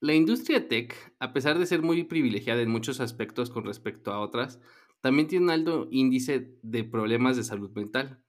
La 0.00 0.14
industria 0.14 0.66
tech, 0.66 0.94
a 1.18 1.34
pesar 1.34 1.58
de 1.58 1.66
ser 1.66 1.82
muy 1.82 2.04
privilegiada 2.04 2.62
en 2.62 2.70
muchos 2.70 3.00
aspectos 3.00 3.50
con 3.50 3.64
respecto 3.64 4.12
a 4.12 4.20
otras, 4.20 4.58
también 5.02 5.28
tiene 5.28 5.44
un 5.44 5.50
alto 5.50 5.88
índice 5.90 6.56
de 6.62 6.84
problemas 6.84 7.36
de 7.36 7.44
salud 7.44 7.70
mental. 7.72 8.22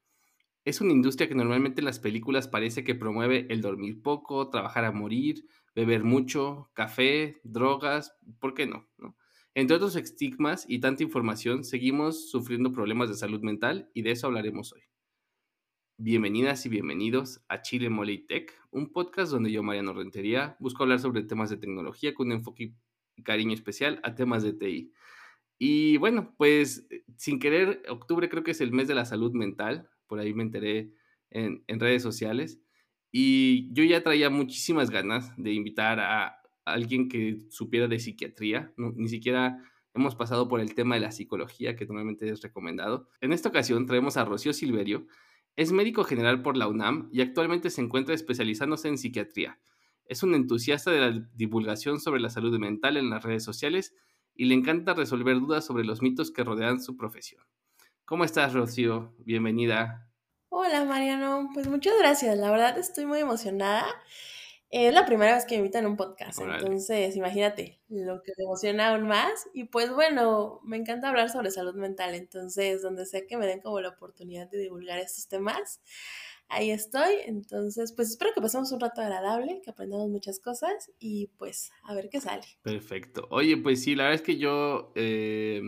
Es 0.66 0.82
una 0.82 0.92
industria 0.92 1.30
que 1.30 1.36
normalmente 1.36 1.82
en 1.82 1.86
las 1.86 2.00
películas 2.00 2.50
parece 2.50 2.84
que 2.84 2.96
promueve 2.96 3.48
el 3.50 3.62
dormir 3.62 4.02
poco, 4.02 4.50
trabajar 4.50 4.86
a 4.86 4.92
morir, 4.92 5.46
beber 5.74 6.04
mucho, 6.04 6.70
café, 6.74 7.40
drogas, 7.44 8.18
¿por 8.40 8.54
qué 8.54 8.68
no? 8.68 8.90
Entre 9.56 9.76
otros 9.76 9.96
estigmas 9.96 10.66
y 10.68 10.80
tanta 10.80 11.04
información, 11.04 11.64
seguimos 11.64 12.30
sufriendo 12.30 12.74
problemas 12.74 13.10
de 13.10 13.16
salud 13.16 13.42
mental 13.44 13.90
y 13.94 14.02
de 14.02 14.12
eso 14.12 14.28
hablaremos 14.28 14.74
hoy. 14.74 14.91
Bienvenidas 16.04 16.66
y 16.66 16.70
bienvenidos 16.70 17.46
a 17.48 17.62
Chile 17.62 17.88
Mole 17.92 18.18
Tech, 18.28 18.60
un 18.72 18.92
podcast 18.92 19.32
donde 19.32 19.52
yo, 19.52 19.62
Mariano 19.62 19.94
Rentería, 19.94 20.58
busco 20.60 20.82
hablar 20.82 21.00
sobre 21.00 21.22
temas 21.22 21.52
de 21.52 21.58
tecnología 21.58 22.16
con 22.16 22.26
un 22.26 22.34
enfoque 22.34 22.74
y 23.16 23.22
cariño 23.22 23.54
especial 23.54 24.00
a 24.02 24.16
temas 24.16 24.42
de 24.42 24.54
TI. 24.54 24.92
Y 25.60 25.98
bueno, 25.98 26.34
pues 26.40 26.88
sin 27.18 27.38
querer, 27.38 27.84
octubre 27.88 28.30
creo 28.30 28.42
que 28.44 28.50
es 28.50 28.62
el 28.62 28.72
mes 28.72 28.88
de 28.88 28.96
la 28.96 29.06
salud 29.06 29.32
mental, 29.34 29.92
por 30.08 30.18
ahí 30.18 30.34
me 30.34 30.42
enteré 30.42 30.92
en, 31.30 31.64
en 31.68 31.80
redes 31.80 32.02
sociales, 32.02 32.60
y 33.12 33.72
yo 33.72 33.84
ya 33.84 34.02
traía 34.02 34.32
muchísimas 34.32 34.90
ganas 34.90 35.32
de 35.38 35.54
invitar 35.54 36.00
a 36.00 36.42
alguien 36.66 37.10
que 37.10 37.44
supiera 37.50 37.88
de 37.88 38.00
psiquiatría, 38.00 38.74
ni 38.76 39.08
siquiera 39.08 39.64
hemos 39.94 40.16
pasado 40.16 40.48
por 40.48 40.62
el 40.62 40.74
tema 40.74 40.96
de 40.96 41.02
la 41.02 41.12
psicología, 41.12 41.76
que 41.76 41.86
normalmente 41.86 42.28
es 42.28 42.42
recomendado. 42.42 43.08
En 43.20 43.34
esta 43.34 43.50
ocasión 43.50 43.86
traemos 43.86 44.18
a 44.18 44.26
Rocío 44.26 44.52
Silverio, 44.52 45.06
es 45.56 45.72
médico 45.72 46.04
general 46.04 46.42
por 46.42 46.58
la 46.58 46.68
UNAM 46.68 47.10
y 47.12 47.22
actualmente 47.22 47.70
se 47.70 47.82
encuentra 47.82 48.16
especializándose 48.16 48.88
en 48.88 48.98
psiquiatría. 48.98 49.60
Es 50.06 50.24
un 50.24 50.36
entusiasta 50.36 50.92
de 50.92 51.00
la 51.00 51.30
divulgación 51.34 52.00
sobre 52.00 52.22
la 52.22 52.30
salud 52.30 52.58
mental 52.60 52.98
en 52.98 53.10
las 53.10 53.24
redes 53.24 53.44
sociales 53.44 53.96
y 54.36 54.46
le 54.46 54.56
encanta 54.56 54.94
resolver 54.94 55.40
dudas 55.40 55.66
sobre 55.66 55.84
los 55.84 56.02
mitos 56.02 56.32
que 56.32 56.44
rodean 56.44 56.82
su 56.82 56.98
profesión. 56.98 57.44
¿Cómo 58.06 58.24
estás, 58.24 58.54
Rocío? 58.54 59.14
Bienvenida. 59.20 60.10
Hola, 60.50 60.84
Mariano. 60.84 61.50
Pues 61.54 61.68
muchas 61.68 61.94
gracias. 61.98 62.38
La 62.38 62.52
verdad 62.52 62.78
estoy 62.78 63.06
muy 63.06 63.20
emocionada 63.20 63.86
es 64.72 64.94
la 64.94 65.06
primera 65.06 65.36
vez 65.36 65.46
que 65.46 65.56
me 65.56 65.60
invitan 65.60 65.84
a 65.84 65.90
un 65.90 65.98
podcast, 65.98 66.40
entonces 66.40 67.18
imagínate 67.18 67.82
lo 67.90 68.24
que 68.24 68.32
me 68.38 68.46
emociona 68.46 68.90
aún 68.90 69.06
más. 69.06 69.48
Y 69.54 69.66
pues 69.66 69.92
bueno, 69.92 70.62
me 70.64 70.78
encanta 70.78 71.10
hablar 71.10 71.30
sobre 71.30 71.52
salud 71.52 71.76
mental, 71.76 72.16
entonces 72.16 72.82
donde 72.82 73.06
sea 73.06 73.28
que 73.28 73.36
me 73.36 73.46
den 73.46 73.60
como 73.60 73.82
la 73.82 73.90
oportunidad 73.90 74.50
de 74.50 74.60
divulgar 74.60 74.98
estos 75.00 75.28
temas, 75.28 75.82
ahí 76.48 76.72
estoy. 76.72 77.16
Entonces, 77.26 77.92
pues 77.94 78.12
espero 78.12 78.32
que 78.34 78.40
pasemos 78.40 78.72
un 78.72 78.80
rato 78.80 79.02
agradable, 79.02 79.62
que 79.62 79.72
aprendamos 79.72 80.10
muchas 80.10 80.40
cosas 80.40 80.90
y 81.00 81.28
pues 81.38 81.72
a 81.84 81.94
ver 81.94 82.08
qué 82.10 82.22
sale. 82.22 82.48
Perfecto. 82.62 83.28
Oye, 83.30 83.58
pues 83.58 83.84
sí, 83.84 83.96
la 83.96 84.04
verdad 84.04 84.22
es 84.22 84.26
que 84.26 84.38
yo, 84.38 84.94
eh, 84.96 85.64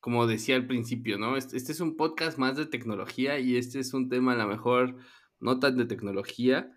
como 0.00 0.26
decía 0.26 0.56
al 0.56 0.66
principio, 0.66 1.18
¿no? 1.18 1.36
Este, 1.36 1.56
este 1.56 1.70
es 1.70 1.78
un 1.78 1.96
podcast 1.96 2.36
más 2.36 2.56
de 2.56 2.66
tecnología 2.66 3.38
y 3.38 3.56
este 3.56 3.78
es 3.78 3.94
un 3.94 4.08
tema 4.08 4.32
a 4.32 4.36
lo 4.36 4.48
mejor 4.48 4.96
no 5.38 5.60
tan 5.60 5.76
de 5.76 5.84
tecnología 5.84 6.72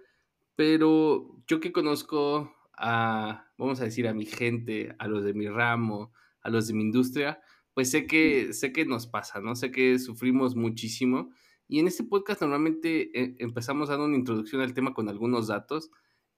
pero 0.61 1.41
yo 1.47 1.59
que 1.59 1.71
conozco 1.71 2.53
a, 2.77 3.47
vamos 3.57 3.81
a 3.81 3.85
decir, 3.85 4.07
a 4.07 4.13
mi 4.13 4.27
gente, 4.27 4.95
a 4.99 5.07
los 5.07 5.23
de 5.23 5.33
mi 5.33 5.47
ramo, 5.47 6.13
a 6.39 6.51
los 6.51 6.67
de 6.67 6.75
mi 6.75 6.83
industria, 6.83 7.41
pues 7.73 7.89
sé 7.89 8.05
que, 8.05 8.53
sé 8.53 8.71
que 8.71 8.85
nos 8.85 9.07
pasa, 9.07 9.41
¿no? 9.41 9.55
Sé 9.55 9.71
que 9.71 9.97
sufrimos 9.97 10.55
muchísimo. 10.55 11.31
Y 11.67 11.79
en 11.79 11.87
este 11.87 12.03
podcast 12.03 12.41
normalmente 12.41 13.09
eh, 13.19 13.35
empezamos 13.39 13.89
dando 13.89 14.05
una 14.05 14.17
introducción 14.17 14.61
al 14.61 14.75
tema 14.75 14.93
con 14.93 15.09
algunos 15.09 15.47
datos 15.47 15.89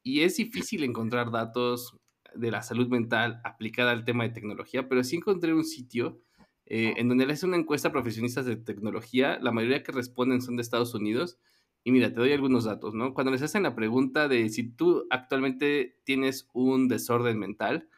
y 0.04 0.22
es 0.22 0.38
difícil 0.38 0.86
encontrar 0.86 1.30
datos 1.30 1.98
de 2.34 2.50
la 2.50 2.62
salud 2.62 2.88
mental 2.88 3.42
aplicada 3.44 3.92
al 3.92 4.06
tema 4.06 4.24
de 4.24 4.30
tecnología, 4.30 4.88
pero 4.88 5.04
sí 5.04 5.18
encontré 5.18 5.54
un 5.54 5.66
sitio 5.66 6.22
eh, 6.66 6.94
en 6.96 7.10
donde 7.10 7.26
le 7.26 7.34
hace 7.34 7.46
una 7.46 7.58
encuesta 7.58 7.90
a 7.90 7.92
profesionistas 7.92 8.46
de 8.46 8.56
tecnología, 8.56 9.38
la 9.42 9.52
mayoría 9.52 9.84
que 9.84 9.92
responden 9.92 10.42
son 10.42 10.56
de 10.56 10.62
Estados 10.62 10.94
Unidos, 10.94 11.40
y 11.84 11.92
mira, 11.92 12.10
te 12.14 12.20
doy 12.20 12.32
algunos 12.32 12.64
datos, 12.64 12.94
¿no? 12.94 13.14
Cuando 13.14 13.32
les 13.32 13.42
hacen 13.42 13.64
la 13.64 13.76
pregunta 13.76 14.28
de 14.30 14.48
si 14.50 14.64
tú 14.64 15.06
actualmente 15.10 16.00
tienes 16.06 16.48
un 16.54 16.88
desorden 16.88 17.38
mental, 17.38 17.90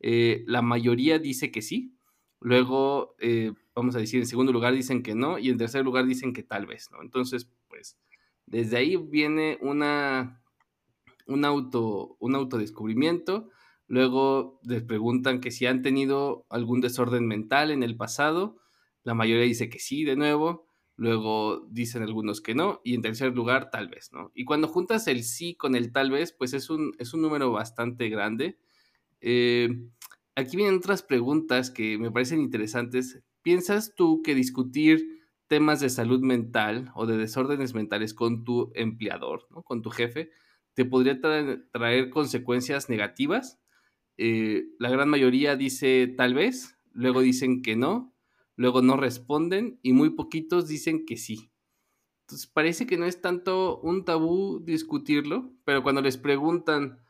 eh, 0.00 0.44
la 0.46 0.60
mayoría 0.60 1.18
dice 1.18 1.50
que 1.50 1.62
sí. 1.62 1.96
Luego, 2.40 3.14
eh, 3.18 3.52
vamos 3.74 3.96
a 3.96 3.98
decir, 3.98 4.20
en 4.20 4.26
segundo 4.26 4.52
lugar 4.52 4.74
dicen 4.74 5.02
que 5.02 5.14
no 5.14 5.38
y 5.38 5.48
en 5.48 5.56
tercer 5.56 5.84
lugar 5.84 6.06
dicen 6.06 6.34
que 6.34 6.42
tal 6.42 6.66
vez, 6.66 6.90
¿no? 6.90 7.02
Entonces, 7.02 7.50
pues, 7.68 7.98
desde 8.46 8.76
ahí 8.76 8.96
viene 8.96 9.58
una, 9.62 10.42
un, 11.26 11.44
auto, 11.46 12.16
un 12.18 12.34
autodescubrimiento. 12.34 13.48
Luego 13.86 14.60
les 14.64 14.82
preguntan 14.82 15.40
que 15.40 15.50
si 15.50 15.66
han 15.66 15.82
tenido 15.82 16.46
algún 16.50 16.80
desorden 16.80 17.26
mental 17.26 17.70
en 17.70 17.82
el 17.82 17.96
pasado. 17.96 18.58
La 19.02 19.14
mayoría 19.14 19.44
dice 19.44 19.70
que 19.70 19.78
sí, 19.78 20.04
de 20.04 20.16
nuevo 20.16 20.69
luego 21.00 21.66
dicen 21.70 22.02
algunos 22.02 22.42
que 22.42 22.54
no, 22.54 22.82
y 22.84 22.94
en 22.94 23.00
tercer 23.00 23.34
lugar, 23.34 23.70
tal 23.70 23.88
vez, 23.88 24.12
¿no? 24.12 24.30
Y 24.34 24.44
cuando 24.44 24.68
juntas 24.68 25.08
el 25.08 25.24
sí 25.24 25.54
con 25.54 25.74
el 25.74 25.92
tal 25.92 26.10
vez, 26.10 26.34
pues 26.34 26.52
es 26.52 26.68
un, 26.68 26.92
es 26.98 27.14
un 27.14 27.22
número 27.22 27.50
bastante 27.50 28.10
grande. 28.10 28.58
Eh, 29.22 29.80
aquí 30.34 30.58
vienen 30.58 30.76
otras 30.76 31.02
preguntas 31.02 31.70
que 31.70 31.96
me 31.96 32.10
parecen 32.10 32.42
interesantes. 32.42 33.22
¿Piensas 33.40 33.94
tú 33.94 34.20
que 34.20 34.34
discutir 34.34 35.24
temas 35.46 35.80
de 35.80 35.88
salud 35.88 36.20
mental 36.20 36.92
o 36.94 37.06
de 37.06 37.16
desórdenes 37.16 37.72
mentales 37.72 38.12
con 38.12 38.44
tu 38.44 38.70
empleador, 38.74 39.46
¿no? 39.48 39.62
con 39.62 39.80
tu 39.80 39.88
jefe, 39.88 40.30
te 40.74 40.84
podría 40.84 41.18
traer, 41.18 42.10
consecuencias 42.10 42.90
negativas? 42.90 43.58
Eh, 44.18 44.66
la 44.78 44.90
gran 44.90 45.08
mayoría 45.08 45.56
dice 45.56 46.12
tal 46.14 46.34
vez, 46.34 46.76
luego 46.92 47.22
dicen 47.22 47.62
que 47.62 47.74
no, 47.74 48.14
luego 48.60 48.82
no 48.82 48.98
responden 48.98 49.80
y 49.82 49.94
muy 49.94 50.10
poquitos 50.10 50.68
dicen 50.68 51.06
que 51.06 51.16
sí. 51.16 51.50
Entonces 52.26 52.46
parece 52.46 52.86
que 52.86 52.98
no 52.98 53.06
es 53.06 53.22
tanto 53.22 53.80
un 53.80 54.04
tabú 54.04 54.60
discutirlo, 54.62 55.54
pero 55.64 55.82
cuando 55.82 56.02
les 56.02 56.18
preguntan, 56.18 57.02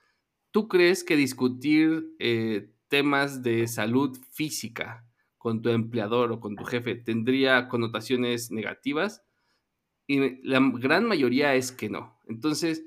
¿tú 0.52 0.68
crees 0.68 1.02
que 1.02 1.16
discutir 1.16 2.14
eh, 2.20 2.72
temas 2.86 3.42
de 3.42 3.66
salud 3.66 4.16
física 4.30 5.04
con 5.38 5.60
tu 5.60 5.70
empleador 5.70 6.30
o 6.30 6.38
con 6.38 6.54
tu 6.54 6.62
jefe 6.62 6.94
tendría 6.94 7.66
connotaciones 7.66 8.52
negativas? 8.52 9.24
Y 10.06 10.40
la 10.48 10.60
gran 10.74 11.04
mayoría 11.04 11.56
es 11.56 11.72
que 11.72 11.90
no. 11.90 12.16
Entonces, 12.28 12.84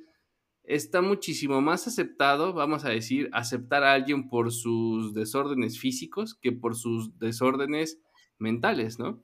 está 0.63 1.01
muchísimo 1.01 1.59
más 1.59 1.85
aceptado, 1.85 2.53
vamos 2.53 2.85
a 2.85 2.89
decir, 2.89 3.29
aceptar 3.33 3.83
a 3.83 3.91
alguien 3.91 4.29
por 4.29 4.53
sus 4.53 5.13
desórdenes 5.13 5.77
físicos 5.77 6.33
que 6.33 6.53
por 6.53 6.77
sus 6.77 7.19
desórdenes 7.19 7.99
mentales, 8.43 8.99
¿no? 8.99 9.23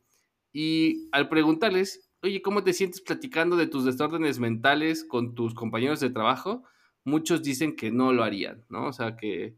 Y 0.52 1.07
al 1.12 1.30
preguntarles, 1.30 2.09
oye, 2.24 2.41
¿cómo 2.41 2.63
te 2.63 2.74
sientes 2.74 3.02
platicando 3.02 3.56
de 3.56 3.68
tus 3.68 3.85
desórdenes 3.85 4.40
mentales 4.40 5.03
con 5.03 5.35
tus 5.35 5.53
compañeros 5.53 6.00
de 6.00 6.09
trabajo? 6.09 6.63
Muchos 7.03 7.44
dicen 7.44 7.75
que 7.75 7.91
no 7.91 8.13
lo 8.13 8.24
harían, 8.24 8.66
¿no? 8.69 8.88
O 8.88 8.94
sea, 8.94 9.16
que, 9.16 9.56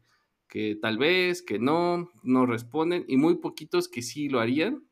que 0.48 0.76
tal 0.80 0.98
vez, 0.98 1.42
que 1.42 1.58
no, 1.58 2.10
no 2.22 2.44
responden, 2.44 3.04
y 3.08 3.16
muy 3.16 3.36
poquitos 3.36 3.88
que 3.88 4.02
sí 4.02 4.28
lo 4.28 4.40
harían. 4.40 4.84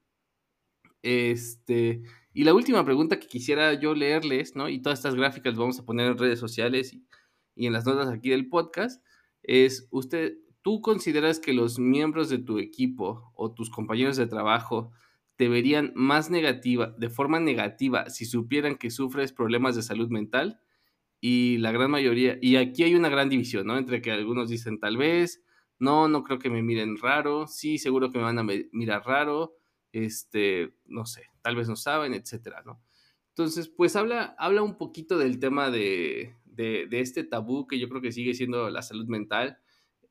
Este, 1.03 2.03
y 2.33 2.45
la 2.45 2.55
última 2.55 2.85
pregunta 2.85 3.19
que 3.21 3.27
quisiera 3.27 3.75
yo 3.75 3.95
leerles, 3.95 4.57
¿no? 4.57 4.69
Y 4.69 4.81
todas 4.81 5.01
estas 5.01 5.15
gráficas 5.15 5.53
las 5.53 5.59
vamos 5.59 5.79
a 5.79 5.85
poner 5.85 6.07
en 6.07 6.19
redes 6.19 6.39
sociales 6.39 6.95
y, 6.95 7.05
y 7.55 7.67
en 7.67 7.73
las 7.73 7.85
notas 7.85 8.09
aquí 8.09 8.31
del 8.31 8.49
podcast, 8.49 9.05
es, 9.43 9.87
¿usted, 9.91 10.39
¿tú 10.63 10.81
consideras 10.81 11.41
que 11.41 11.53
los 11.53 11.79
miembros 11.79 12.29
de 12.29 12.39
tu 12.39 12.59
equipo 12.59 13.33
o 13.35 13.53
tus 13.53 13.71
compañeros 13.71 14.17
de 14.17 14.27
trabajo 14.27 14.93
te 15.37 15.49
verían 15.49 15.93
más 15.95 16.31
negativa, 16.31 16.95
de 16.99 17.09
forma 17.09 17.41
negativa, 17.41 18.11
si 18.11 18.27
supieran 18.27 18.77
que 18.77 18.91
sufres 18.91 19.33
problemas 19.33 19.75
de 19.77 19.83
salud 19.83 20.09
mental? 20.11 20.61
Y 21.21 21.59
la 21.59 21.73
gran 21.73 21.91
mayoría, 21.91 22.39
y 22.41 22.57
aquí 22.57 22.83
hay 22.83 22.95
una 22.95 23.09
gran 23.09 23.29
división, 23.29 23.67
¿no? 23.67 23.79
Entre 23.79 24.03
que 24.03 24.11
algunos 24.11 24.49
dicen 24.49 24.79
tal 24.81 24.97
vez, 24.97 25.43
no, 25.79 26.09
no 26.09 26.23
creo 26.25 26.39
que 26.39 26.51
me 26.51 26.63
miren 26.63 26.99
raro, 26.99 27.47
sí, 27.47 27.79
seguro 27.79 28.11
que 28.11 28.19
me 28.19 28.25
van 28.25 28.39
a 28.39 28.43
mirar 28.43 29.05
raro, 29.07 29.57
este, 29.93 30.75
no 30.87 31.07
sé, 31.07 31.25
tal 31.43 31.57
vez 31.57 31.69
no 31.69 31.77
saben, 31.77 32.15
etcétera, 32.15 32.63
¿no? 32.65 32.83
Entonces, 33.29 33.69
pues 33.69 33.97
habla, 33.97 34.35
habla 34.39 34.63
un 34.63 34.77
poquito 34.77 35.19
del 35.19 35.39
tema 35.39 35.71
de, 35.71 36.37
de, 36.45 36.87
de 36.89 37.01
este 37.01 37.25
tabú 37.25 37.67
que 37.67 37.79
yo 37.79 37.89
creo 37.89 38.03
que 38.03 38.13
sigue 38.13 38.35
siendo 38.35 38.69
la 38.71 38.83
salud 38.83 39.07
mental 39.07 39.59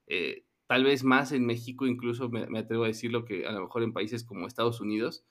eh, 0.10 0.44
tal 0.70 0.84
vez 0.84 1.04
más 1.04 1.32
en 1.32 1.48
México, 1.48 1.88
incluso 1.88 2.30
me, 2.30 2.60
atrevo 2.60 2.84
a 2.84 2.88
decirlo 2.88 3.26
que 3.26 3.48
a 3.48 3.52
lo 3.52 3.62
mejor 3.62 3.82
en 3.82 3.92
países 3.92 4.24
como 4.24 4.46
Estados 4.46 4.80
Unidos. 4.80 5.26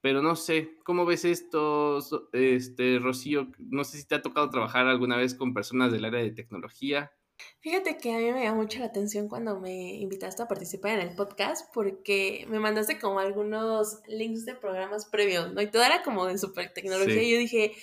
Pero 0.00 0.22
no 0.22 0.36
sé, 0.36 0.78
¿cómo 0.84 1.04
ves 1.04 1.26
esto, 1.26 1.98
este, 2.32 2.98
Rocío? 2.98 3.48
No 3.58 3.84
sé 3.84 3.98
si 3.98 4.06
te 4.06 4.14
ha 4.14 4.22
tocado 4.22 4.48
trabajar 4.48 4.86
alguna 4.86 5.18
vez 5.18 5.34
con 5.34 5.52
personas 5.52 5.92
del 5.92 6.06
área 6.06 6.22
de 6.22 6.30
tecnología. 6.30 7.12
Fíjate 7.60 7.98
que 7.98 8.14
a 8.14 8.16
mí 8.16 8.32
me 8.32 8.42
llamó 8.42 8.62
mucho 8.62 8.78
la 8.78 8.86
atención 8.86 9.28
cuando 9.28 9.60
me 9.60 9.96
invitaste 9.96 10.42
a 10.42 10.48
participar 10.48 10.92
en 10.92 11.08
el 11.08 11.14
podcast 11.14 11.70
porque 11.74 12.46
me 12.48 12.58
mandaste 12.58 12.98
como 12.98 13.20
algunos 13.20 14.00
links 14.08 14.46
de 14.46 14.54
programas 14.54 15.04
previos, 15.04 15.52
¿no? 15.52 15.60
Y 15.60 15.70
todo 15.70 15.82
era 15.82 16.02
como 16.02 16.24
de 16.24 16.38
super 16.38 16.72
tecnología 16.72 17.22
y 17.22 17.32
yo 17.32 17.38
dije, 17.38 17.74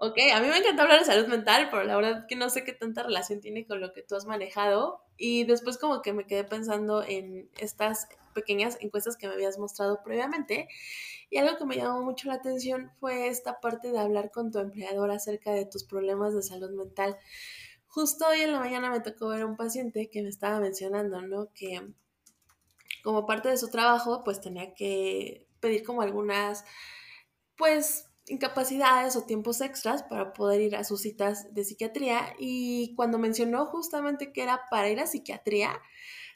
Ok, 0.00 0.16
a 0.32 0.40
mí 0.40 0.46
me 0.46 0.58
encanta 0.58 0.82
hablar 0.82 1.00
de 1.00 1.06
salud 1.06 1.26
mental, 1.26 1.68
pero 1.72 1.82
la 1.82 1.96
verdad 1.96 2.26
que 2.28 2.36
no 2.36 2.50
sé 2.50 2.62
qué 2.62 2.72
tanta 2.72 3.02
relación 3.02 3.40
tiene 3.40 3.66
con 3.66 3.80
lo 3.80 3.92
que 3.92 4.02
tú 4.02 4.14
has 4.14 4.26
manejado. 4.26 5.02
Y 5.18 5.44
después 5.44 5.76
como 5.76 6.00
que 6.00 6.12
me 6.12 6.26
quedé 6.26 6.44
pensando 6.44 7.02
en 7.02 7.50
estas 7.58 8.08
pequeñas 8.32 8.78
encuestas 8.80 9.16
que 9.16 9.26
me 9.26 9.34
habías 9.34 9.58
mostrado 9.58 10.02
previamente. 10.02 10.68
Y 11.28 11.38
algo 11.38 11.58
que 11.58 11.66
me 11.66 11.76
llamó 11.76 12.02
mucho 12.02 12.28
la 12.28 12.34
atención 12.34 12.92
fue 13.00 13.28
esta 13.28 13.60
parte 13.60 13.90
de 13.90 13.98
hablar 13.98 14.30
con 14.30 14.50
tu 14.50 14.60
empleador 14.60 15.10
acerca 15.10 15.52
de 15.52 15.66
tus 15.66 15.84
problemas 15.84 16.34
de 16.34 16.42
salud 16.42 16.70
mental. 16.70 17.18
Justo 17.88 18.26
hoy 18.28 18.42
en 18.42 18.52
la 18.52 18.60
mañana 18.60 18.90
me 18.90 19.00
tocó 19.00 19.28
ver 19.28 19.42
a 19.42 19.46
un 19.46 19.56
paciente 19.56 20.08
que 20.08 20.22
me 20.22 20.28
estaba 20.28 20.60
mencionando, 20.60 21.20
¿no? 21.22 21.52
Que 21.52 21.82
como 23.02 23.26
parte 23.26 23.48
de 23.48 23.56
su 23.56 23.68
trabajo, 23.68 24.22
pues 24.24 24.40
tenía 24.40 24.74
que 24.74 25.46
pedir 25.60 25.82
como 25.82 26.02
algunas, 26.02 26.64
pues 27.56 28.07
incapacidades 28.30 29.16
o 29.16 29.24
tiempos 29.24 29.60
extras 29.60 30.02
para 30.02 30.32
poder 30.32 30.60
ir 30.60 30.76
a 30.76 30.84
sus 30.84 31.02
citas 31.02 31.52
de 31.54 31.64
psiquiatría 31.64 32.34
y 32.38 32.94
cuando 32.94 33.18
mencionó 33.18 33.66
justamente 33.66 34.32
que 34.32 34.42
era 34.42 34.60
para 34.70 34.88
ir 34.88 35.00
a 35.00 35.06
psiquiatría, 35.06 35.80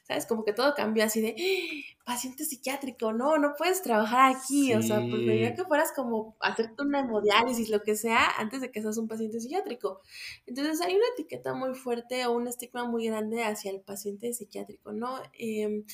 ¿sabes? 0.03 0.25
Como 0.25 0.43
que 0.43 0.53
todo 0.53 0.73
cambió 0.75 1.05
así 1.05 1.21
de 1.21 1.35
¡Ah! 1.37 2.03
paciente 2.05 2.43
psiquiátrico, 2.43 3.13
no, 3.13 3.37
no 3.37 3.53
puedes 3.57 3.81
trabajar 3.81 4.35
aquí, 4.35 4.73
o 4.73 4.81
sea, 4.81 4.97
preferiría 4.97 5.55
que 5.55 5.63
fueras 5.63 5.93
como 5.95 6.35
hacerte 6.41 6.83
una 6.83 6.99
hemodiálisis, 6.99 7.69
lo 7.69 7.81
que 7.81 7.95
sea, 7.95 8.29
antes 8.37 8.59
de 8.61 8.71
que 8.71 8.81
seas 8.81 8.97
un 8.97 9.07
paciente 9.07 9.39
psiquiátrico. 9.39 10.01
Entonces 10.45 10.81
hay 10.81 10.95
una 10.95 11.05
etiqueta 11.13 11.53
muy 11.53 11.73
fuerte 11.75 12.25
o 12.25 12.33
un 12.33 12.47
estigma 12.47 12.85
muy 12.85 13.07
grande 13.07 13.43
hacia 13.43 13.71
el 13.71 13.79
paciente 13.81 14.33
psiquiátrico, 14.33 14.91
¿no? 14.91 15.21
Em, 15.33 15.85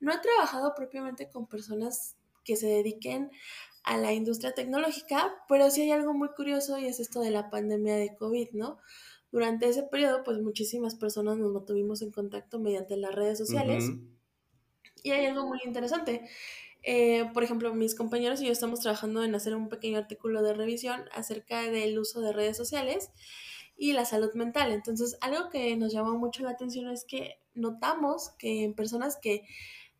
no 0.00 0.12
he 0.12 0.18
trabajado 0.18 0.74
propiamente 0.74 1.28
con 1.28 1.46
personas 1.46 2.16
que 2.44 2.56
se 2.56 2.66
dediquen 2.66 3.30
a 3.88 3.96
la 3.96 4.12
industria 4.12 4.52
tecnológica, 4.52 5.34
pero 5.48 5.70
sí 5.70 5.80
hay 5.80 5.92
algo 5.92 6.12
muy 6.12 6.28
curioso 6.36 6.78
y 6.78 6.86
es 6.86 7.00
esto 7.00 7.20
de 7.20 7.30
la 7.30 7.48
pandemia 7.48 7.96
de 7.96 8.14
COVID, 8.16 8.50
¿no? 8.52 8.78
Durante 9.32 9.66
ese 9.66 9.82
periodo, 9.82 10.22
pues 10.24 10.38
muchísimas 10.40 10.94
personas 10.94 11.38
nos 11.38 11.50
mantuvimos 11.52 12.02
en 12.02 12.12
contacto 12.12 12.58
mediante 12.58 12.98
las 12.98 13.14
redes 13.14 13.38
sociales 13.38 13.90
y 15.02 15.10
hay 15.12 15.24
algo 15.24 15.46
muy 15.46 15.58
interesante. 15.64 16.28
Eh, 16.82 17.30
por 17.32 17.44
ejemplo, 17.44 17.72
mis 17.74 17.94
compañeros 17.94 18.42
y 18.42 18.46
yo 18.46 18.52
estamos 18.52 18.80
trabajando 18.80 19.24
en 19.24 19.34
hacer 19.34 19.56
un 19.56 19.70
pequeño 19.70 19.96
artículo 19.96 20.42
de 20.42 20.52
revisión 20.52 21.04
acerca 21.14 21.62
del 21.62 21.98
uso 21.98 22.20
de 22.20 22.34
redes 22.34 22.58
sociales 22.58 23.10
y 23.74 23.94
la 23.94 24.04
salud 24.04 24.34
mental. 24.34 24.70
Entonces, 24.70 25.16
algo 25.22 25.48
que 25.48 25.74
nos 25.78 25.94
llamó 25.94 26.18
mucho 26.18 26.42
la 26.42 26.50
atención 26.50 26.90
es 26.90 27.06
que 27.06 27.40
notamos 27.54 28.32
que 28.38 28.64
en 28.64 28.74
personas 28.74 29.16
que 29.16 29.44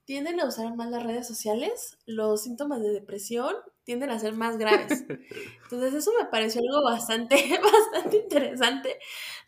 tienden 0.09 0.41
a 0.41 0.47
usar 0.47 0.75
más 0.75 0.91
las 0.91 1.03
redes 1.03 1.29
sociales, 1.29 1.99
los 2.07 2.43
síntomas 2.43 2.81
de 2.81 2.89
depresión 2.89 3.55
tienden 3.85 4.09
a 4.09 4.19
ser 4.19 4.33
más 4.33 4.57
graves. 4.57 5.05
Entonces 5.65 5.93
eso 5.93 6.13
me 6.19 6.25
pareció 6.31 6.63
algo 6.63 6.83
bastante, 6.83 7.37
bastante 7.63 8.17
interesante. 8.17 8.97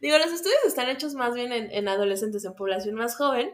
Digo, 0.03 0.19
los 0.19 0.31
estudios 0.31 0.59
están 0.67 0.91
hechos 0.91 1.15
más 1.15 1.33
bien 1.33 1.51
en, 1.51 1.89
adolescentes, 1.89 2.45
en 2.45 2.55
población 2.55 2.95
más 2.95 3.17
joven, 3.17 3.49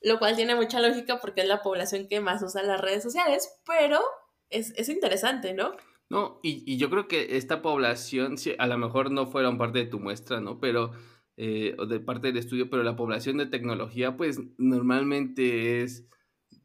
lo 0.00 0.18
cual 0.18 0.34
tiene 0.34 0.54
mucha 0.54 0.80
lógica 0.80 1.20
porque 1.20 1.42
es 1.42 1.48
la 1.48 1.60
población 1.60 2.08
que 2.08 2.22
más 2.22 2.42
usa 2.42 2.62
las 2.62 2.80
redes 2.80 3.02
sociales, 3.02 3.50
pero 3.66 4.00
es, 4.48 4.88
interesante, 4.88 5.52
¿no? 5.52 5.72
No, 6.08 6.40
y, 6.42 6.64
y, 6.64 6.78
yo 6.78 6.88
creo 6.88 7.08
que 7.08 7.36
esta 7.36 7.60
población, 7.60 8.36
a 8.56 8.66
lo 8.66 8.78
mejor 8.78 9.10
no 9.10 9.26
fueron 9.26 9.58
parte 9.58 9.80
de 9.80 9.86
tu 9.86 10.00
muestra, 10.00 10.40
¿no? 10.40 10.60
Pero, 10.60 10.92
eh, 11.36 11.76
o 11.78 11.84
de 11.84 12.00
parte 12.00 12.28
del 12.28 12.38
estudio, 12.38 12.70
pero 12.70 12.82
la 12.82 12.96
población 12.96 13.36
de 13.36 13.44
tecnología, 13.44 14.16
pues 14.16 14.40
normalmente 14.56 15.82
es 15.82 16.08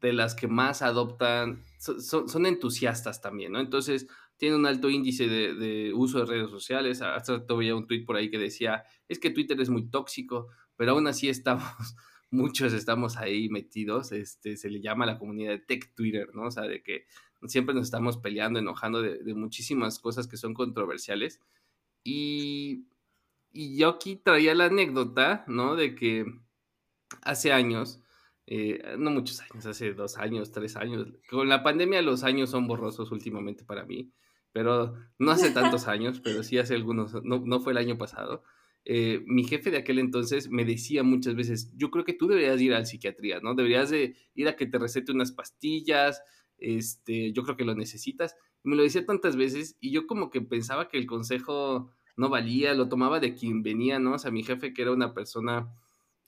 de 0.00 0.12
las 0.12 0.34
que 0.34 0.48
más 0.48 0.82
adoptan, 0.82 1.62
son, 1.78 2.46
entusiastas 2.46 3.20
también, 3.20 3.52
¿no? 3.52 3.60
Entonces, 3.60 4.06
tienen 4.36 4.60
un 4.60 4.66
alto 4.66 4.88
índice 4.88 5.26
de, 5.26 5.92
uso 5.94 6.20
de 6.20 6.26
redes 6.26 6.50
sociales. 6.50 7.02
Hasta 7.02 7.44
todavía 7.44 7.74
un 7.74 7.86
tweet 7.86 8.04
por 8.04 8.16
ahí 8.16 8.30
que 8.30 8.38
decía, 8.38 8.84
es 9.08 9.18
que 9.18 9.30
Twitter 9.30 9.60
es 9.60 9.68
muy 9.68 9.90
tóxico, 9.90 10.48
pero 10.76 10.92
aún 10.92 11.08
así 11.08 11.28
estamos, 11.28 11.64
muchos 12.30 12.72
estamos 12.72 13.16
ahí 13.16 13.48
metidos, 13.48 14.12
este, 14.12 14.56
se 14.56 14.70
le 14.70 14.80
llama 14.80 15.04
a 15.04 15.08
la 15.08 15.18
comunidad 15.18 15.50
de 15.50 15.58
tech 15.58 15.92
Twitter, 15.94 16.30
¿no? 16.34 16.44
O 16.44 16.50
sea, 16.50 16.64
de 16.64 16.82
que 16.82 17.06
siempre 17.46 17.74
nos 17.74 17.86
estamos 17.86 18.18
peleando, 18.18 18.58
enojando 18.60 19.02
de, 19.02 19.34
muchísimas 19.34 19.98
cosas 19.98 20.28
que 20.28 20.36
son 20.36 20.54
controversiales. 20.54 21.40
Y, 22.04 22.86
y 23.52 23.76
yo 23.76 23.88
aquí 23.88 24.16
traía 24.16 24.54
la 24.54 24.66
anécdota, 24.66 25.44
¿no? 25.48 25.74
De 25.74 25.96
que 25.96 26.26
hace 27.22 27.52
años, 27.52 28.00
eh, 28.50 28.96
no 28.98 29.10
muchos 29.10 29.42
años, 29.42 29.66
hace 29.66 29.92
dos 29.92 30.16
años, 30.16 30.50
tres 30.50 30.74
años. 30.76 31.06
Con 31.28 31.50
la 31.50 31.62
pandemia 31.62 32.00
los 32.00 32.24
años 32.24 32.48
son 32.48 32.66
borrosos 32.66 33.12
últimamente 33.12 33.62
para 33.62 33.84
mí, 33.84 34.10
pero 34.52 34.94
no 35.18 35.30
hace 35.30 35.50
tantos 35.50 35.86
años, 35.88 36.20
pero 36.20 36.42
sí 36.42 36.56
hace 36.56 36.74
algunos, 36.74 37.12
no, 37.24 37.42
no 37.44 37.60
fue 37.60 37.72
el 37.72 37.78
año 37.78 37.98
pasado. 37.98 38.42
Eh, 38.86 39.22
mi 39.26 39.44
jefe 39.44 39.70
de 39.70 39.76
aquel 39.76 39.98
entonces 39.98 40.48
me 40.48 40.64
decía 40.64 41.02
muchas 41.02 41.34
veces, 41.34 41.74
yo 41.76 41.90
creo 41.90 42.06
que 42.06 42.14
tú 42.14 42.26
deberías 42.26 42.58
ir 42.62 42.72
al 42.72 42.86
psiquiatría, 42.86 43.40
¿no? 43.40 43.54
Deberías 43.54 43.90
de 43.90 44.16
ir 44.34 44.48
a 44.48 44.56
que 44.56 44.64
te 44.64 44.78
recete 44.78 45.12
unas 45.12 45.30
pastillas, 45.32 46.22
este, 46.56 47.32
yo 47.32 47.42
creo 47.42 47.56
que 47.58 47.66
lo 47.66 47.74
necesitas. 47.74 48.34
me 48.62 48.76
lo 48.76 48.82
decía 48.82 49.04
tantas 49.04 49.36
veces 49.36 49.76
y 49.78 49.90
yo 49.90 50.06
como 50.06 50.30
que 50.30 50.40
pensaba 50.40 50.88
que 50.88 50.96
el 50.96 51.06
consejo 51.06 51.92
no 52.16 52.30
valía, 52.30 52.72
lo 52.72 52.88
tomaba 52.88 53.20
de 53.20 53.34
quien 53.34 53.62
venía, 53.62 53.98
¿no? 53.98 54.14
O 54.14 54.18
sea, 54.18 54.30
mi 54.30 54.42
jefe 54.42 54.72
que 54.72 54.80
era 54.80 54.92
una 54.92 55.12
persona 55.12 55.70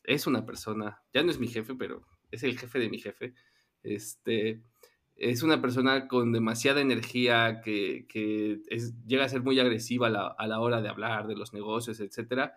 es 0.04 0.26
una 0.26 0.46
persona, 0.46 1.02
ya 1.12 1.22
no 1.22 1.30
es 1.30 1.38
mi 1.38 1.48
jefe, 1.48 1.74
pero 1.74 2.06
es 2.30 2.42
el 2.42 2.58
jefe 2.58 2.78
de 2.78 2.90
mi 2.90 2.98
jefe. 2.98 3.34
Este, 3.82 4.62
es 5.20 5.42
una 5.42 5.60
persona 5.60 6.08
con 6.08 6.32
demasiada 6.32 6.80
energía 6.80 7.60
que, 7.62 8.06
llega 9.06 9.24
a 9.24 9.28
ser 9.28 9.42
muy 9.42 9.60
agresiva 9.60 10.06
a 10.06 10.46
la, 10.46 10.60
hora 10.60 10.80
de 10.80 10.88
hablar 10.88 11.26
de 11.26 11.36
los 11.36 11.52
negocios, 11.52 12.00
etcétera. 12.00 12.54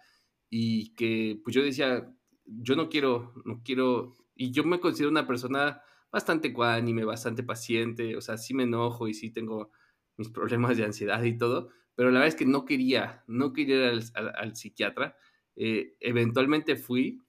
Y 0.50 0.94
que, 0.96 1.40
pues 1.44 1.56
yo 1.56 1.64
decía, 1.64 2.10
yo 2.46 2.76
no 2.76 2.90
quiero, 2.90 3.34
no 3.46 3.62
quiero, 3.64 4.14
y 4.36 4.52
yo 4.52 4.64
me 4.64 4.80
considero 4.80 5.12
una 5.12 5.28
persona 5.28 5.82
bastante 6.12 6.50
ecuánime, 6.50 7.04
bastante 7.04 7.44
paciente, 7.44 8.16
o 8.16 8.22
sea, 8.22 8.38
sí 8.38 8.54
me 8.54 8.64
enojo 8.64 9.08
y 9.08 9.14
sí 9.14 9.32
tengo 9.32 9.72
mis 10.16 10.30
problemas 10.30 10.78
de 10.78 10.86
ansiedad 10.86 11.22
y 11.24 11.38
todo, 11.38 11.70
pero 11.96 12.12
la 12.12 12.20
verdad 12.20 12.34
es 12.34 12.36
que 12.36 12.46
no 12.46 12.66
quería, 12.66 13.24
no 13.28 13.52
quería 13.52 13.94
ir 13.94 14.04
al, 14.16 14.56
psiquiatra. 14.56 15.18
Eh, 15.56 15.96
eventualmente 16.00 16.76
fui, 16.76 17.22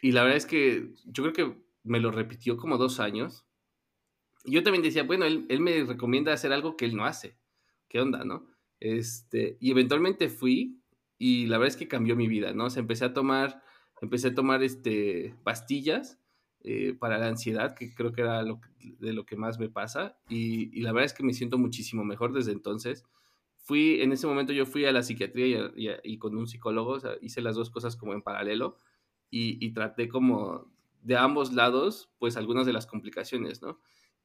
y 0.00 0.12
la 0.12 0.22
verdad 0.22 0.36
es 0.36 0.46
que 0.46 0.94
yo 1.04 1.22
creo 1.24 1.32
que 1.32 1.62
me 1.82 2.00
lo 2.00 2.10
repitió 2.10 2.56
como 2.56 2.76
dos 2.76 3.00
años. 3.00 3.46
Yo 4.44 4.62
también 4.62 4.82
decía, 4.82 5.02
bueno, 5.02 5.24
él, 5.24 5.46
él, 5.48 5.60
me 5.60 5.82
recomienda 5.84 6.32
hacer 6.32 6.52
algo 6.52 6.76
que 6.76 6.84
él 6.84 6.96
no 6.96 7.04
hace. 7.04 7.36
¿Qué 7.88 8.00
onda, 8.00 8.24
no? 8.24 8.46
Este, 8.80 9.56
y 9.60 9.70
eventualmente 9.70 10.28
fui 10.28 10.80
y 11.18 11.46
la 11.46 11.58
verdad 11.58 11.74
es 11.74 11.76
que 11.76 11.88
cambió 11.88 12.14
mi 12.14 12.28
vida, 12.28 12.52
¿no? 12.52 12.66
O 12.66 12.70
sea, 12.70 12.80
empecé 12.80 13.04
a 13.04 13.12
tomar, 13.12 13.62
empecé 14.00 14.28
a 14.28 14.34
tomar 14.34 14.62
este, 14.62 15.34
pastillas 15.42 16.20
eh, 16.62 16.94
para 16.94 17.18
la 17.18 17.26
ansiedad, 17.26 17.74
que 17.74 17.92
creo 17.94 18.12
que 18.12 18.20
era 18.20 18.42
lo, 18.42 18.60
de 19.00 19.12
lo 19.12 19.26
que 19.26 19.36
más 19.36 19.58
me 19.58 19.68
pasa. 19.68 20.18
Y, 20.28 20.76
y, 20.78 20.82
la 20.82 20.92
verdad 20.92 21.06
es 21.06 21.14
que 21.14 21.24
me 21.24 21.34
siento 21.34 21.58
muchísimo 21.58 22.04
mejor 22.04 22.32
desde 22.32 22.52
entonces. 22.52 23.04
Fui, 23.56 24.00
en 24.00 24.12
ese 24.12 24.26
momento 24.26 24.52
yo 24.52 24.64
fui 24.64 24.84
a 24.84 24.92
la 24.92 25.02
psiquiatría 25.02 25.72
y, 25.76 25.88
y, 26.04 26.18
con 26.18 26.36
un 26.36 26.46
psicólogo, 26.46 26.92
o 26.92 27.00
sea, 27.00 27.12
hice 27.20 27.42
las 27.42 27.56
dos 27.56 27.70
cosas 27.70 27.96
como 27.96 28.14
en 28.14 28.22
paralelo 28.22 28.78
y, 29.30 29.72
traté 29.72 30.08
como 30.08 30.70
de 31.02 31.16
ambos 31.16 31.52
lados, 31.52 32.10
pues 32.18 32.36
algunas 32.36 32.66
de 32.66 32.72
las 32.72 32.86
complicaciones, 32.86 33.62
¿no? 33.62 33.80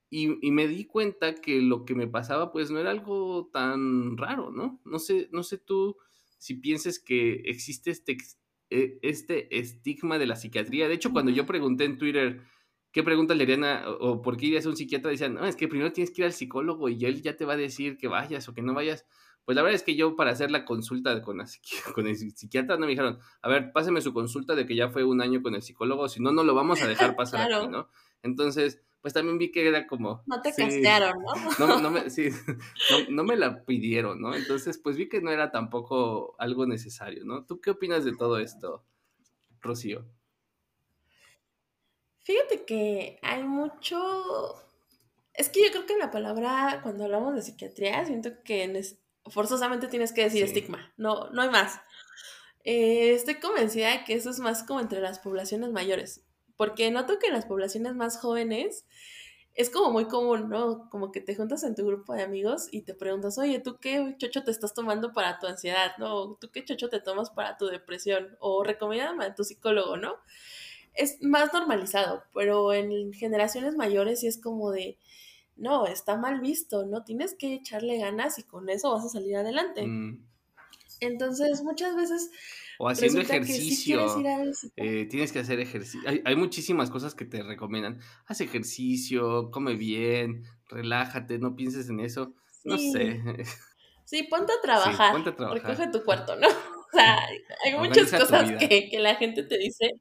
Y, 0.10 0.28
me 0.52 0.68
di 0.68 0.86
cuenta 0.86 1.36
que 1.36 1.62
lo 1.62 1.86
que 1.86 1.96
me 1.96 2.08
pasaba, 2.08 2.52
pues 2.52 2.70
no 2.72 2.80
era 2.80 2.92
algo 2.92 3.50
tan 3.52 4.18
raro, 4.18 4.52
¿no? 4.52 4.80
No 4.86 5.00
sé, 5.00 5.30
no 5.32 5.44
sé 5.44 5.58
tú 5.58 5.98
si 6.38 6.56
pienses 6.56 7.00
que 7.00 7.42
existe 7.46 7.92
este, 7.92 8.18
e, 8.70 9.00
este 9.02 9.58
estigma 9.58 10.20
de 10.20 10.28
la 10.28 10.36
psiquiatría. 10.36 10.88
De 10.88 10.94
hecho, 10.94 11.12
cuando 11.12 11.32
yo 11.32 11.46
pregunté 11.46 11.86
en 11.86 11.98
Twitter 11.98 12.42
qué 12.92 13.02
pregunta 13.02 13.34
le 13.34 13.44
harían 13.44 13.64
o 14.00 14.22
por 14.22 14.38
qué 14.38 14.46
irías 14.48 14.66
a 14.66 14.70
un 14.70 14.78
psiquiatra, 14.78 15.10
decían, 15.10 15.34
no, 15.34 15.46
es 15.46 15.56
que 15.56 15.68
primero 15.68 15.92
tienes 15.92 16.12
que 16.12 16.22
ir 16.22 16.26
al 16.26 16.34
psicólogo 16.34 16.90
y 16.90 17.04
él 17.06 17.22
ya 17.22 17.36
te 17.36 17.46
va 17.46 17.54
a 17.54 17.58
decir 17.58 17.98
que 17.98 18.08
vayas 18.08 18.48
o 18.48 18.54
que 18.54 18.62
no 18.62 18.74
vayas. 18.74 19.06
Pues 19.46 19.56
la 19.56 19.62
verdad 19.62 19.76
es 19.76 19.84
que 19.84 19.96
yo 19.96 20.16
para 20.16 20.32
hacer 20.32 20.52
la 20.52 20.66
consulta 20.66 21.22
con, 21.22 21.38
con 21.96 22.08
el 22.08 22.16
psiquiatra 22.16 22.76
no 22.76 22.86
me 22.86 22.92
dijeron, 22.92 23.20
a 23.42 23.50
ver, 23.50 23.72
páseme 23.74 24.02
su 24.02 24.14
consulta 24.14 24.56
de 24.56 24.66
que 24.66 24.76
ya 24.76 24.90
fue 24.90 25.04
un 25.04 25.22
año 25.22 25.42
con 25.42 25.56
el 25.56 25.62
psicólogo, 25.62 26.08
si 26.08 26.22
no, 26.22 26.32
no 26.32 26.44
lo 26.44 26.56
vamos 26.56 26.82
a 26.82 26.88
dejar 26.88 27.16
pasar 27.16 27.52
aquí, 27.52 27.68
¿no? 27.68 27.90
Entonces, 28.22 28.82
pues 29.04 29.14
también 29.14 29.38
vi 29.38 29.52
que 29.52 29.68
era 29.68 29.86
como... 29.86 30.24
No 30.28 30.42
te 30.42 30.54
castearon, 30.54 31.22
¿no? 31.60 31.80
No, 31.82 31.90
me, 31.92 32.10
sí, 32.10 32.30
no, 33.10 33.26
me 33.26 33.36
la 33.36 33.66
pidieron, 33.66 34.22
¿no? 34.22 34.34
Entonces, 34.34 34.78
pues 34.78 34.96
vi 34.96 35.10
que 35.10 35.22
no 35.22 35.30
era 35.30 35.52
tampoco 35.52 36.36
algo 36.40 36.66
necesario, 36.66 37.26
¿no? 37.26 37.46
¿Tú 37.46 37.60
qué 37.60 37.72
opinas 37.72 38.06
de 38.06 38.16
todo 38.16 38.40
esto, 38.40 38.86
Rocío? 39.60 40.06
Fíjate 42.20 42.64
que 42.64 43.20
hay 43.22 43.44
mucho... 43.44 44.56
Es 45.34 45.50
que 45.50 45.66
yo 45.66 45.72
creo 45.72 45.86
que 45.86 45.98
la 45.98 46.10
palabra, 46.10 46.80
cuando 46.82 47.04
hablamos 47.04 47.36
de 47.36 47.42
psiquiatría, 47.42 48.06
siento 48.06 48.42
que 48.46 48.70
forzosamente 49.28 49.88
tienes 49.88 50.12
que 50.14 50.24
decir 50.24 50.44
estigma, 50.44 50.94
no, 50.98 51.30
no 51.32 51.42
hay 51.42 51.50
más. 51.50 51.80
Eh, 52.64 53.14
estoy 53.14 53.36
convencida 53.36 53.92
de 53.92 54.04
que 54.06 54.14
eso 54.14 54.30
es 54.30 54.40
más 54.40 54.64
como 54.64 54.80
entre 54.80 55.02
las 55.02 55.20
poblaciones 55.20 55.72
mayores, 55.72 56.24
porque 56.56 56.92
noto 56.92 57.20
que 57.20 57.28
en 57.28 57.34
las 57.34 57.46
poblaciones 57.46 57.96
más 57.96 58.18
jóvenes 58.18 58.86
es 59.56 59.70
como 59.70 59.92
muy 59.92 60.06
común, 60.06 60.50
¿no? 60.50 60.90
Como 60.90 61.12
que 61.12 61.22
te 61.22 61.36
juntas 61.36 61.64
en 61.64 61.76
tu 61.76 61.86
grupo 61.86 62.14
de 62.14 62.24
amigos 62.24 62.70
y 62.72 62.82
te 62.82 62.96
preguntas, 62.96 63.38
oye, 63.38 63.60
¿tú 63.60 63.78
qué 63.80 64.16
chocho 64.18 64.44
te 64.44 64.52
estás 64.52 64.74
tomando 64.74 65.14
para 65.14 65.40
tu 65.40 65.46
ansiedad, 65.46 65.92
¿no? 66.00 66.36
¿Tú 66.40 66.50
qué 66.52 66.66
chocho 66.66 66.90
te 66.90 67.00
tomas 67.00 67.30
para 67.30 67.58
tu 67.58 67.68
depresión? 67.68 68.36
O 68.40 68.64
recomiéndame 68.64 69.26
a 69.26 69.36
tu 69.36 69.44
psicólogo, 69.44 69.98
¿no? 69.98 70.16
Es 70.96 71.22
más 71.22 71.54
normalizado, 71.54 72.24
pero 72.34 72.74
en 72.74 73.14
generaciones 73.14 73.76
mayores 73.76 74.22
sí 74.22 74.28
es 74.28 74.42
como 74.42 74.72
de, 74.72 74.98
no, 75.56 75.86
está 75.86 76.18
mal 76.18 76.42
visto, 76.42 76.86
¿no? 76.86 77.04
Tienes 77.04 77.36
que 77.36 77.54
echarle 77.54 77.98
ganas 77.98 78.40
y 78.40 78.44
con 78.44 78.70
eso 78.70 78.92
vas 78.92 79.06
a 79.06 79.10
salir 79.10 79.36
adelante. 79.36 79.86
Mm. 79.86 80.26
Entonces, 81.00 81.64
muchas 81.64 81.96
veces 81.96 82.32
o 82.80 82.90
haciendo 82.90 83.22
ejercicio. 83.22 84.06
Eh, 84.76 85.06
tienes 85.10 85.32
que 85.32 85.40
hacer 85.40 85.60
ejercicio. 85.60 86.10
Hay, 86.26 86.36
muchísimas 86.36 86.90
cosas 86.90 87.16
que 87.16 87.26
te 87.26 87.44
recomiendan. 87.44 88.00
Haz 88.26 88.42
ejercicio, 88.42 89.52
come 89.52 89.76
bien, 89.76 90.44
relájate, 90.70 91.40
no 91.40 91.56
pienses 91.56 91.90
en 91.90 92.00
eso. 92.00 92.34
No 92.64 92.78
sé. 92.78 93.22
Sí, 94.06 94.24
ponte 94.24 94.52
a 94.52 94.62
trabajar. 94.62 95.14
ponte 95.14 95.30
a 95.30 95.36
trabajar. 95.36 95.72
Recoge 95.72 95.92
tu 95.92 96.04
cuarto, 96.04 96.36
¿no? 96.36 96.48
O 96.94 96.96
sea, 96.96 97.18
hay 97.66 97.76
muchas 97.80 98.12
cosas 98.12 98.52
que, 98.60 99.00
la 99.00 99.16
gente 99.16 99.42
te 99.42 99.58
dice. 99.58 99.94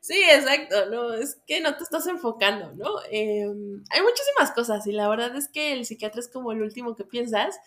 Sí, 0.00 0.20
exacto, 0.32 0.90
no, 0.90 1.14
es 1.14 1.40
que 1.46 1.60
no 1.60 1.76
te 1.76 1.84
estás 1.84 2.06
enfocando, 2.06 2.72
¿no? 2.72 2.88
Em, 3.10 3.82
hay 3.90 4.02
muchísimas 4.02 4.52
cosas 4.54 4.86
y 4.86 4.92
la 4.92 5.08
verdad 5.08 5.36
es 5.36 5.48
que 5.48 5.72
el 5.72 5.84
psiquiatra 5.84 6.20
es 6.20 6.28
como 6.28 6.52
el 6.52 6.62
último 6.62 6.96
que 6.96 7.04
piensas 7.04 7.58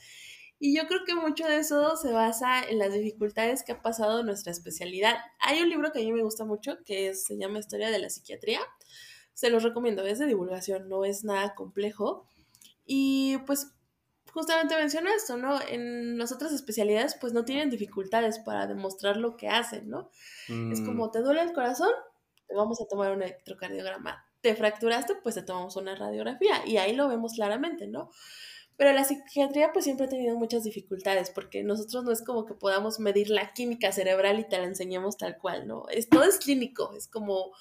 y 0.66 0.74
yo 0.78 0.88
creo 0.88 1.02
que 1.06 1.14
mucho 1.14 1.46
de 1.46 1.58
eso 1.58 1.98
se 1.98 2.14
basa 2.14 2.64
en 2.64 2.80
las 2.80 2.94
dificultades 2.94 3.64
que 3.64 3.74
ha 3.74 3.82
pasado 3.82 4.24
nuestra 4.24 4.54
especialidad. 4.54 5.18
Hay 5.40 5.62
un 5.62 5.70
libro 5.70 5.92
que 5.92 6.00
a 6.00 6.04
mí 6.04 6.14
me 6.14 6.24
gusta 6.24 6.46
mucho 6.46 6.78
que 6.86 7.14
se 7.16 7.38
llama 7.38 7.60
Historia 7.60 7.92
de 7.92 8.00
la 8.00 8.10
Psiquiatría. 8.10 8.62
Se 9.34 9.50
los 9.50 9.64
recomiendo, 9.64 10.06
es 10.06 10.20
de 10.20 10.26
divulgación, 10.26 10.88
no 10.88 11.04
es 11.04 11.26
nada 11.26 11.54
complejo. 11.54 12.30
Y 12.86 13.40
pues 13.40 13.74
justamente 14.34 14.76
menciona 14.76 15.14
esto, 15.14 15.38
¿no? 15.38 15.60
En 15.62 16.18
las 16.18 16.32
otras 16.32 16.52
especialidades 16.52 17.16
pues 17.22 17.34
no 17.34 17.46
tienen 17.46 17.70
dificultades 17.70 18.40
para 18.40 18.66
demostrar 18.66 19.18
lo 19.18 19.38
que 19.38 19.48
hacen, 19.48 19.90
¿no? 19.90 20.10
Es 20.48 20.82
mm. 20.82 20.86
como 20.86 21.12
te 21.12 21.20
duele 21.20 21.42
el 21.42 21.54
corazón, 21.54 21.92
te 22.48 22.56
vamos 22.56 22.82
a 22.82 22.88
tomar 22.88 23.12
un 23.12 23.22
electrocardiograma. 23.22 24.26
Te 24.42 24.56
fracturaste, 24.56 25.16
pues 25.22 25.36
te 25.36 25.44
tomamos 25.44 25.76
una 25.76 25.96
radiografía 25.96 26.66
y 26.66 26.78
ahí 26.78 26.96
lo 26.96 27.08
vemos 27.08 27.34
claramente, 27.34 27.88
¿no? 27.88 28.10
Pero 28.76 28.92
la 28.92 29.04
psiquiatría 29.04 29.72
pues 29.72 29.86
siempre 29.86 30.08
ha 30.08 30.10
tenido 30.10 30.36
muchas 30.36 30.64
dificultades 30.64 31.30
porque 31.30 31.64
nosotros 31.64 32.04
no 32.04 32.12
es 32.12 32.24
como 32.24 32.46
que 32.46 32.56
podamos 32.56 33.00
medir 33.00 33.30
la 33.30 33.54
química 33.54 33.92
cerebral 33.92 34.40
y 34.40 34.50
te 34.50 34.58
la 34.58 34.66
enseñemos 34.66 35.16
tal 35.18 35.38
cual, 35.38 35.68
¿no? 35.68 35.86
Es, 35.90 36.10
todo 36.10 36.24
es 36.24 36.40
clínico, 36.40 36.92
es 36.98 37.08
como 37.08 37.52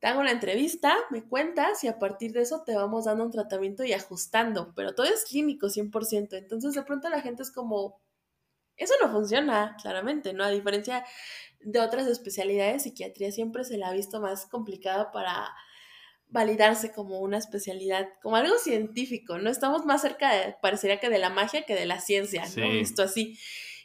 te 0.00 0.06
hago 0.06 0.20
una 0.20 0.30
entrevista, 0.30 0.96
me 1.10 1.24
cuentas 1.24 1.82
y 1.82 1.88
a 1.88 1.98
partir 1.98 2.32
de 2.32 2.42
eso 2.42 2.62
te 2.64 2.74
vamos 2.74 3.06
dando 3.06 3.24
un 3.24 3.30
tratamiento 3.30 3.84
y 3.84 3.92
ajustando, 3.92 4.72
pero 4.76 4.94
todo 4.94 5.06
es 5.06 5.24
clínico 5.24 5.68
100%. 5.68 6.36
Entonces 6.36 6.74
de 6.74 6.82
pronto 6.82 7.08
la 7.08 7.20
gente 7.20 7.42
es 7.42 7.50
como, 7.50 8.00
eso 8.76 8.94
no 9.02 9.10
funciona, 9.10 9.76
claramente, 9.82 10.32
¿no? 10.32 10.44
A 10.44 10.50
diferencia 10.50 11.04
de 11.60 11.80
otras 11.80 12.06
especialidades, 12.06 12.84
psiquiatría 12.84 13.32
siempre 13.32 13.64
se 13.64 13.76
la 13.76 13.88
ha 13.88 13.92
visto 13.92 14.20
más 14.20 14.46
complicada 14.46 15.10
para 15.10 15.52
validarse 16.28 16.92
como 16.92 17.20
una 17.20 17.38
especialidad, 17.38 18.08
como 18.22 18.36
algo 18.36 18.56
científico, 18.58 19.38
¿no? 19.38 19.50
Estamos 19.50 19.84
más 19.84 20.02
cerca, 20.02 20.32
de, 20.32 20.56
parecería 20.62 21.00
que 21.00 21.08
de 21.08 21.18
la 21.18 21.30
magia 21.30 21.62
que 21.62 21.74
de 21.74 21.86
la 21.86 22.00
ciencia, 22.00 22.44
¿no? 22.56 22.70
Visto 22.70 23.02
así. 23.02 23.36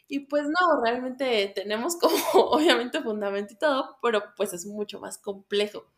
Y 0.06 0.20
pues 0.20 0.44
no, 0.44 0.82
realmente 0.84 1.50
tenemos 1.54 1.96
como, 1.96 2.14
obviamente, 2.34 3.00
fundamento 3.00 3.54
y 3.54 3.58
todo, 3.58 3.98
pero 4.02 4.22
pues 4.36 4.52
es 4.52 4.66
mucho 4.66 5.00
más 5.00 5.18
complejo. 5.18 5.93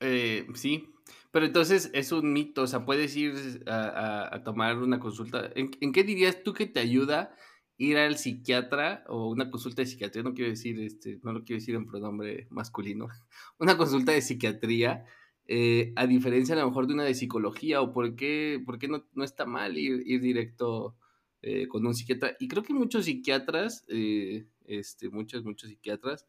Eh, 0.00 0.46
sí, 0.54 0.94
pero 1.30 1.46
entonces 1.46 1.90
es 1.94 2.12
un 2.12 2.32
mito, 2.32 2.62
o 2.62 2.66
sea, 2.66 2.84
puedes 2.84 3.16
ir 3.16 3.34
a, 3.66 4.42
tomar 4.44 4.78
una 4.78 5.00
consulta. 5.00 5.50
¿En, 5.54 5.70
¿En, 5.80 5.92
qué 5.92 6.04
dirías 6.04 6.42
tú 6.42 6.52
que 6.54 6.66
te 6.66 6.80
ayuda 6.80 7.34
ir 7.76 7.98
al 7.98 8.16
psiquiatra 8.16 9.04
o 9.08 9.30
una 9.30 9.50
consulta 9.50 9.82
de 9.82 9.86
psiquiatría? 9.86 10.22
No 10.22 10.34
quiero 10.34 10.50
decir, 10.50 10.78
este, 10.80 11.18
no 11.22 11.32
lo 11.32 11.44
quiero 11.44 11.58
decir 11.60 11.74
en 11.74 11.86
pronombre 11.86 12.46
masculino, 12.50 13.08
una 13.58 13.76
consulta 13.76 14.12
de 14.12 14.22
psiquiatría 14.22 15.04
eh, 15.46 15.92
a 15.96 16.06
diferencia 16.06 16.54
a 16.54 16.58
lo 16.58 16.68
mejor 16.68 16.86
de 16.86 16.94
una 16.94 17.04
de 17.04 17.14
psicología, 17.14 17.82
o 17.82 17.92
por 17.92 18.16
qué, 18.16 18.62
por 18.64 18.78
qué 18.78 18.88
no, 18.88 19.04
no, 19.12 19.24
está 19.24 19.44
mal 19.44 19.76
ir, 19.76 20.02
ir 20.06 20.20
directo 20.20 20.96
eh, 21.42 21.68
con 21.68 21.86
un 21.86 21.94
psiquiatra. 21.94 22.36
Y 22.40 22.48
creo 22.48 22.62
que 22.62 22.72
muchos 22.72 23.04
psiquiatras, 23.04 23.84
eh, 23.88 24.46
este, 24.66 25.10
muchos, 25.10 25.44
muchos 25.44 25.68
psiquiatras, 25.70 26.26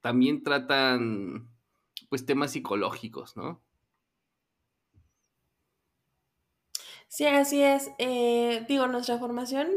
también 0.00 0.42
tratan 0.42 1.48
pues 2.08 2.26
temas 2.26 2.52
psicológicos, 2.52 3.36
¿no? 3.36 3.62
Sí, 7.08 7.26
así 7.26 7.62
es. 7.62 7.90
digo, 8.68 8.86
nuestra 8.86 9.18
formación, 9.18 9.70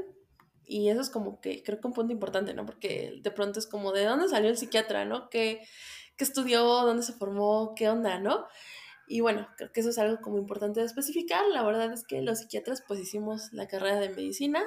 y 0.65 0.89
eso 0.89 1.01
es 1.01 1.09
como 1.09 1.41
que 1.41 1.63
creo 1.63 1.79
que 1.79 1.87
un 1.87 1.93
punto 1.93 2.13
importante, 2.13 2.53
¿no? 2.53 2.65
Porque 2.65 3.19
de 3.21 3.31
pronto 3.31 3.59
es 3.59 3.67
como, 3.67 3.91
¿de 3.91 4.05
dónde 4.05 4.27
salió 4.29 4.49
el 4.49 4.57
psiquiatra, 4.57 5.05
no? 5.05 5.29
Qué 5.29 5.61
estudió, 6.17 6.63
dónde 6.63 7.03
se 7.03 7.13
formó, 7.13 7.73
qué 7.75 7.89
onda, 7.89 8.19
¿no? 8.19 8.47
Y 9.07 9.21
bueno, 9.21 9.47
creo 9.57 9.71
que 9.71 9.81
eso 9.81 9.89
es 9.89 9.97
algo 9.97 10.21
como 10.21 10.37
importante 10.37 10.79
de 10.79 10.85
especificar. 10.85 11.45
La 11.49 11.63
verdad 11.63 11.91
es 11.91 12.05
que 12.05 12.21
los 12.21 12.39
psiquiatras 12.39 12.83
pues 12.87 12.99
hicimos 12.99 13.51
la 13.51 13.67
carrera 13.67 13.99
de 13.99 14.09
medicina, 14.09 14.63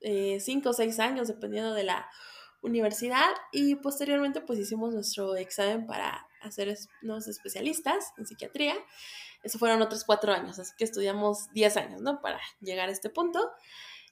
eh, 0.00 0.38
cinco 0.40 0.70
o 0.70 0.72
seis 0.72 0.98
años 1.00 1.28
dependiendo 1.28 1.74
de 1.74 1.84
la 1.84 2.08
universidad 2.60 3.30
y 3.52 3.74
posteriormente 3.76 4.40
pues 4.40 4.58
hicimos 4.58 4.94
nuestro 4.94 5.34
examen 5.36 5.86
para 5.86 6.26
hacer 6.42 6.76
los 7.00 7.28
especialistas 7.28 8.12
en 8.16 8.26
psiquiatría. 8.26 8.74
Eso 9.42 9.58
fueron 9.58 9.82
otros 9.82 10.04
cuatro 10.04 10.32
años, 10.32 10.58
así 10.58 10.72
que 10.76 10.84
estudiamos 10.84 11.52
diez 11.52 11.76
años, 11.76 12.00
¿no? 12.00 12.20
Para 12.20 12.40
llegar 12.60 12.88
a 12.88 12.92
este 12.92 13.10
punto. 13.10 13.50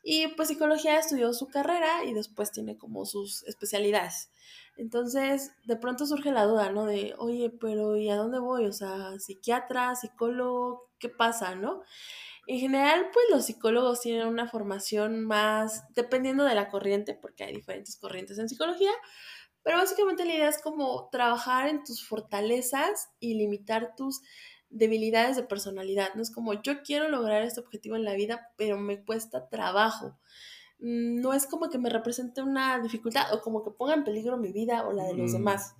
Y 0.02 0.28
pues 0.28 0.48
psicología 0.48 0.98
estudió 0.98 1.32
su 1.32 1.48
carrera 1.48 2.04
y 2.04 2.14
después 2.14 2.52
tiene 2.52 2.78
como 2.78 3.04
sus 3.04 3.42
especialidades. 3.44 4.30
Entonces, 4.76 5.52
de 5.64 5.76
pronto 5.76 6.06
surge 6.06 6.32
la 6.32 6.44
duda, 6.44 6.72
¿no? 6.72 6.86
De, 6.86 7.14
oye, 7.18 7.50
pero 7.50 7.96
¿y 7.96 8.08
a 8.08 8.16
dónde 8.16 8.38
voy? 8.38 8.66
O 8.66 8.72
sea, 8.72 9.18
psiquiatra, 9.18 9.94
psicólogo, 9.94 10.88
¿qué 10.98 11.10
pasa, 11.10 11.54
no? 11.54 11.82
En 12.46 12.58
general, 12.58 13.10
pues 13.12 13.26
los 13.30 13.44
psicólogos 13.44 14.00
tienen 14.00 14.26
una 14.26 14.48
formación 14.48 15.24
más, 15.24 15.84
dependiendo 15.94 16.44
de 16.44 16.54
la 16.54 16.68
corriente, 16.68 17.14
porque 17.14 17.44
hay 17.44 17.54
diferentes 17.54 17.96
corrientes 17.96 18.38
en 18.38 18.48
psicología, 18.48 18.90
pero 19.62 19.78
básicamente 19.78 20.24
la 20.24 20.34
idea 20.34 20.48
es 20.48 20.60
como 20.60 21.08
trabajar 21.10 21.68
en 21.68 21.84
tus 21.84 22.06
fortalezas 22.06 23.10
y 23.20 23.34
limitar 23.34 23.94
tus 23.96 24.22
debilidades 24.70 25.36
de 25.36 25.42
personalidad. 25.42 26.14
No 26.14 26.22
es 26.22 26.30
como 26.30 26.54
yo 26.62 26.82
quiero 26.82 27.08
lograr 27.08 27.42
este 27.42 27.60
objetivo 27.60 27.96
en 27.96 28.04
la 28.04 28.14
vida, 28.14 28.52
pero 28.56 28.78
me 28.78 29.04
cuesta 29.04 29.48
trabajo. 29.48 30.16
Mm, 30.78 31.20
no 31.20 31.34
es 31.34 31.46
como 31.46 31.68
que 31.68 31.78
me 31.78 31.90
represente 31.90 32.42
una 32.42 32.78
dificultad 32.78 33.34
o 33.34 33.40
como 33.42 33.62
que 33.62 33.70
ponga 33.70 33.94
en 33.94 34.04
peligro 34.04 34.38
mi 34.38 34.52
vida 34.52 34.86
o 34.86 34.92
la 34.92 35.04
de 35.04 35.14
los 35.14 35.30
mm. 35.30 35.34
demás. 35.34 35.74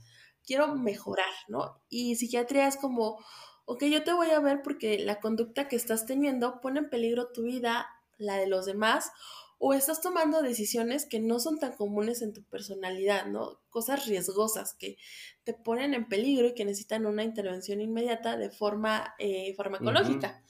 Quiero 0.44 0.74
mejorar, 0.74 1.32
¿no? 1.48 1.80
Y 1.88 2.16
psiquiatría 2.16 2.66
es 2.66 2.76
como, 2.76 3.18
ok, 3.64 3.84
yo 3.84 4.02
te 4.02 4.12
voy 4.12 4.30
a 4.30 4.40
ver 4.40 4.62
porque 4.62 4.98
la 4.98 5.20
conducta 5.20 5.68
que 5.68 5.76
estás 5.76 6.06
teniendo 6.06 6.60
pone 6.60 6.80
en 6.80 6.90
peligro 6.90 7.28
tu 7.28 7.42
vida, 7.42 7.86
la 8.18 8.36
de 8.36 8.46
los 8.46 8.66
demás, 8.66 9.12
o 9.62 9.74
estás 9.74 10.00
tomando 10.00 10.42
decisiones 10.42 11.06
que 11.06 11.20
no 11.20 11.38
son 11.38 11.58
tan 11.58 11.74
comunes 11.74 12.22
en 12.22 12.32
tu 12.32 12.42
personalidad, 12.44 13.26
¿no? 13.26 13.60
Cosas 13.68 14.06
riesgosas 14.06 14.74
que 14.74 14.96
te 15.44 15.52
ponen 15.52 15.94
en 15.94 16.08
peligro 16.08 16.48
y 16.48 16.54
que 16.54 16.64
necesitan 16.64 17.06
una 17.06 17.24
intervención 17.24 17.80
inmediata 17.80 18.36
de 18.38 18.50
forma 18.50 19.14
eh, 19.18 19.54
farmacológica 19.56 20.42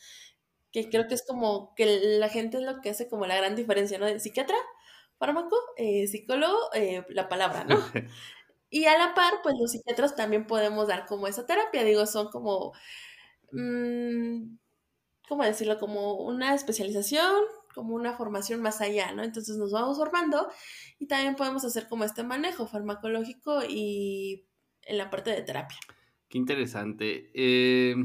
que 0.72 0.88
creo 0.88 1.08
que 1.08 1.14
es 1.14 1.24
como 1.26 1.74
que 1.74 2.18
la 2.18 2.28
gente 2.28 2.58
es 2.58 2.62
lo 2.62 2.80
que 2.80 2.90
hace 2.90 3.08
como 3.08 3.26
la 3.26 3.36
gran 3.36 3.56
diferencia, 3.56 3.98
¿no? 3.98 4.06
De 4.06 4.20
psiquiatra, 4.20 4.56
fármaco, 5.18 5.56
eh, 5.76 6.06
psicólogo, 6.06 6.56
eh, 6.74 7.04
la 7.10 7.28
palabra, 7.28 7.64
¿no? 7.64 7.76
Y 8.72 8.84
a 8.84 8.96
la 8.96 9.14
par, 9.14 9.34
pues 9.42 9.56
los 9.58 9.72
psiquiatras 9.72 10.14
también 10.14 10.46
podemos 10.46 10.86
dar 10.86 11.04
como 11.06 11.26
esa 11.26 11.44
terapia, 11.44 11.82
digo, 11.82 12.06
son 12.06 12.28
como, 12.30 12.72
mmm, 13.50 14.56
¿cómo 15.28 15.42
decirlo? 15.44 15.78
Como 15.78 16.14
una 16.14 16.54
especialización, 16.54 17.42
como 17.74 17.94
una 17.94 18.16
formación 18.16 18.62
más 18.62 18.80
allá, 18.80 19.12
¿no? 19.12 19.22
Entonces 19.22 19.56
nos 19.56 19.72
vamos 19.72 19.98
formando 19.98 20.48
y 20.98 21.06
también 21.06 21.36
podemos 21.36 21.64
hacer 21.64 21.88
como 21.88 22.04
este 22.04 22.22
manejo 22.22 22.66
farmacológico 22.66 23.62
y 23.68 24.46
en 24.82 24.98
la 24.98 25.10
parte 25.10 25.30
de 25.30 25.42
terapia. 25.42 25.78
Qué 26.28 26.38
interesante. 26.38 27.30
Eh, 27.34 27.96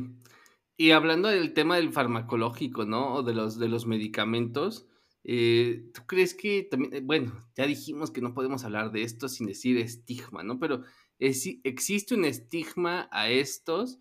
y 0.78 0.92
hablando 0.92 1.30
del 1.30 1.54
tema 1.54 1.78
del 1.78 1.92
farmacológico, 1.92 2.86
¿no? 2.86 3.16
O 3.16 3.24
de 3.24 3.34
los, 3.34 3.58
de 3.58 3.70
los 3.70 3.86
medicamentos, 3.86 4.88
eh, 5.24 5.90
¿tú 5.94 6.02
crees 6.06 6.36
que 6.36 6.64
también, 6.64 6.94
eh, 6.94 7.02
bueno, 7.04 7.34
ya 7.56 7.66
dijimos 7.66 8.12
que 8.12 8.22
no 8.22 8.34
podemos 8.34 8.64
hablar 8.64 8.92
de 8.92 9.02
esto 9.02 9.28
sin 9.28 9.48
decir 9.48 9.78
estigma, 9.78 10.44
¿no? 10.44 10.60
Pero 10.60 10.84
existe 11.18 12.14
un 12.14 12.26
estigma 12.26 13.08
a 13.12 13.30
estos. 13.30 14.00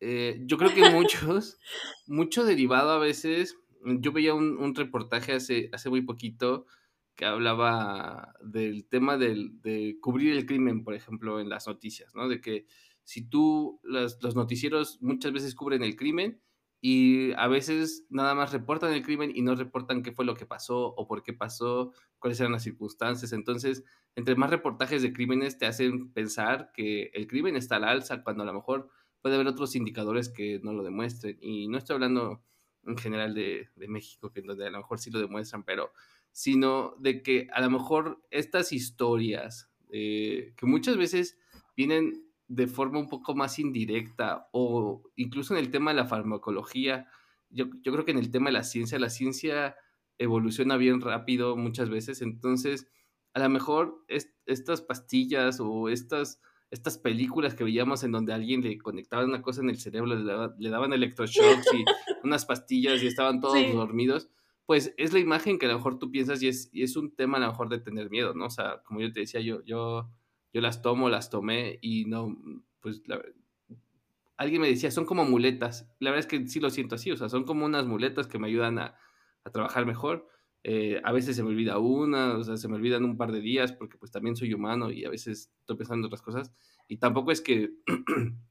Eh, 0.00 0.40
yo 0.44 0.58
creo 0.58 0.74
que 0.74 0.82
muchos, 0.90 1.58
mucho 2.06 2.44
derivado 2.44 2.90
a 2.90 2.98
veces. 2.98 3.56
Yo 3.84 4.12
veía 4.12 4.34
un, 4.34 4.74
reportaje 4.74 5.32
hace, 5.32 5.70
hace 5.72 5.90
muy 5.90 6.02
poquito 6.02 6.66
que 7.16 7.24
hablaba 7.24 8.34
del 8.42 8.86
tema 8.86 9.18
del, 9.18 9.60
de 9.62 9.98
cubrir 10.00 10.36
el 10.36 10.46
crimen, 10.46 10.84
por 10.84 10.94
ejemplo, 10.94 11.40
en 11.40 11.48
las 11.48 11.66
noticias, 11.66 12.14
¿no? 12.14 12.28
De 12.28 12.40
que 12.40 12.66
si 13.04 13.28
tú, 13.28 13.80
los, 13.82 14.22
los 14.22 14.36
noticieros 14.36 14.98
muchas 15.02 15.32
veces 15.32 15.54
cubren 15.54 15.82
el 15.82 15.96
crimen 15.96 16.40
y 16.80 17.32
a 17.32 17.46
veces 17.46 18.06
nada 18.08 18.34
más 18.34 18.52
reportan 18.52 18.92
el 18.92 19.02
crimen 19.02 19.32
y 19.34 19.42
no 19.42 19.54
reportan 19.54 20.02
qué 20.02 20.12
fue 20.12 20.24
lo 20.24 20.34
que 20.34 20.46
pasó 20.46 20.94
o 20.94 21.06
por 21.06 21.22
qué 21.22 21.32
pasó, 21.34 21.92
cuáles 22.18 22.40
eran 22.40 22.52
las 22.52 22.62
circunstancias. 22.62 23.32
Entonces, 23.32 23.84
entre 24.14 24.34
más 24.34 24.50
reportajes 24.50 25.02
de 25.02 25.12
crímenes 25.12 25.58
te 25.58 25.66
hacen 25.66 26.12
pensar 26.12 26.70
que 26.72 27.10
el 27.14 27.26
crimen 27.26 27.56
está 27.56 27.76
al 27.76 27.84
alza 27.84 28.22
cuando 28.22 28.44
a 28.44 28.46
lo 28.46 28.54
mejor 28.54 28.88
puede 29.20 29.34
haber 29.34 29.48
otros 29.48 29.76
indicadores 29.76 30.30
que 30.30 30.60
no 30.62 30.72
lo 30.72 30.82
demuestren. 30.82 31.36
Y 31.42 31.68
no 31.68 31.76
estoy 31.76 31.94
hablando 31.94 32.42
en 32.86 32.96
general 32.96 33.34
de, 33.34 33.68
de 33.76 33.88
México, 33.88 34.32
que 34.32 34.42
donde 34.42 34.66
a 34.66 34.70
lo 34.70 34.78
mejor 34.78 34.98
sí 34.98 35.10
lo 35.10 35.20
demuestran, 35.20 35.64
pero 35.64 35.92
sino 36.32 36.94
de 36.98 37.22
que 37.22 37.48
a 37.52 37.60
lo 37.60 37.70
mejor 37.70 38.22
estas 38.30 38.72
historias, 38.72 39.70
eh, 39.92 40.54
que 40.56 40.66
muchas 40.66 40.96
veces 40.96 41.38
vienen 41.76 42.24
de 42.46 42.66
forma 42.66 42.98
un 42.98 43.08
poco 43.08 43.34
más 43.34 43.58
indirecta 43.58 44.48
o 44.52 45.02
incluso 45.16 45.54
en 45.54 45.60
el 45.60 45.70
tema 45.70 45.92
de 45.92 45.96
la 45.96 46.06
farmacología. 46.06 47.06
Yo, 47.48 47.66
yo 47.82 47.92
creo 47.92 48.04
que 48.04 48.10
en 48.10 48.18
el 48.18 48.30
tema 48.30 48.46
de 48.46 48.54
la 48.54 48.64
ciencia, 48.64 48.98
la 48.98 49.10
ciencia 49.10 49.76
evoluciona 50.18 50.76
bien 50.76 51.00
rápido 51.00 51.56
muchas 51.56 51.88
veces, 51.88 52.22
entonces 52.22 52.88
a 53.32 53.40
lo 53.40 53.48
mejor 53.48 54.04
estas 54.46 54.82
pastillas 54.82 55.60
o 55.60 55.88
estas, 55.88 56.40
estas 56.70 56.98
películas 56.98 57.54
que 57.54 57.64
veíamos 57.64 58.02
en 58.02 58.12
donde 58.12 58.32
alguien 58.32 58.62
le 58.62 58.76
conectaban 58.78 59.28
una 59.28 59.42
cosa 59.42 59.60
en 59.60 59.70
el 59.70 59.78
cerebro, 59.78 60.14
le, 60.58 60.70
daban 60.70 60.92
electroshocks 60.92 61.66
y 61.72 61.84
unas 62.22 62.46
pastillas 62.46 63.02
y 63.02 63.06
estaban 63.06 63.40
todos 63.40 63.58
dormidos, 63.72 64.28
pues 64.66 64.94
es 64.96 65.12
la 65.12 65.18
imagen 65.18 65.58
que 65.58 65.66
a 65.66 65.70
lo 65.70 65.76
mejor 65.76 65.98
tú 65.98 66.10
piensas 66.10 66.42
y 66.42 66.48
es, 66.48 66.70
y 66.72 66.82
es 66.82 66.96
un 66.96 67.14
tema 67.14 67.38
a 67.38 67.40
lo 67.40 67.48
mejor 67.48 67.68
de 67.68 67.80
tener 67.80 68.10
miedo, 68.10 68.34
¿no? 68.34 68.46
O 68.46 68.50
sea, 68.50 68.82
como 68.84 69.00
yo 69.00 69.12
te 69.12 69.20
decía, 69.20 69.40
yo, 69.40 69.64
yo 69.64 70.08
yo 70.52 70.60
las 70.60 70.82
tomo, 70.82 71.08
las 71.08 71.30
tomé 71.30 71.78
y 71.80 72.04
no, 72.06 72.36
pues 72.80 73.02
alguien 74.36 74.62
me 74.62 74.68
decía, 74.68 74.90
son 74.90 75.04
como 75.04 75.24
muletas. 75.24 75.88
La 75.98 76.10
verdad 76.10 76.26
es 76.26 76.26
que 76.26 76.46
sí 76.48 76.60
lo 76.60 76.70
siento 76.70 76.94
así, 76.96 77.10
o 77.10 77.16
sea, 77.16 77.28
son 77.28 77.44
como 77.44 77.64
unas 77.66 77.86
muletas 77.86 78.26
que 78.26 78.38
me 78.38 78.48
ayudan 78.48 78.78
a, 78.78 78.96
trabajar 79.52 79.86
mejor. 79.86 80.28
Eh, 80.62 81.00
a 81.02 81.12
veces 81.12 81.34
se 81.34 81.42
me 81.42 81.48
olvida 81.48 81.78
una, 81.78 82.36
o 82.36 82.44
sea, 82.44 82.56
se 82.56 82.68
me 82.68 82.76
olvidan 82.76 83.04
un 83.04 83.16
par 83.16 83.32
de 83.32 83.40
días 83.40 83.72
porque 83.72 83.96
pues 83.96 84.12
también 84.12 84.36
soy 84.36 84.52
humano 84.52 84.90
y 84.90 85.06
a 85.06 85.10
veces 85.10 85.50
estoy 85.60 85.76
pensando 85.76 86.00
en 86.00 86.06
otras 86.06 86.22
cosas. 86.22 86.52
Y 86.88 86.98
tampoco 86.98 87.32
es 87.32 87.40
que, 87.40 87.72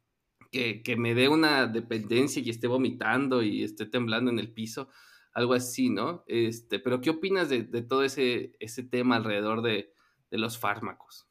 que, 0.52 0.96
me 0.98 1.14
dé 1.14 1.30
una 1.30 1.68
dependencia 1.68 2.42
y 2.42 2.50
esté 2.50 2.68
vomitando 2.68 3.44
y 3.44 3.64
esté 3.64 3.86
temblando 3.86 4.32
en 4.32 4.40
el 4.40 4.52
piso, 4.52 4.90
algo 5.34 5.54
así, 5.54 5.90
¿no? 5.90 6.24
Este, 6.28 6.80
pero 6.80 7.02
¿qué 7.02 7.12
opinas 7.12 7.50
de, 7.50 7.64
todo 7.84 8.04
ese, 8.04 8.54
ese 8.60 8.84
tema 8.84 9.18
alrededor 9.18 9.62
de, 9.62 9.94
de 10.32 10.38
los 10.38 10.58
fármacos? 10.58 11.28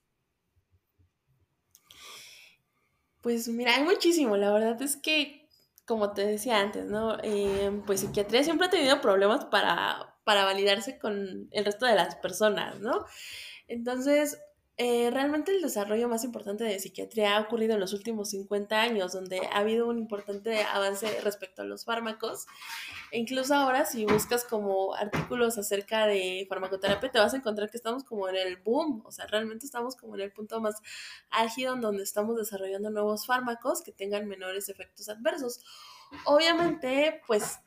Pues 3.23 3.49
mira, 3.49 3.75
hay 3.75 3.85
muchísimo. 3.85 4.37
La 4.37 4.53
verdad 4.53 4.81
es 4.81 4.97
que, 4.97 5.49
como 5.87 6.13
te 6.13 6.25
decía 6.25 6.61
antes, 6.61 6.87
¿no? 6.87 7.19
Eh, 7.23 7.83
pues 7.87 8.01
psiquiatría 8.01 8.45
siempre 8.45 8.69
ha 8.69 8.71
tenido 8.71 9.01
problemas 9.01 9.45
para, 9.47 10.17
para 10.25 10.45
validarse 10.45 10.99
con 10.99 11.49
el 11.51 11.65
resto 11.65 11.87
de 11.87 11.97
las 11.97 12.17
personas, 12.17 12.81
¿no? 12.81 13.05
Entonces, 13.67 14.39
eh, 14.81 15.11
realmente 15.11 15.51
el 15.51 15.61
desarrollo 15.61 16.09
más 16.09 16.23
importante 16.23 16.63
de 16.63 16.79
psiquiatría 16.79 17.37
ha 17.37 17.41
ocurrido 17.41 17.75
en 17.75 17.81
los 17.81 17.93
últimos 17.93 18.31
50 18.31 18.81
años, 18.81 19.13
donde 19.13 19.41
ha 19.53 19.59
habido 19.59 19.89
un 19.89 19.99
importante 19.99 20.63
avance 20.63 21.21
respecto 21.23 21.63
a 21.63 21.65
los 21.65 21.85
fármacos. 21.85 22.47
E 23.11 23.19
incluso 23.19 23.57
ahora, 23.57 23.85
si 23.87 24.07
buscas 24.07 24.45
como 24.45 24.95
artículos 24.95 25.59
acerca 25.59 26.07
de 26.07 26.47
farmacoterapia, 26.49 27.11
te 27.11 27.19
vas 27.19 27.35
a 27.35 27.39
encontrar 27.39 27.71
que 27.71 27.77
estamos 27.77 28.05
como 28.05 28.29
en 28.29 28.37
el 28.37 28.57
boom, 28.59 29.03
o 29.05 29.11
sea, 29.11 29.27
realmente 29.27 29.67
estamos 29.67 29.97
como 29.97 30.15
en 30.15 30.21
el 30.21 30.33
punto 30.33 30.61
más 30.61 30.77
álgido 31.31 31.75
en 31.75 31.81
donde 31.81 32.05
estamos 32.05 32.37
desarrollando 32.37 32.91
nuevos 32.91 33.27
fármacos 33.27 33.83
que 33.83 33.91
tengan 33.91 34.29
menores 34.29 34.69
efectos 34.69 35.09
adversos. 35.09 35.61
Obviamente, 36.25 37.21
pues, 37.27 37.59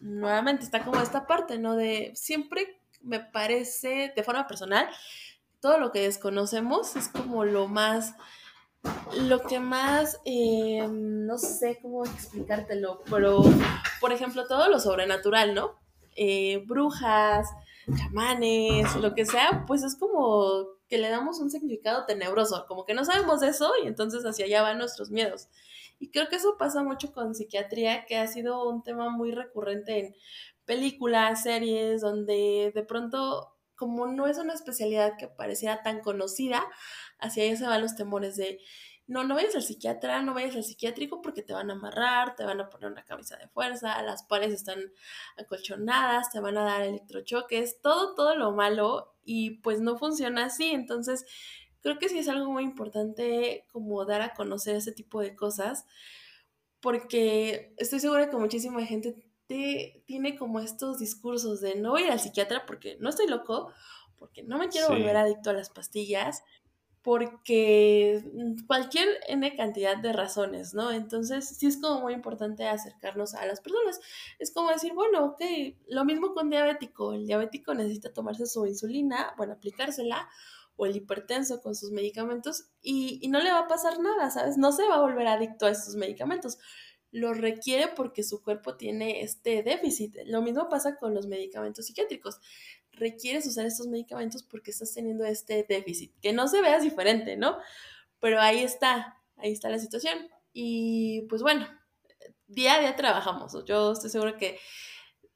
nuevamente 0.00 0.64
está 0.64 0.82
como 0.82 1.02
esta 1.02 1.26
parte, 1.26 1.58
¿no? 1.58 1.76
De 1.76 2.12
siempre 2.14 2.80
me 3.02 3.20
parece, 3.20 4.12
de 4.16 4.22
forma 4.22 4.46
personal, 4.46 4.88
todo 5.60 5.78
lo 5.78 5.92
que 5.92 6.02
desconocemos 6.02 6.96
es 6.96 7.08
como 7.08 7.44
lo 7.44 7.68
más, 7.68 8.14
lo 9.20 9.42
que 9.42 9.58
más, 9.58 10.20
eh, 10.24 10.86
no 10.88 11.38
sé 11.38 11.78
cómo 11.82 12.04
explicártelo, 12.04 13.02
pero, 13.10 13.42
por 14.00 14.12
ejemplo, 14.12 14.46
todo 14.46 14.68
lo 14.68 14.80
sobrenatural, 14.80 15.54
¿no? 15.54 15.78
Eh, 16.14 16.64
brujas, 16.66 17.48
chamanes, 17.94 18.94
lo 18.96 19.14
que 19.14 19.26
sea, 19.26 19.64
pues 19.66 19.82
es 19.82 19.96
como 19.96 20.66
que 20.88 20.98
le 20.98 21.08
damos 21.08 21.40
un 21.40 21.50
significado 21.50 22.06
tenebroso, 22.06 22.64
como 22.68 22.84
que 22.84 22.94
no 22.94 23.04
sabemos 23.04 23.42
eso 23.42 23.72
y 23.82 23.86
entonces 23.86 24.24
hacia 24.24 24.46
allá 24.46 24.62
van 24.62 24.78
nuestros 24.78 25.10
miedos. 25.10 25.48
Y 25.98 26.10
creo 26.10 26.28
que 26.28 26.36
eso 26.36 26.56
pasa 26.58 26.82
mucho 26.82 27.12
con 27.12 27.34
psiquiatría, 27.34 28.04
que 28.06 28.18
ha 28.18 28.26
sido 28.26 28.68
un 28.68 28.82
tema 28.82 29.10
muy 29.10 29.32
recurrente 29.32 29.98
en 29.98 30.14
películas, 30.64 31.42
series, 31.42 32.02
donde 32.02 32.72
de 32.74 32.82
pronto 32.82 33.55
como 33.76 34.06
no 34.06 34.26
es 34.26 34.38
una 34.38 34.54
especialidad 34.54 35.16
que 35.18 35.28
pareciera 35.28 35.82
tan 35.82 36.00
conocida, 36.00 36.64
hacia 37.18 37.44
allá 37.44 37.56
se 37.56 37.66
van 37.66 37.82
los 37.82 37.96
temores 37.96 38.36
de, 38.36 38.60
no, 39.06 39.22
no 39.24 39.34
vayas 39.34 39.54
al 39.54 39.62
psiquiatra, 39.62 40.22
no 40.22 40.34
vayas 40.34 40.56
al 40.56 40.64
psiquiátrico 40.64 41.22
porque 41.22 41.42
te 41.42 41.52
van 41.52 41.70
a 41.70 41.74
amarrar, 41.74 42.34
te 42.34 42.44
van 42.44 42.60
a 42.60 42.68
poner 42.68 42.90
una 42.90 43.04
camisa 43.04 43.36
de 43.36 43.48
fuerza, 43.48 44.02
las 44.02 44.24
paredes 44.24 44.54
están 44.54 44.80
acolchonadas, 45.36 46.30
te 46.30 46.40
van 46.40 46.58
a 46.58 46.64
dar 46.64 46.82
electrochoques, 46.82 47.80
todo, 47.80 48.14
todo 48.14 48.34
lo 48.34 48.52
malo 48.52 49.14
y 49.24 49.58
pues 49.60 49.80
no 49.80 49.96
funciona 49.96 50.46
así. 50.46 50.70
Entonces, 50.72 51.24
creo 51.82 51.98
que 51.98 52.08
sí 52.08 52.18
es 52.18 52.28
algo 52.28 52.50
muy 52.50 52.64
importante 52.64 53.64
como 53.70 54.04
dar 54.04 54.22
a 54.22 54.34
conocer 54.34 54.76
ese 54.76 54.92
tipo 54.92 55.20
de 55.20 55.36
cosas 55.36 55.86
porque 56.80 57.74
estoy 57.78 58.00
segura 58.00 58.30
que 58.30 58.36
muchísima 58.36 58.84
gente 58.84 59.25
tiene 59.46 60.36
como 60.36 60.60
estos 60.60 60.98
discursos 60.98 61.60
de 61.60 61.76
no 61.76 61.92
voy 61.92 62.02
a 62.02 62.06
ir 62.06 62.12
al 62.12 62.20
psiquiatra 62.20 62.66
porque 62.66 62.96
no 63.00 63.08
estoy 63.08 63.28
loco, 63.28 63.72
porque 64.18 64.42
no 64.42 64.58
me 64.58 64.68
quiero 64.68 64.88
volver 64.88 65.16
adicto 65.16 65.50
a 65.50 65.54
las 65.54 65.70
pastillas, 65.70 66.42
porque 67.06 68.20
mm, 68.34 68.66
cualquier 68.66 69.08
N 69.28 69.54
cantidad 69.54 69.96
de 69.96 70.12
razones, 70.12 70.74
¿no? 70.74 70.90
Entonces, 70.90 71.48
sí 71.48 71.68
es 71.68 71.76
como 71.80 72.00
muy 72.00 72.14
importante 72.14 72.66
acercarnos 72.66 73.34
a 73.34 73.46
las 73.46 73.60
personas. 73.60 74.00
Es 74.40 74.52
como 74.52 74.70
decir, 74.70 74.92
bueno, 74.92 75.24
ok, 75.24 75.40
lo 75.86 76.04
mismo 76.04 76.34
con 76.34 76.50
diabético. 76.50 77.12
El 77.12 77.28
diabético 77.28 77.74
necesita 77.74 78.12
tomarse 78.12 78.46
su 78.46 78.66
insulina, 78.66 79.34
bueno, 79.36 79.52
aplicársela, 79.52 80.28
o 80.74 80.84
el 80.84 80.96
hipertenso 80.96 81.60
con 81.60 81.76
sus 81.76 81.92
medicamentos, 81.92 82.70
y, 82.82 83.20
y 83.22 83.28
no 83.28 83.38
le 83.38 83.52
va 83.52 83.60
a 83.60 83.68
pasar 83.68 84.00
nada, 84.00 84.28
¿sabes? 84.32 84.58
No 84.58 84.72
se 84.72 84.82
va 84.88 84.96
a 84.96 85.00
volver 85.00 85.28
adicto 85.28 85.66
a 85.66 85.70
estos 85.70 85.94
medicamentos 85.94 86.58
lo 87.12 87.32
requiere 87.32 87.88
porque 87.88 88.22
su 88.22 88.42
cuerpo 88.42 88.76
tiene 88.76 89.22
este 89.22 89.62
déficit. 89.62 90.16
Lo 90.26 90.42
mismo 90.42 90.68
pasa 90.68 90.96
con 90.96 91.14
los 91.14 91.26
medicamentos 91.26 91.86
psiquiátricos. 91.86 92.40
Requieres 92.92 93.46
usar 93.46 93.66
estos 93.66 93.86
medicamentos 93.86 94.42
porque 94.42 94.70
estás 94.70 94.92
teniendo 94.94 95.24
este 95.24 95.64
déficit, 95.68 96.12
que 96.20 96.32
no 96.32 96.48
se 96.48 96.60
vea 96.60 96.78
diferente, 96.78 97.36
¿no? 97.36 97.58
Pero 98.20 98.40
ahí 98.40 98.60
está, 98.60 99.16
ahí 99.36 99.52
está 99.52 99.68
la 99.68 99.78
situación. 99.78 100.28
Y 100.52 101.22
pues 101.28 101.42
bueno, 101.42 101.66
día 102.48 102.74
a 102.74 102.80
día 102.80 102.96
trabajamos. 102.96 103.56
Yo 103.66 103.92
estoy 103.92 104.10
seguro 104.10 104.36
que 104.36 104.58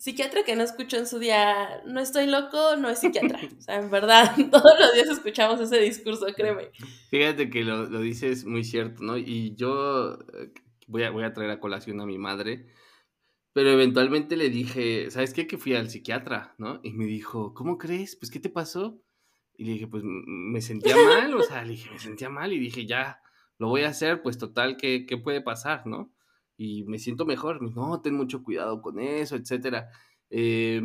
psiquiatra 0.01 0.45
que 0.45 0.57
no 0.57 0.63
escucho 0.63 0.97
en 0.97 1.07
su 1.07 1.19
día, 1.19 1.83
no 1.85 2.01
estoy 2.01 2.27
loco, 2.27 2.77
no 2.77 2.89
es 2.89 3.01
psiquiatra. 3.01 3.39
O 3.59 3.61
sea, 3.61 3.77
en 3.77 3.91
verdad, 3.91 4.35
todos 4.51 4.73
los 4.81 4.95
días 4.95 5.09
escuchamos 5.09 5.61
ese 5.61 5.79
discurso, 5.79 6.27
créeme. 6.35 6.71
Fíjate 7.11 7.51
que 7.51 7.63
lo, 7.63 7.85
lo 7.85 8.01
dices 8.01 8.45
muy 8.45 8.65
cierto, 8.65 9.03
¿no? 9.03 9.19
Y 9.19 9.55
yo 9.55 10.19
eh, 10.35 10.51
voy 10.91 11.05
a, 11.05 11.11
voy 11.11 11.25
a 11.25 11.33
traer 11.33 11.51
a 11.51 11.61
colación 11.61 12.01
a 12.01 12.07
mi 12.07 12.19
madre. 12.19 12.67
Pero 13.53 13.71
eventualmente 13.71 14.37
le 14.37 14.51
dije, 14.51 15.11
¿sabes 15.11 15.33
qué? 15.33 15.47
Que 15.47 15.59
fui 15.59 15.75
al 15.75 15.91
psiquiatra, 15.91 16.55
¿no? 16.59 16.81
Y 16.83 16.93
me 16.93 17.07
dijo, 17.07 17.55
¿cómo 17.55 17.79
crees? 17.79 18.17
Pues, 18.17 18.31
¿qué 18.31 18.39
te 18.41 18.51
pasó? 18.51 19.03
Y 19.57 19.65
le 19.65 19.73
dije, 19.73 19.87
pues, 19.87 20.03
me 20.05 20.61
sentía 20.61 20.97
mal, 20.97 21.35
o 21.35 21.43
sea, 21.43 21.65
le 21.65 21.73
dije, 21.73 21.91
me 21.91 21.99
sentía 21.99 22.31
mal 22.31 22.53
y 22.53 22.59
dije, 22.59 22.87
ya, 22.87 23.21
lo 23.59 23.69
voy 23.69 23.83
a 23.83 23.89
hacer, 23.89 24.23
pues, 24.23 24.39
total, 24.39 24.77
¿qué, 24.77 25.05
qué 25.07 25.17
puede 25.17 25.41
pasar, 25.41 25.87
no? 25.87 26.13
Y 26.57 26.85
me 26.85 26.99
siento 26.99 27.27
mejor, 27.27 27.63
no, 27.63 28.01
ten 28.01 28.15
mucho 28.15 28.43
cuidado 28.43 28.83
con 28.83 29.01
eso, 29.01 29.37
etcétera. 29.37 29.89
Eh, 30.31 30.83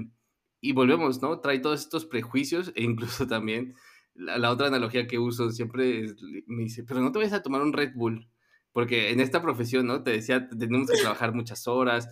y 0.62 0.72
volvemos, 0.74 1.22
¿no? 1.22 1.40
Trae 1.42 1.60
todos 1.60 1.82
estos 1.82 2.06
prejuicios 2.06 2.72
e 2.76 2.84
incluso 2.84 3.28
también 3.28 3.76
la, 4.16 4.38
la 4.40 4.52
otra 4.52 4.68
analogía 4.68 5.08
que 5.08 5.20
uso 5.20 5.52
siempre 5.52 6.16
me 6.48 6.64
dice, 6.64 6.84
pero 6.84 7.02
no 7.02 7.12
te 7.12 7.20
vayas 7.20 7.34
a 7.34 7.44
tomar 7.44 7.62
un 7.62 7.74
Red 7.74 7.94
Bull 7.96 8.28
porque 8.76 9.12
en 9.12 9.22
esta 9.22 9.42
profesión, 9.42 9.88
¿no? 9.88 10.04
Te 10.04 10.12
decía, 10.12 10.50
tenemos 10.50 10.92
que 10.92 10.98
trabajar 10.98 11.34
muchas 11.34 11.66
horas, 11.66 12.10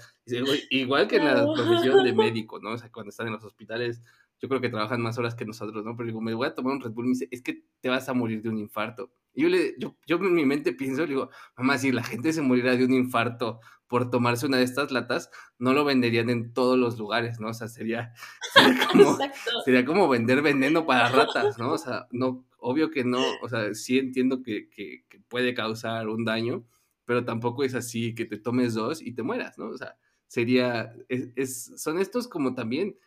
igual 0.69 1.10
que 1.10 1.17
en 1.17 1.26
la 1.26 1.43
profesión 1.43 2.06
de 2.06 2.13
médico, 2.13 2.58
¿no? 2.62 2.69
O 2.69 2.78
sea, 2.78 2.89
cuando 2.89 3.10
están 3.10 3.28
en 3.28 3.34
los 3.34 3.43
hospitales, 3.43 4.02
yo 4.39 4.47
creo 4.47 4.62
que 4.62 4.69
trabajan 4.69 5.02
más 5.02 5.17
horas 5.17 5.36
que 5.36 5.43
nosotros, 5.43 5.84
¿no? 5.84 5.97
Pero 5.97 6.08
digo, 6.08 6.21
me 6.21 6.34
voy 6.34 6.47
a 6.47 6.56
tomar 6.56 6.76
un 6.76 6.80
Red 6.80 6.91
Bull, 6.91 7.04
me 7.04 7.10
dice, 7.10 7.28
es 7.32 7.41
que 7.41 7.65
te 7.82 7.89
vas 7.89 8.08
a 8.08 8.13
morir 8.13 8.41
de 8.41 8.47
un 8.47 8.60
infarto. 8.60 9.12
Y 9.34 9.43
yo, 9.43 9.49
le, 9.49 9.76
yo, 9.78 9.97
yo 10.08 10.15
en 10.15 10.34
mi 10.34 10.45
mente 10.45 10.71
pienso, 10.71 11.06
digo, 11.06 11.32
mamá, 11.58 11.78
si 11.78 11.91
la 11.91 12.02
gente 12.02 12.32
se 12.32 12.41
morirá 12.41 12.78
de 12.78 12.86
un 12.86 12.93
infarto 12.93 13.60
por 13.88 14.10
tomarse 14.10 14.45
una 14.45 14.56
de 14.56 14.63
estas 14.63 14.89
latas, 14.89 15.32
no 15.60 15.73
lo 15.73 15.84
venderían 15.84 16.30
en 16.30 16.54
todos 16.54 16.80
los 16.80 16.97
lugares, 16.97 17.41
¿no? 17.41 17.49
O 17.49 17.54
sea, 17.54 17.67
sería, 17.67 18.13
sería, 18.54 18.88
como, 18.88 19.17
sería 19.65 19.86
como 19.86 20.08
vender 20.08 20.41
veneno 20.41 20.86
para 20.86 21.10
ratas, 21.10 21.58
¿no? 21.58 21.73
O 21.73 21.78
sea, 21.78 22.08
no, 22.12 22.45
obvio 22.63 22.89
que 22.89 23.04
no, 23.04 23.21
o 23.41 23.49
sea, 23.49 23.73
sí 23.73 23.97
entiendo 23.99 24.41
que, 24.41 24.69
que, 24.69 25.04
puede 25.28 25.54
causar 25.54 26.08
un 26.08 26.26
daño, 26.26 26.65
pero 27.06 27.26
tampoco 27.26 27.63
es 27.63 27.76
así 27.76 28.15
que 28.15 28.26
te 28.26 28.38
tomes 28.38 28.73
dos 28.73 29.02
y 29.02 29.13
te 29.13 29.23
mueras, 29.23 29.58
¿no? 29.58 29.67
O 29.67 29.78
sea, 29.78 29.97
sería, 30.28 30.95
es, 31.10 31.73
son 31.82 31.99
estos 31.99 32.28
como 32.28 32.56
también, 32.56 32.97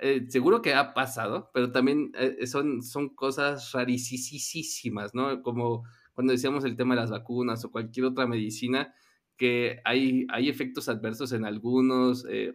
eh, 0.00 0.26
seguro 0.28 0.62
que 0.62 0.74
ha 0.74 0.94
pasado, 0.94 1.50
pero 1.54 1.70
también 1.72 2.12
eh, 2.16 2.46
son, 2.46 2.82
son 2.82 3.14
cosas 3.14 3.72
rarísimas, 3.72 5.14
¿no? 5.14 5.42
Como 5.42 5.84
cuando 6.14 6.32
decíamos 6.32 6.64
el 6.64 6.76
tema 6.76 6.94
de 6.94 7.02
las 7.02 7.10
vacunas 7.10 7.64
o 7.64 7.70
cualquier 7.70 8.06
otra 8.06 8.26
medicina, 8.26 8.94
que 9.36 9.80
hay, 9.84 10.26
hay 10.30 10.48
efectos 10.48 10.88
adversos 10.88 11.32
en 11.32 11.44
algunos 11.44 12.26
eh, 12.28 12.54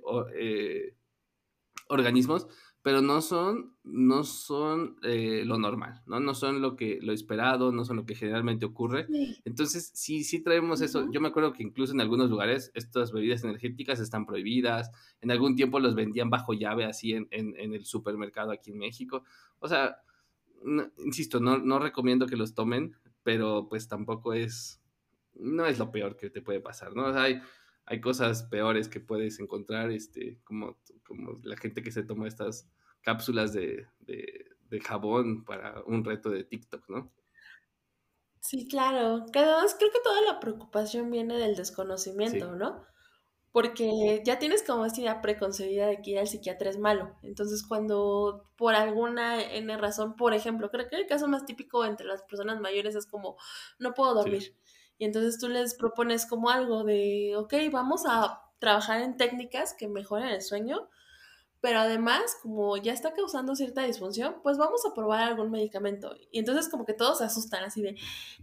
organismos, 1.88 2.48
pero 2.90 3.04
no 3.04 3.22
son, 3.22 3.76
no 3.84 4.24
son 4.24 4.98
eh, 5.04 5.44
lo 5.46 5.60
normal, 5.60 6.02
¿no? 6.08 6.20
No 6.20 6.34
son 6.34 6.60
lo 6.60 6.76
que, 6.76 6.98
lo 7.04 7.14
esperado, 7.14 7.72
no 7.72 7.86
son 7.86 7.98
lo 7.98 8.06
que 8.08 8.16
generalmente 8.16 8.66
ocurre. 8.66 9.06
Entonces, 9.46 9.92
sí, 9.94 10.24
sí 10.24 10.42
traemos 10.42 10.82
eso. 10.82 11.08
Yo 11.12 11.22
me 11.22 11.28
acuerdo 11.28 11.54
que 11.54 11.62
incluso 11.62 11.94
en 11.94 12.02
algunos 12.02 12.32
lugares 12.32 12.72
estas 12.74 13.12
bebidas 13.12 13.44
energéticas 13.44 14.00
están 14.00 14.26
prohibidas. 14.26 14.90
En 15.22 15.30
algún 15.30 15.56
tiempo 15.56 15.80
los 15.80 15.94
vendían 15.94 16.32
bajo 16.32 16.54
llave 16.54 16.84
así 16.84 17.14
en, 17.14 17.28
en, 17.30 17.76
el 17.76 17.86
supermercado 17.86 18.52
aquí 18.52 18.72
en 18.72 18.80
México. 18.80 19.24
O 19.60 19.68
sea, 19.68 19.98
insisto, 21.06 21.40
no, 21.40 21.60
no 21.60 21.78
recomiendo 21.78 22.26
que 22.26 22.38
los 22.38 22.56
tomen, 22.56 22.96
pero 23.22 23.68
pues 23.70 23.88
tampoco 23.88 24.34
es, 24.34 24.82
no 25.36 25.68
es 25.68 25.78
lo 25.78 25.92
peor 25.92 26.18
que 26.18 26.32
te 26.32 26.42
puede 26.42 26.60
pasar, 26.60 26.96
¿no? 26.96 27.06
O 27.06 27.14
sea, 27.14 27.22
hay, 27.22 27.40
hay 27.86 28.02
cosas 28.02 28.42
peores 28.44 28.88
que 28.88 29.00
puedes 29.00 29.40
encontrar, 29.40 29.92
este, 29.92 30.40
como, 30.44 30.80
como 31.04 31.40
la 31.44 31.56
gente 31.56 31.82
que 31.82 31.92
se 31.92 32.04
toma 32.04 32.28
estas 32.28 32.68
cápsulas 33.02 33.54
de, 33.54 33.88
jabón 34.84 35.44
para 35.46 35.82
un 35.86 36.04
reto 36.04 36.30
de 36.30 36.44
TikTok, 36.44 36.90
¿no? 36.90 37.12
Sí, 38.42 38.68
claro. 38.68 39.26
Cada 39.34 39.62
vez 39.62 39.76
creo 39.78 39.92
que 39.92 40.00
toda 40.04 40.22
la 40.22 40.40
preocupación 40.40 41.12
viene 41.12 41.38
del 41.38 41.56
desconocimiento, 41.56 42.56
¿no? 42.56 42.86
Porque 43.52 44.22
ya 44.24 44.38
tienes 44.38 44.64
como 44.64 44.86
esta 44.86 45.02
idea 45.02 45.22
preconcebida 45.22 45.88
de 45.88 46.02
que 46.02 46.12
ir 46.12 46.20
al 46.20 46.28
psiquiatra 46.28 46.70
es 46.70 46.78
malo. 46.78 47.18
Entonces, 47.24 47.66
cuando 47.68 48.50
por 48.56 48.76
alguna 48.76 49.42
N 49.42 49.76
razón, 49.78 50.16
por 50.16 50.34
ejemplo, 50.34 50.70
creo 50.70 50.88
que 50.88 50.96
el 50.96 51.08
caso 51.08 51.28
más 51.28 51.46
típico 51.46 51.84
entre 51.84 52.06
las 52.06 52.22
personas 52.24 52.60
mayores 52.62 52.96
es 52.96 53.08
como, 53.08 53.38
no 53.80 53.94
puedo 53.94 54.14
dormir. 54.14 54.56
Y 55.00 55.06
entonces 55.06 55.40
tú 55.40 55.48
les 55.48 55.74
propones 55.76 56.28
como 56.28 56.50
algo 56.50 56.84
de, 56.84 57.34
ok, 57.38 57.54
vamos 57.72 58.04
a 58.08 58.42
trabajar 58.60 59.02
en 59.02 59.18
técnicas 59.18 59.74
que 59.74 59.88
mejoren 59.88 60.28
el 60.28 60.42
sueño, 60.42 60.90
pero 61.62 61.80
además, 61.80 62.38
como 62.42 62.78
ya 62.78 62.94
está 62.94 63.14
causando 63.14 63.56
cierta 63.56 63.84
disfunción, 63.84 64.38
pues 64.44 64.58
vamos 64.58 64.82
a 64.86 64.94
probar 64.94 65.22
algún 65.22 65.52
medicamento. 65.52 66.16
Y 66.32 66.40
entonces 66.40 66.70
como 66.70 66.86
que 66.86 66.94
todos 66.94 67.18
se 67.18 67.26
asustan 67.26 67.64
así 67.64 67.82
de, 67.82 67.96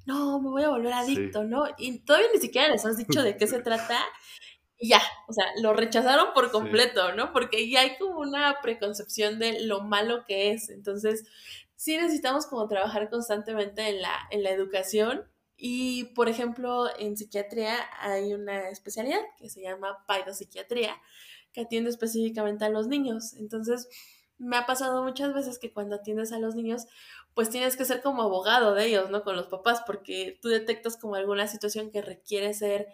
no, 0.04 0.40
me 0.40 0.50
voy 0.50 0.62
a 0.64 0.68
volver 0.68 0.92
adicto, 0.92 1.44
¿no? 1.44 1.64
Y 1.78 2.00
todavía 2.00 2.28
ni 2.34 2.40
siquiera 2.40 2.68
les 2.68 2.84
has 2.84 2.96
dicho 2.96 3.22
de 3.22 3.36
qué 3.36 3.46
se 3.46 3.60
trata. 3.62 3.98
Y 4.78 4.90
ya, 4.90 5.00
o 5.28 5.32
sea, 5.32 5.46
lo 5.62 5.72
rechazaron 5.72 6.34
por 6.34 6.50
completo, 6.50 7.14
¿no? 7.14 7.32
Porque 7.32 7.70
ya 7.70 7.80
hay 7.80 7.96
como 7.96 8.20
una 8.20 8.60
preconcepción 8.60 9.38
de 9.38 9.62
lo 9.62 9.80
malo 9.80 10.24
que 10.26 10.52
es. 10.52 10.68
Entonces, 10.68 11.24
sí 11.76 11.96
necesitamos 11.96 12.46
como 12.46 12.68
trabajar 12.68 13.08
constantemente 13.08 13.88
en 13.88 14.02
la, 14.02 14.14
en 14.30 14.42
la 14.42 14.50
educación 14.50 15.24
y, 15.56 16.04
por 16.14 16.28
ejemplo, 16.28 16.86
en 16.98 17.16
psiquiatría 17.16 17.74
hay 18.00 18.34
una 18.34 18.68
especialidad 18.68 19.20
que 19.38 19.48
se 19.48 19.62
llama 19.62 20.04
paidopsiquiatría, 20.06 21.00
que 21.56 21.62
atiende 21.62 21.88
específicamente 21.88 22.66
a 22.66 22.68
los 22.68 22.86
niños. 22.86 23.32
Entonces, 23.32 23.88
me 24.36 24.58
ha 24.58 24.66
pasado 24.66 25.02
muchas 25.02 25.32
veces 25.32 25.58
que 25.58 25.72
cuando 25.72 25.96
atiendes 25.96 26.30
a 26.32 26.38
los 26.38 26.54
niños, 26.54 26.84
pues 27.32 27.48
tienes 27.48 27.78
que 27.78 27.86
ser 27.86 28.02
como 28.02 28.22
abogado 28.22 28.74
de 28.74 28.84
ellos, 28.84 29.08
¿no? 29.08 29.22
Con 29.22 29.36
los 29.36 29.46
papás, 29.46 29.82
porque 29.86 30.38
tú 30.42 30.48
detectas 30.50 30.98
como 30.98 31.14
alguna 31.14 31.46
situación 31.46 31.90
que 31.90 32.02
requiere 32.02 32.52
ser 32.52 32.88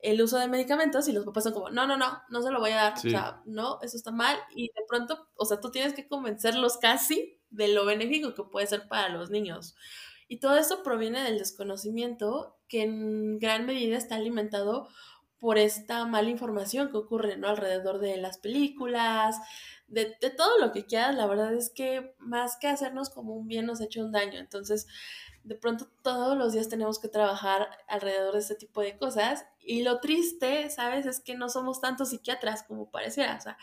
el 0.00 0.20
uso 0.20 0.38
de 0.38 0.48
medicamentos 0.48 1.06
y 1.06 1.12
los 1.12 1.24
papás 1.24 1.44
son 1.44 1.52
como, 1.52 1.70
no, 1.70 1.86
no, 1.86 1.96
no, 1.96 2.20
no 2.28 2.42
se 2.42 2.50
lo 2.50 2.58
voy 2.58 2.72
a 2.72 2.76
dar, 2.76 2.94
o 2.94 3.00
sea, 3.00 3.40
no, 3.46 3.78
eso 3.80 3.96
está 3.96 4.10
mal 4.10 4.36
y 4.54 4.64
de 4.64 4.82
pronto, 4.88 5.28
o 5.36 5.46
sea, 5.46 5.60
tú 5.60 5.70
tienes 5.70 5.94
que 5.94 6.08
convencerlos 6.08 6.78
casi 6.78 7.40
de 7.50 7.68
lo 7.68 7.86
benéfico 7.86 8.34
que 8.34 8.42
puede 8.42 8.66
ser 8.66 8.88
para 8.88 9.08
los 9.08 9.30
niños. 9.30 9.76
Y 10.26 10.40
todo 10.40 10.56
eso 10.56 10.82
proviene 10.82 11.22
del 11.22 11.38
desconocimiento 11.38 12.58
que 12.66 12.82
en 12.82 13.38
gran 13.38 13.66
medida 13.66 13.96
está 13.96 14.16
alimentado 14.16 14.88
por 15.38 15.58
esta 15.58 16.06
mala 16.06 16.30
información 16.30 16.90
que 16.90 16.96
ocurre 16.96 17.36
¿no? 17.36 17.48
alrededor 17.48 17.98
de 17.98 18.16
las 18.16 18.38
películas, 18.38 19.36
de, 19.88 20.06
todo 20.36 20.58
lo 20.58 20.72
que 20.72 20.86
quieras, 20.86 21.14
la 21.14 21.26
verdad 21.26 21.52
es 21.52 21.70
que 21.70 22.14
más 22.18 22.56
que 22.56 22.68
hacernos 22.68 23.10
como 23.10 23.34
un 23.34 23.46
bien 23.46 23.66
nos 23.66 23.80
ha 23.80 23.84
hecho 23.84 24.00
un 24.00 24.12
daño. 24.12 24.38
Entonces, 24.38 24.86
de 25.44 25.54
pronto 25.54 25.88
todos 26.02 26.36
los 26.36 26.52
días 26.54 26.68
tenemos 26.68 26.98
que 26.98 27.08
trabajar 27.08 27.68
alrededor 27.86 28.32
de 28.32 28.40
este 28.40 28.54
tipo 28.54 28.80
de 28.80 28.96
cosas. 28.96 29.44
Y 29.60 29.82
lo 29.82 30.00
triste, 30.00 30.70
¿sabes? 30.70 31.06
Es 31.06 31.20
que 31.20 31.34
no 31.34 31.48
somos 31.48 31.80
tantos 31.80 32.10
psiquiatras 32.10 32.62
como 32.62 32.90
pareciera. 32.90 33.36
O 33.36 33.40
sea, 33.40 33.58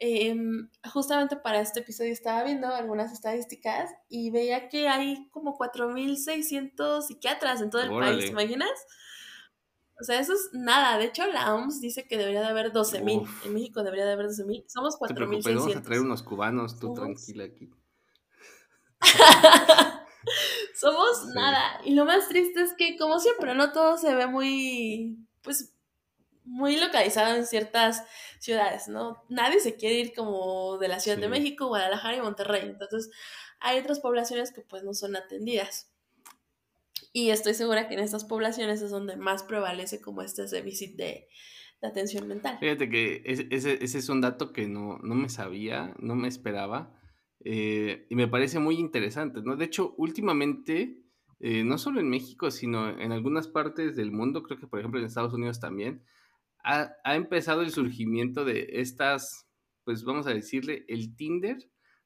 Em, 0.00 0.70
justamente 0.92 1.34
para 1.34 1.60
este 1.60 1.80
episodio 1.80 2.12
estaba 2.12 2.44
viendo 2.44 2.68
algunas 2.68 3.12
estadísticas 3.12 3.90
y 4.08 4.30
veía 4.30 4.68
que 4.68 4.88
hay 4.88 5.28
como 5.30 5.58
4.600 5.58 7.08
psiquiatras 7.08 7.60
en 7.62 7.70
todo 7.70 7.82
el 7.82 7.90
país, 7.90 8.26
¿te 8.26 8.30
imaginas? 8.30 8.70
O 10.00 10.04
sea, 10.04 10.20
eso 10.20 10.32
es 10.32 10.50
nada. 10.52 10.96
De 10.98 11.06
hecho, 11.06 11.26
la 11.26 11.54
OMS 11.54 11.80
dice 11.80 12.06
que 12.06 12.16
debería 12.16 12.40
de 12.40 12.46
haber 12.46 12.72
12.000. 12.72 13.28
En 13.44 13.54
México 13.54 13.82
debería 13.82 14.06
de 14.06 14.12
haber 14.12 14.26
12.000. 14.26 14.64
Somos 14.68 14.98
4.600. 14.98 15.54
Vamos 15.54 15.76
a 15.76 15.82
traer 15.82 16.00
unos 16.00 16.22
cubanos, 16.22 16.78
tú 16.78 16.94
tranquila 16.94 17.44
aquí. 17.44 17.68
Somos 20.74 21.26
nada. 21.34 21.80
Y 21.84 21.94
lo 21.94 22.04
más 22.04 22.28
triste 22.28 22.62
es 22.62 22.74
que, 22.74 22.96
como 22.96 23.18
siempre, 23.18 23.54
no 23.54 23.72
todo 23.72 23.98
se 23.98 24.14
ve 24.14 24.28
muy, 24.28 25.18
pues, 25.42 25.74
muy 26.44 26.76
localizado 26.76 27.34
en 27.34 27.46
ciertas 27.46 28.04
ciudades, 28.38 28.86
¿no? 28.88 29.24
Nadie 29.28 29.58
se 29.60 29.74
quiere 29.76 29.96
ir 29.96 30.14
como 30.14 30.78
de 30.78 30.88
la 30.88 31.00
Ciudad 31.00 31.18
de 31.18 31.28
México, 31.28 31.66
Guadalajara 31.66 32.16
y 32.16 32.22
Monterrey. 32.22 32.62
Entonces, 32.62 33.10
hay 33.60 33.80
otras 33.80 33.98
poblaciones 34.00 34.52
que 34.52 34.62
pues 34.62 34.84
no 34.84 34.94
son 34.94 35.16
atendidas. 35.16 35.90
Y 37.12 37.30
estoy 37.30 37.54
segura 37.54 37.88
que 37.88 37.94
en 37.94 38.00
estas 38.00 38.24
poblaciones 38.24 38.82
es 38.82 38.90
donde 38.90 39.16
más 39.16 39.42
prevalece 39.42 40.00
como 40.00 40.22
este 40.22 40.46
déficit 40.46 40.96
de, 40.96 41.28
de 41.80 41.88
atención 41.88 42.26
mental. 42.26 42.58
Fíjate 42.58 42.88
que 42.88 43.22
ese, 43.24 43.78
es 43.82 44.08
un 44.08 44.20
dato 44.20 44.52
que 44.52 44.66
no, 44.66 44.98
me 45.02 45.28
sabía, 45.28 45.94
no 45.98 46.14
me 46.14 46.28
esperaba. 46.28 46.94
Eh, 47.44 48.06
y 48.10 48.16
me 48.16 48.26
parece 48.26 48.58
muy 48.58 48.76
interesante, 48.76 49.40
¿no? 49.42 49.56
De 49.56 49.64
hecho, 49.64 49.94
últimamente, 49.96 51.04
eh, 51.38 51.62
no 51.62 51.78
solo 51.78 52.00
en 52.00 52.10
México, 52.10 52.50
sino 52.50 52.88
en 52.98 53.12
algunas 53.12 53.46
partes 53.46 53.94
del 53.94 54.10
mundo, 54.10 54.42
creo 54.42 54.58
que 54.58 54.66
por 54.66 54.80
ejemplo 54.80 54.98
en 54.98 55.06
Estados 55.06 55.34
Unidos 55.34 55.60
también, 55.60 56.02
ha, 56.64 56.92
empezado 57.14 57.62
el 57.62 57.70
surgimiento 57.70 58.44
de 58.44 58.68
estas, 58.72 59.48
pues 59.84 60.04
vamos 60.04 60.26
a 60.26 60.34
decirle, 60.34 60.84
el 60.88 61.14
Tinder 61.16 61.56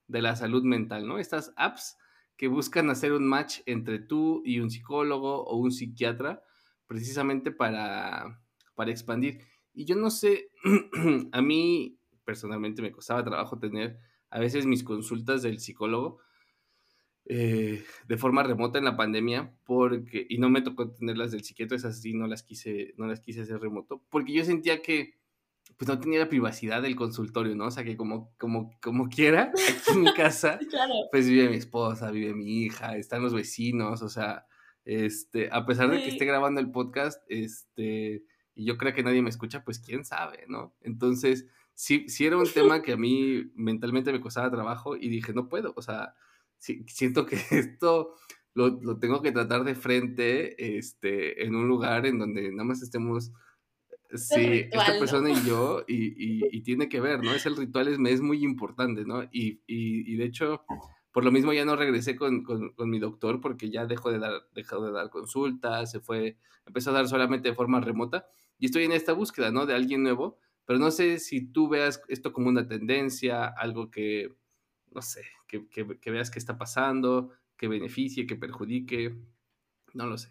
de 0.07 0.23
la 0.23 0.37
salud 0.37 0.63
mental, 0.63 1.09
¿no? 1.09 1.19
Estas 1.19 1.53
apps 1.57 1.97
que 2.37 2.49
buscan 2.49 2.91
hacer 2.91 3.13
un 3.13 3.27
match 3.27 3.61
entre 3.67 3.99
tú 3.99 4.43
y 4.45 4.61
un 4.61 4.71
psicólogo 4.71 5.45
o 5.45 5.57
un 5.57 5.73
psiquiatra, 5.73 6.43
precisamente 6.87 7.53
para, 7.53 8.41
para 8.75 8.91
expandir. 8.91 9.41
Y 9.75 9.85
yo 9.85 9.97
no 9.97 10.11
sé, 10.11 10.51
a 11.33 11.43
mí 11.43 11.99
personalmente 12.25 12.83
me 12.83 12.93
costaba 12.93 13.25
trabajo 13.25 13.59
tener 13.59 13.99
a 14.31 14.39
veces 14.39 14.67
mis 14.67 14.83
consultas 14.83 15.43
del 15.43 15.61
psicólogo, 15.61 16.21
eh, 17.25 17.85
de 18.09 18.17
forma 18.17 18.43
remota 18.43 18.79
en 18.79 18.85
la 18.85 18.97
pandemia 18.97 19.55
porque 19.65 20.27
y 20.29 20.39
no 20.39 20.51
me 20.51 20.61
tocó 20.61 20.91
tenerlas 20.91 21.31
del 21.31 21.45
psiquiatra 21.45 21.77
esas 21.77 22.01
sí 22.01 22.15
no 22.15 22.27
las 22.27 22.43
quise 22.43 22.95
no 22.97 23.07
las 23.07 23.21
quise 23.21 23.43
hacer 23.43 23.61
remoto 23.61 24.03
porque 24.11 24.33
yo 24.33 24.45
sentía 24.45 24.83
que 24.83 25.15
pues 25.77 25.89
no 25.89 25.99
tenía 25.99 26.21
la 26.21 26.29
privacidad 26.29 26.83
del 26.83 26.97
consultorio 26.97 27.55
no 27.55 27.67
o 27.67 27.71
sea 27.71 27.85
que 27.85 27.97
como 27.97 28.33
como 28.39 28.71
como 28.81 29.09
quiera 29.09 29.53
aquí 29.53 29.91
en 29.93 30.03
mi 30.03 30.13
casa 30.15 30.59
pues 31.11 31.29
vive 31.29 31.49
mi 31.49 31.57
esposa 31.57 32.11
vive 32.11 32.35
mi 32.35 32.63
hija 32.63 32.97
están 32.97 33.23
los 33.23 33.35
vecinos 33.35 34.03
o 34.03 34.09
sea 34.09 34.47
este 34.85 35.49
a 35.53 35.65
pesar 35.67 35.91
de 35.91 36.03
que 36.03 36.09
esté 36.09 36.25
grabando 36.25 36.61
el 36.61 36.71
podcast 36.71 37.23
este 37.29 38.25
y 38.55 38.65
yo 38.65 38.77
creo 38.77 38.93
que 38.93 39.03
nadie 39.03 39.23
me 39.23 39.31
escucha 39.31 39.65
pues 39.65 39.79
quién 39.79 40.05
sabe 40.05 40.45
no 40.49 40.75
entonces 40.83 41.47
sí 41.75 42.09
sí 42.09 42.27
era 42.27 42.37
un 42.37 42.51
tema 42.53 42.83
que 42.83 42.93
a 42.93 42.97
mí 42.97 43.51
mentalmente 43.55 44.13
me 44.13 44.21
costaba 44.21 44.51
trabajo 44.51 44.97
y 44.97 45.09
dije 45.09 45.33
no 45.33 45.49
puedo 45.49 45.73
o 45.77 45.83
sea 45.83 46.15
siento 46.59 47.27
que 47.27 47.37
esto 47.51 48.15
lo, 48.55 48.99
tengo 48.99 49.23
que 49.23 49.33
tratar 49.33 49.65
de 49.65 49.75
frente 49.75 50.77
este, 50.79 51.45
en 51.45 51.55
un 51.55 51.69
lugar 51.69 52.07
en 52.07 52.19
donde 52.19 52.51
nada 52.51 52.65
más 52.65 52.83
estemos, 52.83 53.33
sí, 54.15 54.69
esta 54.71 54.99
persona 54.99 55.31
y 55.31 55.47
yo, 55.47 55.85
y, 55.87 56.61
tiene 56.63 56.89
que 56.89 57.01
ver, 57.01 57.23
¿no? 57.23 57.33
Es 57.33 57.47
el 57.47 57.57
ritual, 57.57 57.89
es, 57.89 57.99
es 57.99 58.21
muy 58.21 58.45
importante, 58.45 59.05
¿no? 59.05 59.23
Y, 59.33 60.17
de 60.17 60.25
hecho, 60.25 60.65
por 61.13 61.25
lo 61.25 61.33
mismo 61.33 61.53
ya 61.53 61.65
no 61.65 61.77
regresé 61.77 62.17
con, 62.17 62.45
mi 62.79 62.99
doctor 62.99 63.41
porque 63.41 63.71
ya 63.71 63.87
dejó 63.87 64.11
de 64.11 64.19
dar, 64.19 64.49
dejó 64.55 64.85
de 64.85 64.93
dar 64.93 65.11
consultas, 65.11 65.91
se 65.91 66.01
fue, 66.01 66.37
empezó 66.67 66.91
a 66.91 66.95
dar 66.95 67.09
solamente 67.09 67.49
de 67.49 67.55
forma 67.55 67.81
remota, 67.81 68.27
y 68.59 68.67
estoy 68.67 68.85
en 68.85 68.93
esta 68.93 69.13
búsqueda, 69.13 69.51
¿no? 69.51 69.67
De 69.67 69.75
alguien 69.75 70.03
nuevo, 70.03 70.39
pero 70.65 70.79
no 70.79 70.91
sé 70.91 71.19
si 71.19 71.47
tú 71.53 71.69
veas 71.69 72.03
esto 72.09 72.33
como 72.33 72.49
una 72.49 72.67
tendencia, 72.67 73.47
algo 73.47 73.91
que, 73.91 74.35
no 74.93 75.03
sé, 75.03 75.23
que, 75.49 76.11
veas 76.11 76.31
qué 76.31 76.39
está 76.39 76.57
pasando, 76.57 77.31
que 77.57 77.69
beneficie, 77.69 78.27
que 78.27 78.37
perjudique, 78.37 79.17
no 79.95 80.07
lo 80.07 80.19
sé. 80.19 80.31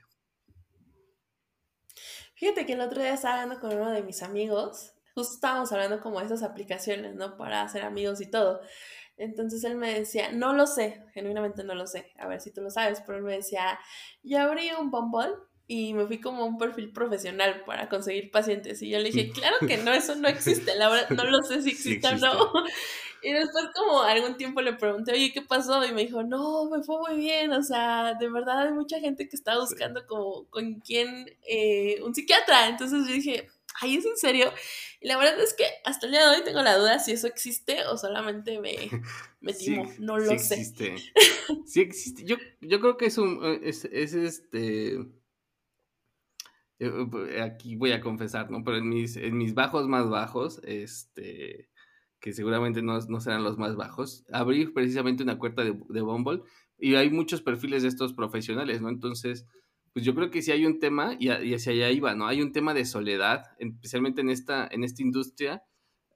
Fíjate 2.42 2.66
que 2.66 2.74
el 2.74 2.82
otro 2.82 3.00
día 3.00 3.14
estaba 3.14 3.36
hablando 3.40 3.62
con 3.62 3.78
uno 3.78 3.92
de 3.92 4.02
mis 4.02 4.24
amigos, 4.24 4.94
justo 5.14 5.36
estábamos 5.36 5.72
hablando 5.74 6.02
como 6.02 6.20
de 6.20 6.26
esas 6.26 6.42
aplicaciones, 6.42 7.14
¿no? 7.14 7.38
Para 7.38 7.62
hacer 7.62 7.84
amigos 7.84 8.20
y 8.20 8.32
todo. 8.32 8.62
Entonces 9.16 9.64
él 9.64 9.76
me 9.76 9.94
decía, 9.94 10.32
no 10.32 10.52
lo 10.54 10.66
sé, 10.66 11.04
genuinamente 11.14 11.64
no 11.64 11.76
lo 11.76 11.86
sé, 11.86 12.12
a 12.18 12.28
ver 12.28 12.42
si 12.42 12.52
tú 12.52 12.62
lo 12.62 12.72
sabes, 12.72 13.04
pero 13.06 13.20
él 13.20 13.24
me 13.26 13.36
decía, 13.36 13.78
yo 14.24 14.40
abrí 14.40 14.72
un 14.72 14.90
Bumble 14.90 15.36
y 15.68 15.94
me 15.94 16.08
fui 16.08 16.20
como 16.20 16.42
a 16.42 16.46
un 16.48 16.58
perfil 16.58 16.92
profesional 16.92 17.64
para 17.64 17.88
conseguir 17.90 18.32
pacientes. 18.32 18.82
Y 18.82 18.90
yo 18.90 18.98
le 18.98 19.12
dije, 19.12 19.32
claro 19.32 19.58
que 19.60 19.78
no, 19.78 19.94
eso 19.94 20.16
no 20.16 20.28
existe, 20.28 20.74
la 20.74 20.90
verdad 20.90 21.10
no 21.12 21.26
lo 21.26 21.44
sé 21.44 21.62
si 21.62 21.70
existe, 21.70 22.08
o 22.08 22.16
no. 22.18 22.52
Y 23.22 23.32
después 23.32 23.66
como 23.76 24.02
algún 24.02 24.36
tiempo 24.36 24.62
le 24.62 24.74
pregunté, 24.74 25.14
oye, 25.14 25.32
¿qué 25.32 25.42
pasó? 25.42 25.86
Y 25.86 25.92
me 25.92 26.02
dijo, 26.02 26.24
no, 26.24 26.70
me 26.70 26.82
fue 26.84 26.98
muy 27.00 27.20
bien, 27.20 27.52
o 27.52 27.62
sea, 27.62 28.16
de 28.20 28.30
verdad 28.30 28.68
hay 28.68 28.74
mucha 28.74 29.00
gente 29.00 29.30
que 29.30 29.36
está 29.36 29.60
buscando 29.60 30.06
como 30.08 30.50
con 30.50 30.80
quién, 30.80 31.28
eh, 31.48 32.02
un 32.04 32.16
psiquiatra. 32.16 32.68
Entonces 32.68 33.08
yo 33.08 33.14
dije, 33.14 33.48
ay, 33.80 33.98
¿es 33.98 34.06
en 34.06 34.18
serio? 34.18 34.52
Y 35.00 35.08
la 35.08 35.18
verdad 35.18 35.40
es 35.40 35.54
que 35.54 35.66
hasta 35.86 36.08
el 36.08 36.14
día 36.14 36.28
de 36.28 36.38
hoy 36.38 36.44
tengo 36.44 36.62
la 36.64 36.78
duda 36.78 37.00
si 37.00 37.12
eso 37.12 37.28
existe 37.28 37.86
o 37.86 37.98
solamente 37.98 38.60
me, 38.60 38.76
me 39.42 39.54
timo, 39.54 39.92
no 40.00 40.18
lo 40.18 40.26
sí 40.26 40.34
Existe. 40.34 40.96
sí 41.66 41.82
existe. 41.82 42.26
Yo, 42.26 42.38
yo 42.60 42.80
creo 42.80 42.98
que 42.98 43.06
es 43.06 43.18
un, 43.18 43.60
es, 43.64 43.86
es 43.86 44.14
este... 44.14 44.98
Eh, 46.80 47.42
aquí 47.42 47.76
voy 47.76 47.92
a 47.92 48.02
confesar, 48.02 48.50
¿no? 48.50 48.64
Pero 48.64 48.78
en 48.78 48.90
mis, 48.90 49.16
en 49.16 49.38
mis 49.38 49.54
bajos 49.54 49.88
más 49.88 50.10
bajos, 50.10 50.60
este 50.64 51.71
que 52.22 52.34
seguramente 52.34 52.82
no, 52.82 53.00
no, 53.00 53.20
serán 53.20 53.44
los 53.44 53.58
más 53.58 53.76
bajos, 53.76 54.24
abrí 54.32 54.68
precisamente 54.68 55.24
una 55.24 55.40
cuenta 55.40 55.64
de, 55.64 55.78
de, 55.90 56.02
Bumble 56.02 56.44
y 56.78 56.96
hay 56.96 57.10
muchos 57.10 57.42
perfiles 57.42 57.82
de 57.82 57.90
estos 57.90 58.14
profesionales, 58.14 58.80
¿no? 58.80 58.90
Entonces, 58.90 59.48
pues 59.94 60.06
yo 60.06 60.16
creo 60.16 60.30
que 60.30 60.42
sí 60.42 60.52
hay 60.52 60.66
un 60.66 60.80
tema, 60.80 61.16
y, 61.20 61.30
hacia 61.30 61.74
allá 61.74 61.90
iba, 61.90 62.16
¿no? 62.16 62.28
Hay 62.28 62.42
un 62.42 62.52
tema 62.52 62.74
de 62.74 62.86
soledad, 62.86 63.46
especialmente 63.58 64.22
en 64.22 64.30
esta, 64.30 64.68
en 64.72 64.84
esta 64.84 65.02
industria, 65.02 65.64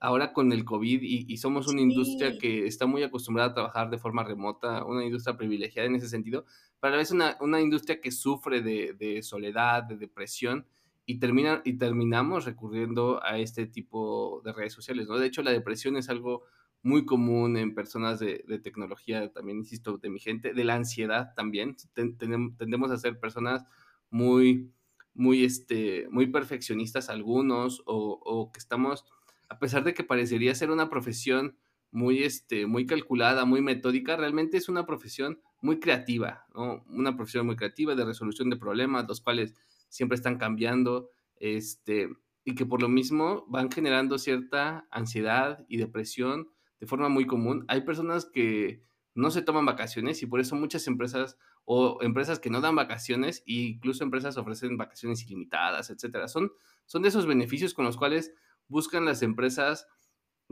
ahora 0.00 0.32
con 0.32 0.52
el 0.52 0.64
COVID, 0.64 1.00
y, 1.02 1.36
somos 1.38 1.66
una 1.66 1.80
industria 1.80 2.38
que 2.38 2.66
está 2.66 2.86
muy 2.86 3.02
acostumbrada 3.02 3.50
a 3.50 3.54
trabajar 3.54 3.90
de 3.90 3.98
forma 3.98 4.22
remota, 4.22 4.84
una 4.84 5.04
industria 5.04 5.36
privilegiada 5.36 5.88
en 5.88 5.96
ese 5.96 6.08
sentido, 6.08 6.44
pero 6.80 6.88
a 6.88 6.90
la 6.92 6.96
vez 6.98 7.10
una, 7.10 7.36
una 7.40 7.60
industria 7.60 8.00
que 8.00 8.12
sufre 8.12 8.62
de, 8.62 8.94
de 8.94 9.22
soledad, 9.22 9.82
de 9.82 9.96
depresión, 9.96 10.66
y, 11.06 11.20
termina, 11.20 11.62
y 11.64 11.78
terminamos 11.78 12.44
recurriendo 12.44 13.22
a 13.22 13.38
este 13.38 13.66
tipo 13.66 14.42
de 14.44 14.52
redes 14.52 14.72
sociales, 14.72 15.06
¿no? 15.06 15.18
De 15.18 15.26
hecho, 15.26 15.42
la 15.42 15.52
depresión 15.52 15.96
es 15.96 16.08
algo 16.08 16.42
muy 16.82 17.04
común 17.04 17.56
en 17.56 17.74
personas 17.74 18.18
de, 18.18 18.38
tecnología, 18.62 19.32
también 19.32 19.58
insisto, 19.58 19.98
de 19.98 20.10
mi 20.10 20.18
gente, 20.18 20.52
de 20.52 20.64
la 20.64 20.74
ansiedad 20.74 21.32
también. 21.34 21.76
tendemos 21.94 22.90
a 22.90 22.96
ser 22.96 23.20
personas 23.20 23.64
muy, 24.10 24.72
muy, 25.14 25.44
este, 25.44 26.08
muy 26.10 26.26
perfeccionistas 26.26 27.08
algunos, 27.08 27.82
o, 27.86 28.50
que 28.52 28.58
estamos, 28.58 29.04
a 29.48 29.58
pesar 29.60 29.84
de 29.84 29.94
que 29.94 30.04
parecería 30.04 30.54
ser 30.54 30.70
una 30.70 30.90
profesión 30.90 31.56
muy, 31.92 32.24
este, 32.24 32.66
muy 32.66 32.84
calculada, 32.84 33.44
muy 33.44 33.62
metódica, 33.62 34.16
realmente 34.16 34.56
es 34.56 34.68
una 34.68 34.86
profesión 34.86 35.40
muy 35.62 35.78
creativa, 35.78 36.46
¿no? 36.54 36.84
Una 36.88 37.16
profesión 37.16 37.46
muy 37.46 37.56
creativa 37.56 37.94
de 37.94 38.04
resolución 38.04 38.50
de 38.50 38.56
problemas, 38.56 39.06
los 39.08 39.20
cuales 39.20 39.54
siempre 39.88 40.16
están 40.16 40.38
cambiando, 40.38 41.10
este, 41.36 42.08
y 42.44 42.54
que 42.54 42.66
por 42.66 42.80
lo 42.80 42.88
mismo 42.88 43.44
van 43.48 43.70
generando 43.70 44.18
cierta 44.18 44.86
ansiedad 44.90 45.64
y 45.68 45.78
depresión 45.78 46.48
de 46.80 46.86
forma 46.86 47.08
muy 47.08 47.26
común. 47.26 47.64
Hay 47.68 47.82
personas 47.82 48.26
que 48.26 48.84
no 49.14 49.30
se 49.30 49.42
toman 49.42 49.66
vacaciones 49.66 50.22
y 50.22 50.26
por 50.26 50.40
eso 50.40 50.54
muchas 50.56 50.86
empresas 50.86 51.38
o 51.64 51.98
empresas 52.02 52.38
que 52.38 52.50
no 52.50 52.60
dan 52.60 52.76
vacaciones 52.76 53.42
e 53.46 53.54
incluso 53.54 54.04
empresas 54.04 54.36
ofrecen 54.36 54.76
vacaciones 54.76 55.24
ilimitadas, 55.24 55.90
etcétera. 55.90 56.28
Son, 56.28 56.52
son 56.84 57.02
de 57.02 57.08
esos 57.08 57.26
beneficios 57.26 57.74
con 57.74 57.84
los 57.84 57.96
cuales 57.96 58.32
buscan 58.68 59.04
las 59.04 59.22
empresas 59.22 59.88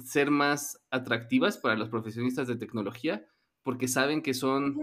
ser 0.02 0.30
más 0.30 0.82
atractivas 0.90 1.58
para 1.58 1.76
los 1.76 1.88
profesionistas 1.88 2.48
de 2.48 2.56
tecnología 2.56 3.24
porque 3.62 3.86
saben 3.86 4.22
que 4.22 4.34
son 4.34 4.80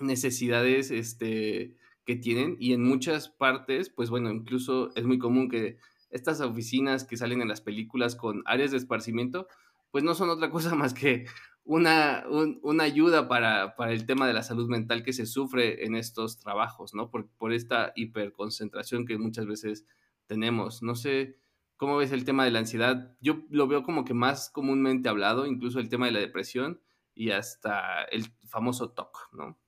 necesidades 0.00 0.90
este, 0.90 1.76
que 2.06 2.16
tienen 2.16 2.56
y 2.58 2.72
en 2.72 2.82
muchas 2.82 3.28
partes, 3.28 3.90
pues 3.90 4.08
bueno, 4.08 4.30
incluso 4.30 4.90
es 4.94 5.04
muy 5.04 5.18
común 5.18 5.48
que 5.48 5.78
estas 6.08 6.40
oficinas 6.40 7.04
que 7.04 7.16
salen 7.16 7.42
en 7.42 7.48
las 7.48 7.60
películas 7.60 8.14
con 8.14 8.42
áreas 8.46 8.70
de 8.70 8.78
esparcimiento, 8.78 9.48
pues 9.90 10.04
no 10.04 10.14
son 10.14 10.30
otra 10.30 10.50
cosa 10.50 10.74
más 10.76 10.94
que 10.94 11.26
una, 11.64 12.24
una 12.62 12.84
ayuda 12.84 13.26
para, 13.26 13.74
para, 13.74 13.92
el 13.92 14.06
tema 14.06 14.28
de 14.28 14.32
la 14.32 14.44
salud 14.44 14.68
mental 14.68 15.02
que 15.02 15.12
se 15.12 15.26
sufre 15.26 15.84
en 15.84 15.96
estos 15.96 16.38
trabajos, 16.38 16.94
¿no? 16.94 17.10
Por, 17.10 17.28
por 17.30 17.52
esta 17.52 17.92
hiperconcentración 17.96 19.04
que 19.04 19.18
muchas 19.18 19.46
veces 19.46 19.84
tenemos. 20.26 20.84
No 20.84 20.94
sé 20.94 21.40
cómo 21.76 21.96
ves 21.96 22.12
el 22.12 22.24
tema 22.24 22.44
de 22.44 22.52
la 22.52 22.60
ansiedad. 22.60 23.16
Yo 23.20 23.42
lo 23.50 23.66
veo 23.66 23.82
como 23.82 24.04
que 24.04 24.14
más 24.14 24.48
comúnmente 24.48 25.08
hablado, 25.08 25.44
incluso 25.44 25.80
el 25.80 25.88
tema 25.88 26.06
de 26.06 26.12
la 26.12 26.20
depresión 26.20 26.80
y 27.14 27.32
hasta 27.32 28.04
el 28.04 28.26
famoso 28.44 28.90
TOC, 28.90 29.30
¿no? 29.32 29.58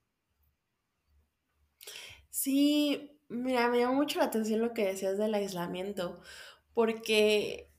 Sí, 2.41 3.19
mira, 3.27 3.67
me 3.69 3.79
llamó 3.79 3.95
mucho 3.95 4.19
la 4.19 4.25
atención 4.25 4.61
lo 4.61 4.73
que 4.73 4.85
decías 4.85 5.17
del 5.17 5.33
aislamiento, 5.33 6.21
porque 6.73 7.69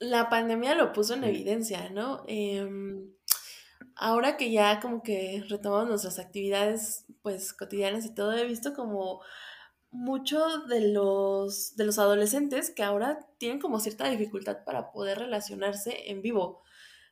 la 0.00 0.28
pandemia 0.30 0.74
lo 0.74 0.92
puso 0.92 1.14
en 1.14 1.24
evidencia, 1.24 1.90
¿no? 1.90 2.24
Em, 2.26 3.12
ahora 3.96 4.36
que 4.36 4.50
ya 4.52 4.80
como 4.80 5.02
que 5.02 5.44
retomamos 5.48 5.88
nuestras 5.88 6.18
actividades 6.18 7.06
pues 7.22 7.52
cotidianas 7.54 8.04
y 8.06 8.14
todo, 8.14 8.32
he 8.34 8.46
visto 8.46 8.74
como 8.74 9.20
mucho 9.92 10.60
de 10.68 10.92
los, 10.92 11.76
de 11.76 11.84
los 11.84 11.98
adolescentes 12.00 12.70
que 12.70 12.82
ahora 12.82 13.28
tienen 13.38 13.60
como 13.60 13.80
cierta 13.80 14.08
dificultad 14.10 14.64
para 14.64 14.92
poder 14.92 15.18
relacionarse 15.20 16.10
en 16.10 16.22
vivo. 16.22 16.62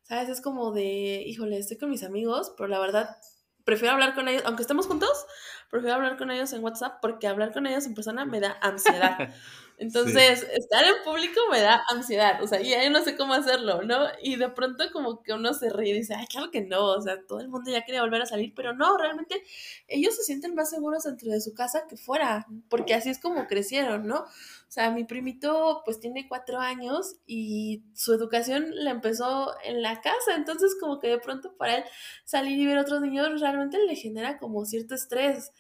¿Sabes? 0.03 0.29
Es 0.31 0.41
como 0.41 0.73
de, 0.73 1.23
híjole, 1.27 1.59
estoy 1.59 1.79
con 1.79 1.91
mis 1.91 2.05
amigos, 2.05 2.55
pero 2.57 2.69
la 2.69 2.81
verdad 2.81 3.19
prefiero 3.65 3.95
hablar 3.95 4.15
con 4.15 4.29
ellos, 4.29 4.43
aunque 4.47 4.63
estemos 4.63 4.87
juntos, 4.87 5.27
prefiero 5.71 5.95
hablar 5.97 6.17
con 6.17 6.31
ellos 6.31 6.53
en 6.53 6.63
WhatsApp 6.63 6.99
porque 7.01 7.27
hablar 7.27 7.53
con 7.53 7.67
ellos 7.67 7.87
en 7.87 7.95
persona 7.95 8.25
me 8.25 8.41
da 8.41 8.59
ansiedad. 8.61 9.17
Entonces, 9.79 10.47
estar 10.53 10.85
en 10.85 11.03
público 11.05 11.41
me 11.51 11.61
da 11.61 11.83
ansiedad, 11.89 12.41
o 12.43 12.47
sea, 12.47 12.61
y 12.61 12.73
ahí 12.73 12.89
no 12.89 13.03
sé 13.03 13.17
cómo 13.17 13.35
hacerlo, 13.35 13.83
¿no? 13.83 14.07
Y 14.23 14.37
de 14.37 14.49
pronto 14.49 14.85
como 14.93 15.23
que 15.23 15.33
uno 15.33 15.55
se 15.55 15.71
ríe 15.71 15.91
y 15.91 15.99
dice, 15.99 16.15
ay, 16.15 16.27
claro 16.27 16.51
que 16.53 16.61
no, 16.61 16.85
o 16.85 17.01
sea, 17.01 17.21
todo 17.27 17.41
el 17.41 17.49
mundo 17.49 17.71
ya 17.71 17.85
quería 17.85 18.03
volver 18.03 18.23
a 18.23 18.27
salir, 18.27 18.53
pero 18.55 18.75
no, 18.75 18.97
realmente 18.97 19.43
ellos 19.89 20.15
se 20.15 20.23
sienten 20.23 20.55
más 20.55 20.71
seguros 20.71 21.03
dentro 21.03 21.33
de 21.33 21.41
su 21.41 21.53
casa 21.55 21.87
que 21.89 21.97
fuera, 21.97 22.47
porque 22.69 22.95
así 22.95 23.09
es 23.09 23.19
como 23.19 23.49
crecieron, 23.49 24.07
¿no? 24.07 24.25
O 24.73 24.75
sea, 24.75 24.91
mi 24.91 25.05
primito 25.05 25.83
pues 25.85 26.01
tiene 26.01 26.27
cuatro 26.27 26.59
años 26.59 27.17
y 27.27 27.85
su 27.93 28.15
educación 28.15 28.71
la 28.75 28.91
empezó 28.91 29.53
en 29.63 29.83
la 29.83 30.01
casa, 30.01 30.35
entonces 30.35 30.75
como 30.81 30.99
que 30.99 31.09
de 31.09 31.19
pronto 31.19 31.55
para 31.59 31.77
él 31.77 31.85
salir 32.25 32.59
y 32.59 32.65
ver 32.65 32.79
a 32.79 32.81
otros 32.81 33.03
niños 33.03 33.39
realmente 33.39 33.77
le 33.85 33.95
genera 33.97 34.39
como 34.39 34.65
cierto 34.65 34.95
estrés. 34.95 35.53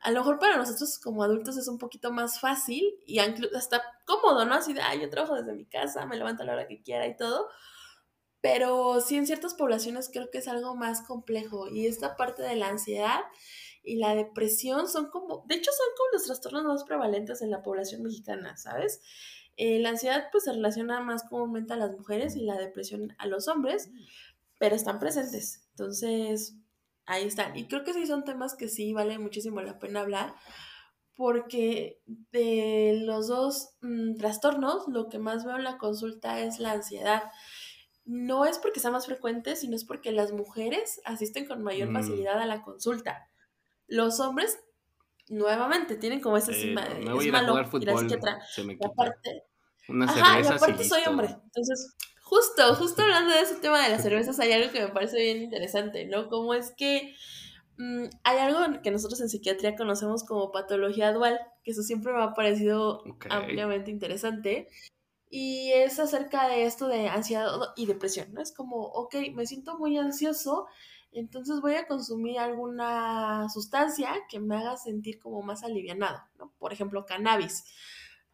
A 0.00 0.10
lo 0.10 0.22
mejor 0.22 0.40
para 0.40 0.56
nosotros 0.56 0.98
como 0.98 1.22
adultos 1.22 1.56
es 1.56 1.68
un 1.68 1.78
poquito 1.78 2.10
más 2.10 2.40
fácil 2.40 2.96
y 3.06 3.20
hasta 3.20 3.80
cómodo, 4.04 4.44
¿no? 4.44 4.54
Así 4.56 4.72
de, 4.72 4.80
ah, 4.80 4.96
yo 4.96 5.08
trabajo 5.08 5.36
desde 5.36 5.52
mi 5.52 5.64
casa, 5.64 6.04
me 6.06 6.16
levanto 6.16 6.42
a 6.42 6.46
la 6.46 6.54
hora 6.54 6.66
que 6.66 6.82
quiera 6.82 7.06
y 7.06 7.16
todo. 7.16 7.46
Pero 8.40 9.00
sí 9.00 9.16
en 9.16 9.26
ciertas 9.28 9.54
poblaciones 9.54 10.10
creo 10.12 10.30
que 10.32 10.38
es 10.38 10.48
algo 10.48 10.74
más 10.74 11.02
complejo 11.02 11.68
y 11.68 11.86
esta 11.86 12.16
parte 12.16 12.42
de 12.42 12.56
la 12.56 12.70
ansiedad 12.70 13.20
y 13.88 13.96
la 13.96 14.14
depresión 14.14 14.88
son 14.88 15.10
como, 15.10 15.44
de 15.46 15.56
hecho 15.56 15.70
son 15.72 15.86
como 15.96 16.10
los 16.12 16.24
trastornos 16.24 16.64
más 16.64 16.84
prevalentes 16.84 17.40
en 17.42 17.50
la 17.50 17.62
población 17.62 18.02
mexicana, 18.02 18.56
¿sabes? 18.56 19.00
Eh, 19.56 19.80
la 19.80 19.88
ansiedad 19.88 20.28
pues 20.30 20.44
se 20.44 20.52
relaciona 20.52 21.00
más 21.00 21.24
comúnmente 21.24 21.72
a 21.72 21.76
las 21.76 21.90
mujeres 21.92 22.36
y 22.36 22.44
la 22.44 22.56
depresión 22.56 23.14
a 23.18 23.26
los 23.26 23.48
hombres, 23.48 23.90
pero 24.58 24.76
están 24.76 25.00
presentes. 25.00 25.66
Entonces, 25.70 26.54
ahí 27.06 27.24
están. 27.24 27.56
Y 27.56 27.66
creo 27.66 27.82
que 27.82 27.94
sí 27.94 28.06
son 28.06 28.24
temas 28.24 28.54
que 28.54 28.68
sí 28.68 28.92
vale 28.92 29.18
muchísimo 29.18 29.60
la 29.62 29.78
pena 29.78 30.00
hablar, 30.00 30.34
porque 31.16 32.00
de 32.06 33.00
los 33.04 33.26
dos 33.26 33.70
mm, 33.80 34.14
trastornos, 34.16 34.86
lo 34.86 35.08
que 35.08 35.18
más 35.18 35.44
veo 35.44 35.56
en 35.56 35.64
la 35.64 35.78
consulta 35.78 36.40
es 36.40 36.60
la 36.60 36.72
ansiedad. 36.72 37.24
No 38.04 38.44
es 38.44 38.58
porque 38.58 38.80
sea 38.80 38.90
más 38.90 39.06
frecuente, 39.06 39.56
sino 39.56 39.74
es 39.74 39.84
porque 39.84 40.12
las 40.12 40.32
mujeres 40.32 41.00
asisten 41.04 41.46
con 41.46 41.62
mayor 41.62 41.90
mm. 41.90 41.94
facilidad 41.94 42.38
a 42.40 42.46
la 42.46 42.62
consulta. 42.62 43.28
Los 43.88 44.20
hombres, 44.20 44.60
nuevamente, 45.28 45.96
tienen 45.96 46.20
como 46.20 46.36
esa 46.36 46.52
eh, 46.52 46.74
me 47.04 47.12
voy 47.12 47.28
es 47.28 47.34
a 47.34 47.46
jugar 47.46 47.66
fútbol, 47.66 48.08
se 48.54 48.64
me 48.64 48.74
quita. 48.74 48.86
Aparte, 48.86 49.44
una 49.88 50.04
ajá, 50.04 50.40
y 50.40 50.46
aparte 50.46 50.84
soy 50.84 51.02
hombre. 51.06 51.28
Entonces, 51.28 51.96
justo, 52.22 52.74
justo 52.74 53.02
hablando 53.02 53.32
de 53.32 53.40
ese 53.40 53.56
tema 53.56 53.82
de 53.82 53.88
las 53.88 54.02
cervezas, 54.02 54.38
hay 54.38 54.52
algo 54.52 54.70
que 54.70 54.82
me 54.82 54.88
parece 54.88 55.18
bien 55.18 55.42
interesante, 55.42 56.06
¿no? 56.06 56.28
Como 56.28 56.52
es 56.52 56.72
que 56.76 57.14
mm, 57.78 58.04
hay 58.24 58.38
algo 58.38 58.82
que 58.82 58.90
nosotros 58.90 59.20
en 59.22 59.30
psiquiatría 59.30 59.76
conocemos 59.76 60.24
como 60.24 60.52
patología 60.52 61.12
dual, 61.12 61.40
que 61.64 61.70
eso 61.70 61.82
siempre 61.82 62.12
me 62.12 62.22
ha 62.22 62.34
parecido 62.34 63.02
ampliamente 63.30 63.90
interesante. 63.90 64.68
Y 65.30 65.72
es 65.72 65.98
acerca 65.98 66.48
de 66.48 66.64
esto 66.64 66.88
de 66.88 67.08
ansiedad 67.08 67.50
y 67.76 67.86
depresión, 67.86 68.32
¿no? 68.32 68.40
Es 68.42 68.52
como, 68.52 68.76
ok, 68.76 69.14
me 69.34 69.46
siento 69.46 69.78
muy 69.78 69.98
ansioso 69.98 70.66
entonces 71.12 71.60
voy 71.60 71.74
a 71.74 71.86
consumir 71.86 72.38
alguna 72.38 73.48
sustancia 73.48 74.12
que 74.28 74.40
me 74.40 74.56
haga 74.56 74.76
sentir 74.76 75.18
como 75.18 75.42
más 75.42 75.64
alivianado, 75.64 76.20
¿no? 76.38 76.52
Por 76.58 76.72
ejemplo, 76.72 77.06
cannabis. 77.06 77.64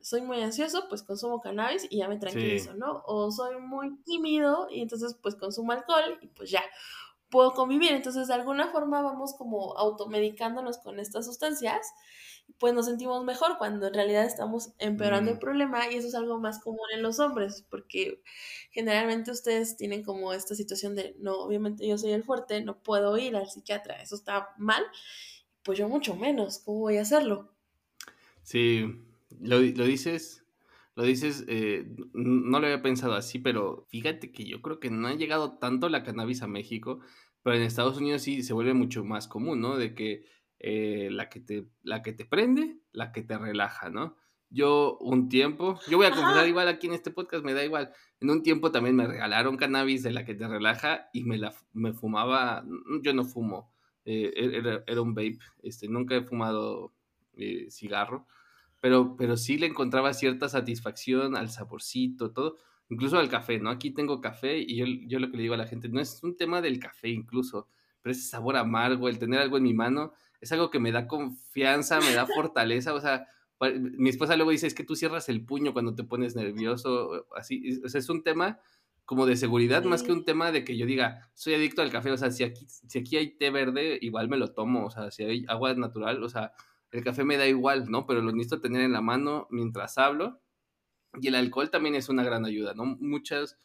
Soy 0.00 0.20
muy 0.20 0.42
ansioso, 0.42 0.86
pues 0.88 1.02
consumo 1.02 1.40
cannabis 1.40 1.86
y 1.88 1.98
ya 1.98 2.08
me 2.08 2.18
tranquilizo, 2.18 2.74
¿no? 2.74 3.02
O 3.06 3.30
soy 3.30 3.58
muy 3.58 3.96
tímido 4.04 4.68
y 4.70 4.82
entonces 4.82 5.16
pues 5.22 5.34
consumo 5.34 5.72
alcohol 5.72 6.18
y 6.20 6.26
pues 6.28 6.50
ya 6.50 6.62
puedo 7.34 7.52
convivir. 7.52 7.92
Entonces, 7.92 8.28
de 8.28 8.34
alguna 8.34 8.68
forma 8.68 9.02
vamos 9.02 9.34
como 9.34 9.76
automedicándonos 9.76 10.78
con 10.78 11.00
estas 11.00 11.26
sustancias, 11.26 11.92
pues 12.58 12.72
nos 12.74 12.86
sentimos 12.86 13.24
mejor 13.24 13.58
cuando 13.58 13.86
en 13.88 13.94
realidad 13.94 14.24
estamos 14.24 14.72
empeorando 14.78 15.32
el 15.32 15.38
problema 15.38 15.90
y 15.90 15.96
eso 15.96 16.08
es 16.08 16.14
algo 16.14 16.38
más 16.38 16.60
común 16.60 16.86
en 16.94 17.02
los 17.02 17.18
hombres, 17.18 17.66
porque 17.68 18.22
generalmente 18.70 19.30
ustedes 19.30 19.76
tienen 19.76 20.02
como 20.02 20.32
esta 20.32 20.54
situación 20.54 20.94
de, 20.94 21.16
no, 21.18 21.34
obviamente 21.34 21.86
yo 21.86 21.98
soy 21.98 22.12
el 22.12 22.22
fuerte, 22.22 22.62
no 22.62 22.82
puedo 22.82 23.16
ir 23.18 23.36
al 23.36 23.48
psiquiatra, 23.48 24.00
eso 24.00 24.14
está 24.14 24.50
mal, 24.56 24.84
pues 25.62 25.78
yo 25.78 25.88
mucho 25.88 26.14
menos, 26.14 26.58
¿cómo 26.58 26.80
voy 26.80 26.98
a 26.98 27.02
hacerlo? 27.02 27.52
Sí, 28.42 28.84
lo, 29.40 29.58
lo 29.58 29.84
dices 29.84 30.44
lo 30.96 31.02
dices, 31.02 31.44
eh, 31.48 31.86
no 32.12 32.60
lo 32.60 32.66
había 32.66 32.82
pensado 32.82 33.14
así, 33.14 33.40
pero 33.40 33.84
fíjate 33.88 34.30
que 34.30 34.44
yo 34.44 34.62
creo 34.62 34.78
que 34.78 34.90
no 34.90 35.08
ha 35.08 35.14
llegado 35.14 35.58
tanto 35.58 35.88
la 35.88 36.04
cannabis 36.04 36.42
a 36.42 36.46
México, 36.46 37.00
pero 37.42 37.56
en 37.56 37.62
Estados 37.62 37.98
Unidos 37.98 38.22
sí 38.22 38.42
se 38.42 38.52
vuelve 38.52 38.74
mucho 38.74 39.04
más 39.04 39.26
común, 39.26 39.60
¿no? 39.60 39.76
De 39.76 39.94
que 39.94 40.24
eh, 40.66 41.10
la, 41.10 41.28
que 41.28 41.40
te, 41.40 41.66
la 41.82 42.00
que 42.00 42.14
te 42.14 42.24
prende, 42.24 42.78
la 42.90 43.12
que 43.12 43.20
te 43.20 43.36
relaja, 43.36 43.90
¿no? 43.90 44.16
Yo 44.48 44.96
un 44.98 45.28
tiempo, 45.28 45.78
yo 45.90 45.98
voy 45.98 46.06
a 46.06 46.10
confesar 46.10 46.48
igual 46.48 46.68
aquí 46.68 46.86
en 46.86 46.94
este 46.94 47.10
podcast, 47.10 47.44
me 47.44 47.52
da 47.52 47.62
igual. 47.62 47.92
En 48.18 48.30
un 48.30 48.42
tiempo 48.42 48.72
también 48.72 48.96
me 48.96 49.06
regalaron 49.06 49.58
cannabis 49.58 50.02
de 50.02 50.12
la 50.12 50.24
que 50.24 50.34
te 50.34 50.48
relaja 50.48 51.10
y 51.12 51.24
me 51.24 51.36
la 51.36 51.52
me 51.74 51.92
fumaba, 51.92 52.64
yo 53.02 53.12
no 53.12 53.24
fumo, 53.24 53.74
eh, 54.06 54.32
era, 54.34 54.82
era, 54.86 55.02
un 55.02 55.12
vape, 55.14 55.38
este, 55.62 55.86
nunca 55.86 56.16
he 56.16 56.22
fumado 56.22 56.94
cigarro, 57.68 58.26
pero, 58.80 59.16
pero 59.18 59.36
sí 59.36 59.58
le 59.58 59.66
encontraba 59.66 60.14
cierta 60.14 60.48
satisfacción 60.48 61.36
al 61.36 61.50
saborcito, 61.50 62.32
todo, 62.32 62.56
incluso 62.88 63.18
al 63.18 63.28
café, 63.28 63.58
¿no? 63.58 63.68
Aquí 63.68 63.90
tengo 63.90 64.22
café 64.22 64.56
y 64.56 64.76
yo, 64.76 64.86
yo 64.86 65.18
lo 65.18 65.30
que 65.30 65.36
le 65.36 65.42
digo 65.42 65.52
a 65.52 65.58
la 65.58 65.66
gente, 65.66 65.90
no 65.90 66.00
es 66.00 66.22
un 66.22 66.38
tema 66.38 66.62
del 66.62 66.78
café 66.78 67.10
incluso, 67.10 67.68
pero 68.00 68.12
ese 68.12 68.26
sabor 68.26 68.56
amargo, 68.56 69.10
el 69.10 69.18
tener 69.18 69.40
algo 69.40 69.58
en 69.58 69.64
mi 69.64 69.74
mano, 69.74 70.14
es 70.40 70.52
algo 70.52 70.70
que 70.70 70.80
me 70.80 70.92
da 70.92 71.06
confianza, 71.06 72.00
me 72.00 72.14
da 72.14 72.26
fortaleza, 72.26 72.94
o 72.94 73.00
sea, 73.00 73.26
mi 73.60 74.10
esposa 74.10 74.36
luego 74.36 74.50
dice, 74.50 74.66
es 74.66 74.74
que 74.74 74.84
tú 74.84 74.96
cierras 74.96 75.28
el 75.28 75.44
puño 75.44 75.72
cuando 75.72 75.94
te 75.94 76.04
pones 76.04 76.36
nervioso, 76.36 77.26
así, 77.36 77.80
o 77.84 77.88
sea, 77.88 77.98
es 77.98 78.08
un 78.08 78.22
tema 78.22 78.60
como 79.04 79.26
de 79.26 79.36
seguridad 79.36 79.84
más 79.84 80.02
que 80.02 80.12
un 80.12 80.24
tema 80.24 80.50
de 80.50 80.64
que 80.64 80.76
yo 80.76 80.86
diga, 80.86 81.30
soy 81.34 81.54
adicto 81.54 81.82
al 81.82 81.90
café, 81.90 82.10
o 82.10 82.16
sea, 82.16 82.30
si 82.30 82.42
aquí, 82.42 82.66
si 82.68 82.98
aquí 82.98 83.16
hay 83.16 83.36
té 83.36 83.50
verde, 83.50 83.98
igual 84.00 84.28
me 84.28 84.36
lo 84.36 84.52
tomo, 84.52 84.86
o 84.86 84.90
sea, 84.90 85.10
si 85.10 85.24
hay 85.24 85.44
agua 85.48 85.74
natural, 85.74 86.22
o 86.22 86.28
sea, 86.28 86.52
el 86.94 87.02
café 87.02 87.24
me 87.24 87.36
da 87.36 87.46
igual, 87.46 87.90
¿no? 87.90 88.06
Pero 88.06 88.22
lo 88.22 88.30
necesito 88.30 88.60
tener 88.60 88.80
en 88.82 88.92
la 88.92 89.00
mano 89.00 89.48
mientras 89.50 89.98
hablo. 89.98 90.40
Y 91.20 91.26
el 91.26 91.34
alcohol 91.34 91.68
también 91.68 91.96
es 91.96 92.08
una 92.08 92.22
gran 92.22 92.44
ayuda, 92.44 92.72
¿no? 92.74 92.84
Muchas 92.84 93.58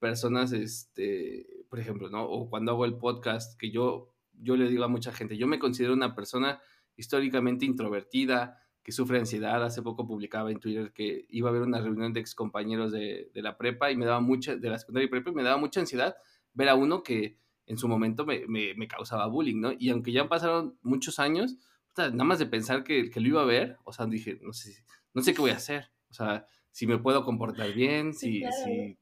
personas, 0.00 0.52
este, 0.52 1.46
por 1.68 1.78
ejemplo, 1.78 2.10
¿no? 2.10 2.24
O 2.24 2.50
cuando 2.50 2.72
hago 2.72 2.84
el 2.84 2.98
podcast, 2.98 3.56
que 3.56 3.70
yo, 3.70 4.12
yo 4.40 4.56
le 4.56 4.68
digo 4.68 4.84
a 4.84 4.88
mucha 4.88 5.12
gente, 5.12 5.36
yo 5.36 5.46
me 5.46 5.58
considero 5.58 5.94
una 5.94 6.14
persona 6.14 6.60
históricamente 6.96 7.64
introvertida, 7.64 8.58
que 8.82 8.92
sufre 8.92 9.18
ansiedad. 9.18 9.62
Hace 9.64 9.82
poco 9.82 10.06
publicaba 10.06 10.50
en 10.50 10.58
Twitter 10.58 10.92
que 10.92 11.26
iba 11.28 11.48
a 11.48 11.50
haber 11.50 11.62
una 11.62 11.80
reunión 11.80 12.12
de 12.12 12.20
excompañeros 12.20 12.90
de, 12.90 13.30
de 13.32 13.42
la 13.42 13.56
prepa 13.56 13.90
y 13.90 13.96
me 13.96 14.04
daba 14.04 14.20
mucha, 14.20 14.56
de 14.56 14.70
la 14.70 14.78
secundaria 14.78 15.06
y 15.06 15.10
prepa, 15.10 15.30
y 15.30 15.34
me 15.34 15.42
daba 15.42 15.56
mucha 15.56 15.80
ansiedad 15.80 16.16
ver 16.52 16.68
a 16.68 16.74
uno 16.74 17.02
que 17.02 17.38
en 17.66 17.78
su 17.78 17.88
momento 17.88 18.26
me, 18.26 18.46
me, 18.48 18.74
me 18.74 18.88
causaba 18.88 19.26
bullying, 19.26 19.60
¿no? 19.60 19.72
Y 19.78 19.90
aunque 19.90 20.12
ya 20.12 20.28
pasaron 20.28 20.78
muchos 20.82 21.18
años, 21.18 21.56
nada 21.96 22.24
más 22.24 22.38
de 22.38 22.46
pensar 22.46 22.82
que, 22.82 23.10
que, 23.10 23.20
lo 23.20 23.28
iba 23.28 23.42
a 23.42 23.46
ver, 23.46 23.76
o 23.84 23.92
sea, 23.92 24.06
dije, 24.06 24.38
no 24.42 24.52
sé, 24.52 24.84
no 25.14 25.22
sé 25.22 25.32
qué 25.32 25.40
voy 25.40 25.52
a 25.52 25.56
hacer, 25.56 25.90
o 26.10 26.14
sea, 26.14 26.44
si 26.70 26.86
me 26.86 26.98
puedo 26.98 27.24
comportar 27.24 27.72
bien, 27.72 28.14
si, 28.14 28.42
si 28.64 28.98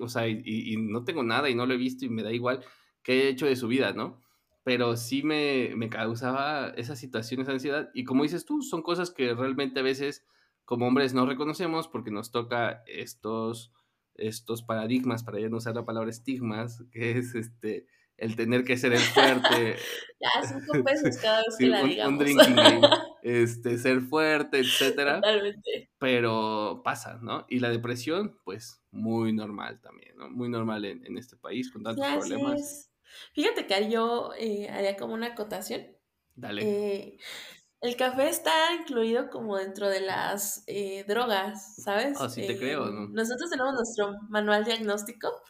o 0.00 0.08
sea, 0.08 0.26
y, 0.28 0.76
no 0.78 1.04
tengo 1.04 1.22
nada 1.22 1.50
y 1.50 1.54
no 1.54 1.66
lo 1.66 1.74
he 1.74 1.78
visto 1.78 2.04
y 2.04 2.08
me 2.08 2.22
da 2.22 2.32
igual 2.32 2.64
qué 3.02 3.24
he 3.24 3.28
hecho 3.28 3.46
de 3.46 3.56
su 3.56 3.68
vida, 3.68 3.92
¿no? 3.92 4.20
Pero 4.64 4.96
sí 4.96 5.22
me, 5.22 5.72
me 5.74 5.88
causaba 5.88 6.68
esa 6.76 6.94
situación, 6.96 7.40
esa 7.40 7.52
ansiedad, 7.52 7.90
y 7.94 8.04
como 8.04 8.22
dices 8.22 8.44
tú, 8.44 8.62
son 8.62 8.82
cosas 8.82 9.10
que 9.10 9.34
realmente 9.34 9.80
a 9.80 9.82
veces 9.82 10.24
como 10.64 10.86
hombres 10.86 11.14
no 11.14 11.26
reconocemos 11.26 11.88
porque 11.88 12.10
nos 12.10 12.30
toca 12.30 12.82
estos, 12.86 13.72
estos 14.14 14.62
paradigmas, 14.62 15.24
para 15.24 15.40
ya 15.40 15.48
no 15.48 15.58
usar 15.58 15.74
la 15.74 15.84
palabra 15.84 16.10
estigmas, 16.10 16.82
que 16.92 17.18
es 17.18 17.34
este 17.34 17.86
el 18.18 18.36
tener 18.36 18.62
que 18.62 18.76
ser 18.76 18.92
el 18.92 19.00
fuerte. 19.00 19.76
ya, 20.20 20.46
cinco 20.46 20.84
pesos 20.84 21.16
cada 21.16 21.38
vez 21.38 21.56
que 21.58 21.66
la 21.66 21.82
digamos. 21.82 22.12
Un 22.12 22.18
drinking 22.18 22.54
game, 22.54 22.88
este, 23.22 23.78
ser 23.78 24.00
fuerte, 24.02 24.60
etcétera. 24.60 25.16
Totalmente. 25.16 25.90
Pero 25.98 26.82
pasa, 26.84 27.18
¿no? 27.20 27.46
Y 27.48 27.58
la 27.58 27.70
depresión, 27.70 28.38
pues, 28.44 28.80
muy 28.92 29.32
normal 29.32 29.80
también, 29.80 30.16
¿no? 30.16 30.30
Muy 30.30 30.48
normal 30.48 30.84
en, 30.84 31.04
en 31.04 31.18
este 31.18 31.36
país, 31.36 31.72
con 31.72 31.82
tantos 31.82 32.06
problemas. 32.06 32.91
Fíjate 33.34 33.66
que 33.66 33.90
yo 33.90 34.32
eh, 34.38 34.68
haría 34.70 34.96
como 34.96 35.14
una 35.14 35.28
acotación. 35.28 35.96
Dale. 36.34 36.62
Eh, 36.62 37.18
el 37.80 37.96
café 37.96 38.28
está 38.28 38.52
incluido 38.74 39.28
como 39.28 39.56
dentro 39.56 39.88
de 39.88 40.00
las 40.00 40.62
eh, 40.66 41.04
drogas, 41.08 41.76
¿sabes? 41.82 42.16
Ah, 42.20 42.28
sí 42.28 42.46
te 42.46 42.56
creo, 42.56 42.86
¿no? 42.86 43.08
Nosotros 43.08 43.50
tenemos 43.50 43.74
nuestro 43.74 44.14
manual 44.28 44.64
diagnóstico 44.64 45.42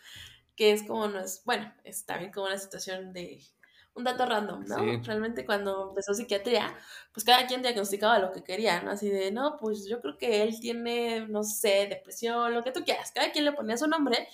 que 0.56 0.72
es 0.72 0.82
como 0.82 1.08
no 1.08 1.20
es, 1.20 1.42
bueno, 1.44 1.72
es 1.84 2.04
también 2.04 2.32
como 2.32 2.46
una 2.46 2.58
situación 2.58 3.12
de 3.12 3.40
un 3.94 4.04
dato 4.04 4.24
random, 4.24 4.64
¿no? 4.66 4.76
Realmente 5.02 5.44
cuando 5.44 5.90
empezó 5.90 6.14
psiquiatría, 6.14 6.74
pues 7.12 7.24
cada 7.24 7.46
quien 7.46 7.62
diagnosticaba 7.62 8.18
lo 8.18 8.32
que 8.32 8.42
quería, 8.42 8.80
¿no? 8.82 8.90
Así 8.90 9.08
de, 9.10 9.30
no, 9.32 9.56
pues 9.58 9.86
yo 9.86 10.00
creo 10.00 10.16
que 10.16 10.42
él 10.42 10.58
tiene, 10.60 11.26
no 11.28 11.42
sé, 11.42 11.86
depresión, 11.88 12.54
lo 12.54 12.62
que 12.62 12.72
tú 12.72 12.84
quieras, 12.84 13.12
cada 13.12 13.32
quien 13.32 13.44
le 13.44 13.52
ponía 13.52 13.76
su 13.76 13.86
nombre 13.86 14.28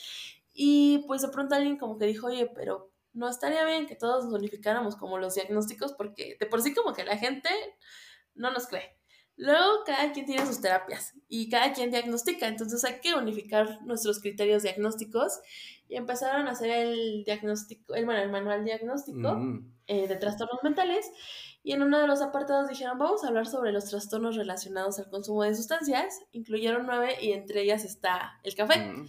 y 0.53 1.05
pues 1.07 1.23
de 1.23 1.29
pronto 1.29 1.55
alguien 1.55 1.77
como 1.77 1.99
que 1.99 2.07
dijo, 2.07 2.29
oye, 2.29 2.51
pero 2.55 2.93
no 3.19 3.29
estaría 3.29 3.65
bien 3.65 3.87
que 3.87 3.97
todos 3.97 4.25
nos 4.25 4.35
unificáramos 4.35 4.97
como 4.97 5.19
los 5.19 5.35
diagnósticos 5.35 5.93
porque 5.93 6.37
de 6.39 6.47
por 6.47 6.63
sí 6.63 6.73
como 6.73 6.95
que 6.95 7.05
la 7.05 7.17
gente 7.17 7.51
no 8.35 8.51
nos 8.51 8.69
cree. 8.69 8.97
Luego, 9.37 9.85
cada 9.87 10.11
quien 10.13 10.27
tiene 10.27 10.45
sus 10.45 10.61
terapias 10.61 11.15
y 11.29 11.49
cada 11.49 11.73
quien 11.73 11.93
diagnostica, 11.93 12.49
entonces 12.49 12.85
hay 12.85 13.01
que 13.01 13.15
unificar 13.15 13.81
nuestros 13.83 14.21
criterios 14.21 14.65
diagnósticos 14.65 15.41
y 15.89 15.97
empezaron 15.97 16.49
a 16.49 16.53
hacer 16.53 16.71
el 16.71 17.23
diagnóstico, 17.25 17.95
el, 17.95 18.05
bueno, 18.05 18.21
el 18.21 18.31
manual 18.31 18.65
diagnóstico 18.65 19.35
mm. 19.35 19.75
eh, 19.87 20.09
de 20.09 20.17
trastornos 20.17 20.59
mentales 20.65 21.09
y 21.63 21.73
en 21.73 21.83
uno 21.83 22.01
de 22.01 22.09
los 22.09 22.21
apartados 22.21 22.69
dijeron, 22.69 22.99
vamos 22.99 23.23
a 23.23 23.29
hablar 23.29 23.47
sobre 23.47 23.71
los 23.71 23.85
trastornos 23.85 24.35
relacionados 24.35 24.99
al 24.99 25.09
consumo 25.09 25.45
de 25.45 25.55
sustancias, 25.55 26.21
incluyeron 26.33 26.87
nueve 26.87 27.17
y 27.21 27.31
entre 27.31 27.63
ellas 27.63 27.85
está 27.85 28.41
el 28.43 28.57
café. 28.57 28.81
Mm. 28.81 29.07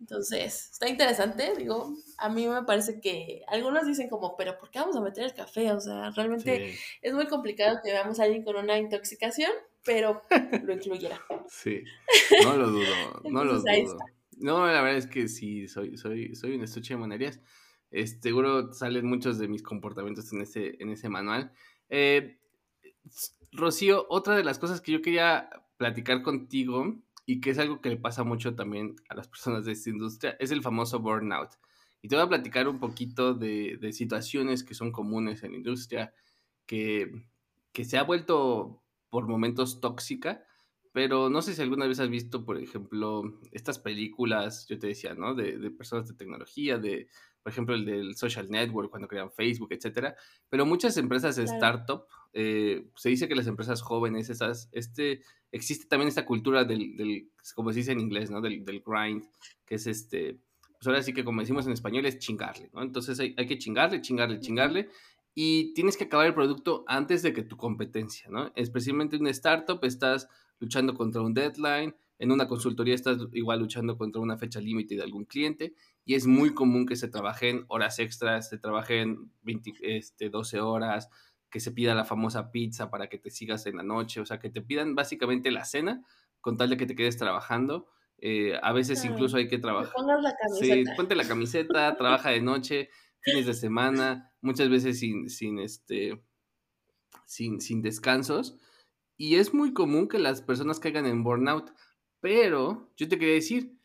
Entonces, 0.00 0.70
está 0.72 0.88
interesante, 0.88 1.54
digo, 1.56 1.94
a 2.18 2.28
mí 2.28 2.46
me 2.46 2.62
parece 2.64 3.00
que 3.00 3.42
algunos 3.46 3.86
dicen 3.86 4.08
como, 4.08 4.36
pero 4.36 4.58
¿por 4.58 4.70
qué 4.70 4.80
vamos 4.80 4.96
a 4.96 5.00
meter 5.00 5.24
el 5.24 5.34
café? 5.34 5.72
O 5.72 5.80
sea, 5.80 6.10
realmente 6.10 6.76
es 7.00 7.14
muy 7.14 7.26
complicado 7.26 7.78
que 7.82 7.92
veamos 7.92 8.20
a 8.20 8.24
alguien 8.24 8.44
con 8.44 8.56
una 8.56 8.78
intoxicación, 8.78 9.50
pero 9.84 10.22
lo 10.62 10.72
incluyera. 10.72 11.20
Sí, 11.48 11.82
no 12.42 12.56
lo 12.56 12.70
dudo, 12.70 13.22
no 13.24 13.44
lo 13.44 13.60
dudo. 13.60 13.98
No, 14.38 14.66
la 14.66 14.82
verdad 14.82 14.96
es 14.96 15.06
que 15.06 15.28
sí, 15.28 15.68
soy, 15.68 15.96
soy, 15.96 16.34
soy 16.34 16.56
un 16.56 16.64
estuche 16.64 16.94
de 16.94 16.98
monerías. 16.98 17.40
seguro 18.20 18.72
salen 18.72 19.06
muchos 19.06 19.38
de 19.38 19.48
mis 19.48 19.62
comportamientos 19.62 20.32
en 20.32 20.42
ese, 20.42 20.76
en 20.80 20.90
ese 20.90 21.08
manual. 21.08 21.52
Eh, 21.88 22.38
Rocío, 23.52 24.06
otra 24.08 24.36
de 24.36 24.44
las 24.44 24.58
cosas 24.58 24.80
que 24.80 24.92
yo 24.92 25.02
quería 25.02 25.48
platicar 25.76 26.22
contigo 26.22 26.96
y 27.26 27.40
que 27.40 27.50
es 27.50 27.58
algo 27.58 27.80
que 27.80 27.88
le 27.88 27.96
pasa 27.96 28.24
mucho 28.24 28.54
también 28.54 28.96
a 29.08 29.14
las 29.14 29.28
personas 29.28 29.64
de 29.64 29.72
esta 29.72 29.90
industria, 29.90 30.36
es 30.38 30.50
el 30.50 30.62
famoso 30.62 31.00
burnout. 31.00 31.50
Y 32.02 32.08
te 32.08 32.16
voy 32.16 32.24
a 32.24 32.28
platicar 32.28 32.68
un 32.68 32.80
poquito 32.80 33.32
de, 33.34 33.78
de 33.80 33.92
situaciones 33.92 34.62
que 34.62 34.74
son 34.74 34.92
comunes 34.92 35.42
en 35.42 35.52
la 35.52 35.56
industria, 35.56 36.12
que, 36.66 37.26
que 37.72 37.84
se 37.84 37.96
ha 37.96 38.02
vuelto 38.02 38.82
por 39.08 39.26
momentos 39.26 39.80
tóxica, 39.80 40.44
pero 40.92 41.30
no 41.30 41.42
sé 41.42 41.54
si 41.54 41.62
alguna 41.62 41.86
vez 41.86 41.98
has 42.00 42.10
visto, 42.10 42.44
por 42.44 42.58
ejemplo, 42.58 43.40
estas 43.52 43.78
películas, 43.78 44.66
yo 44.68 44.78
te 44.78 44.88
decía, 44.88 45.14
¿no? 45.14 45.34
De, 45.34 45.58
de 45.58 45.70
personas 45.70 46.06
de 46.08 46.14
tecnología, 46.14 46.78
de, 46.78 47.08
por 47.44 47.52
ejemplo, 47.52 47.74
el 47.74 47.84
del 47.84 48.16
social 48.16 48.48
network, 48.50 48.88
cuando 48.88 49.06
crean 49.06 49.30
Facebook, 49.30 49.68
etcétera. 49.70 50.16
Pero 50.48 50.64
muchas 50.64 50.96
empresas 50.96 51.36
de 51.36 51.44
startup, 51.44 52.06
eh, 52.32 52.86
se 52.96 53.10
dice 53.10 53.28
que 53.28 53.34
las 53.34 53.46
empresas 53.46 53.82
jóvenes, 53.82 54.30
esas, 54.30 54.70
este, 54.72 55.20
existe 55.52 55.86
también 55.86 56.08
esta 56.08 56.24
cultura 56.24 56.64
del, 56.64 56.96
del, 56.96 57.30
como 57.54 57.70
se 57.70 57.80
dice 57.80 57.92
en 57.92 58.00
inglés, 58.00 58.30
¿no? 58.30 58.40
Del, 58.40 58.64
del 58.64 58.80
grind, 58.80 59.26
que 59.66 59.74
es 59.74 59.86
este, 59.86 60.40
pues 60.70 60.86
ahora 60.86 61.02
sí 61.02 61.12
que 61.12 61.22
como 61.22 61.42
decimos 61.42 61.66
en 61.66 61.74
español 61.74 62.06
es 62.06 62.18
chingarle, 62.18 62.70
¿no? 62.72 62.80
Entonces 62.80 63.20
hay, 63.20 63.34
hay 63.36 63.46
que 63.46 63.58
chingarle, 63.58 64.00
chingarle, 64.00 64.40
chingarle 64.40 64.88
y 65.34 65.74
tienes 65.74 65.98
que 65.98 66.04
acabar 66.04 66.26
el 66.26 66.34
producto 66.34 66.82
antes 66.86 67.22
de 67.22 67.34
que 67.34 67.42
tu 67.42 67.58
competencia, 67.58 68.30
¿no? 68.30 68.52
Especialmente 68.56 69.16
en 69.16 69.22
una 69.22 69.30
startup 69.32 69.84
estás 69.84 70.30
luchando 70.60 70.94
contra 70.94 71.20
un 71.20 71.34
deadline, 71.34 71.94
en 72.18 72.32
una 72.32 72.46
consultoría 72.46 72.94
estás 72.94 73.18
igual 73.32 73.60
luchando 73.60 73.96
contra 73.98 74.22
una 74.22 74.38
fecha 74.38 74.60
límite 74.60 74.94
de 74.96 75.02
algún 75.02 75.24
cliente 75.24 75.74
y 76.04 76.14
es 76.14 76.26
muy 76.26 76.54
común 76.54 76.86
que 76.86 76.96
se 76.96 77.08
trabajen 77.08 77.64
horas 77.68 77.98
extras, 77.98 78.48
se 78.48 78.58
trabajen 78.58 79.32
20, 79.42 79.74
este, 79.82 80.30
12 80.30 80.60
horas, 80.60 81.08
que 81.50 81.60
se 81.60 81.72
pida 81.72 81.94
la 81.94 82.04
famosa 82.04 82.50
pizza 82.50 82.90
para 82.90 83.08
que 83.08 83.18
te 83.18 83.30
sigas 83.30 83.66
en 83.66 83.76
la 83.76 83.82
noche, 83.82 84.20
o 84.20 84.26
sea, 84.26 84.38
que 84.38 84.50
te 84.50 84.60
pidan 84.60 84.94
básicamente 84.94 85.50
la 85.50 85.64
cena 85.64 86.04
con 86.40 86.56
tal 86.56 86.70
de 86.70 86.76
que 86.76 86.86
te 86.86 86.96
quedes 86.96 87.16
trabajando. 87.16 87.86
Eh, 88.18 88.58
a 88.62 88.72
veces 88.72 89.04
incluso 89.04 89.36
hay 89.36 89.48
que 89.48 89.58
trabajar. 89.58 89.92
Pongas 89.94 90.22
la 90.22 90.34
camiseta. 90.34 90.74
Sí, 90.74 90.96
ponte 90.96 91.14
la 91.14 91.28
camiseta, 91.28 91.96
trabaja 91.96 92.30
de 92.30 92.40
noche, 92.40 92.90
fines 93.20 93.46
de 93.46 93.54
semana, 93.54 94.32
muchas 94.40 94.68
veces 94.68 94.98
sin, 94.98 95.30
sin, 95.30 95.58
este, 95.58 96.20
sin, 97.24 97.60
sin 97.60 97.82
descansos. 97.82 98.58
Y 99.16 99.36
es 99.36 99.54
muy 99.54 99.72
común 99.72 100.08
que 100.08 100.18
las 100.18 100.42
personas 100.42 100.80
caigan 100.80 101.06
en 101.06 101.22
burnout. 101.22 101.72
Pero 102.24 102.90
yo 102.96 103.06
te 103.06 103.18
quería 103.18 103.34
decir, 103.34 103.78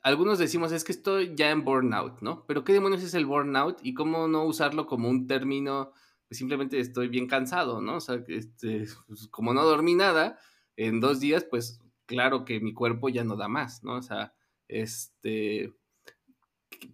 algunos 0.00 0.38
decimos 0.38 0.70
es 0.70 0.84
que 0.84 0.92
estoy 0.92 1.34
ya 1.34 1.50
en 1.50 1.64
burnout, 1.64 2.20
¿no? 2.22 2.46
Pero 2.46 2.62
¿qué 2.62 2.72
demonios 2.72 3.02
es 3.02 3.14
el 3.14 3.26
burnout 3.26 3.80
y 3.82 3.94
cómo 3.94 4.28
no 4.28 4.44
usarlo 4.44 4.86
como 4.86 5.08
un 5.08 5.26
término? 5.26 5.90
Pues 6.28 6.38
simplemente 6.38 6.78
estoy 6.78 7.08
bien 7.08 7.26
cansado, 7.26 7.80
¿no? 7.80 7.96
O 7.96 8.00
sea, 8.00 8.22
este, 8.28 8.86
pues, 9.08 9.26
como 9.26 9.52
no 9.54 9.64
dormí 9.64 9.96
nada 9.96 10.38
en 10.76 11.00
dos 11.00 11.18
días, 11.18 11.42
pues 11.42 11.80
claro 12.06 12.44
que 12.44 12.60
mi 12.60 12.72
cuerpo 12.74 13.08
ya 13.08 13.24
no 13.24 13.34
da 13.34 13.48
más, 13.48 13.82
¿no? 13.82 13.96
O 13.96 14.02
sea, 14.02 14.34
este, 14.68 15.74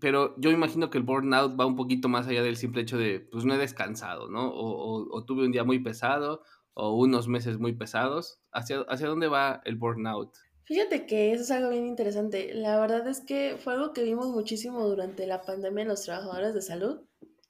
pero 0.00 0.34
yo 0.38 0.50
imagino 0.50 0.88
que 0.88 0.96
el 0.96 1.04
burnout 1.04 1.60
va 1.60 1.66
un 1.66 1.76
poquito 1.76 2.08
más 2.08 2.26
allá 2.26 2.42
del 2.42 2.56
simple 2.56 2.80
hecho 2.80 2.96
de, 2.96 3.20
pues 3.20 3.44
no 3.44 3.52
he 3.52 3.58
descansado, 3.58 4.30
¿no? 4.30 4.48
O, 4.48 5.14
o 5.14 5.24
tuve 5.26 5.44
un 5.44 5.52
día 5.52 5.62
muy 5.62 5.78
pesado 5.78 6.42
o 6.72 6.96
unos 6.96 7.28
meses 7.28 7.58
muy 7.58 7.74
pesados. 7.74 8.40
¿Hacia, 8.50 8.80
hacia 8.88 9.08
dónde 9.08 9.28
va 9.28 9.60
el 9.66 9.76
burnout? 9.76 10.45
Fíjate 10.66 11.06
que 11.06 11.32
eso 11.32 11.44
es 11.44 11.50
algo 11.52 11.70
bien 11.70 11.86
interesante. 11.86 12.52
La 12.52 12.78
verdad 12.80 13.06
es 13.06 13.20
que 13.20 13.56
fue 13.56 13.74
algo 13.74 13.92
que 13.92 14.02
vimos 14.02 14.26
muchísimo 14.26 14.84
durante 14.84 15.24
la 15.28 15.42
pandemia 15.42 15.82
en 15.82 15.88
los 15.88 16.02
trabajadores 16.02 16.54
de 16.54 16.60
salud. 16.62 17.02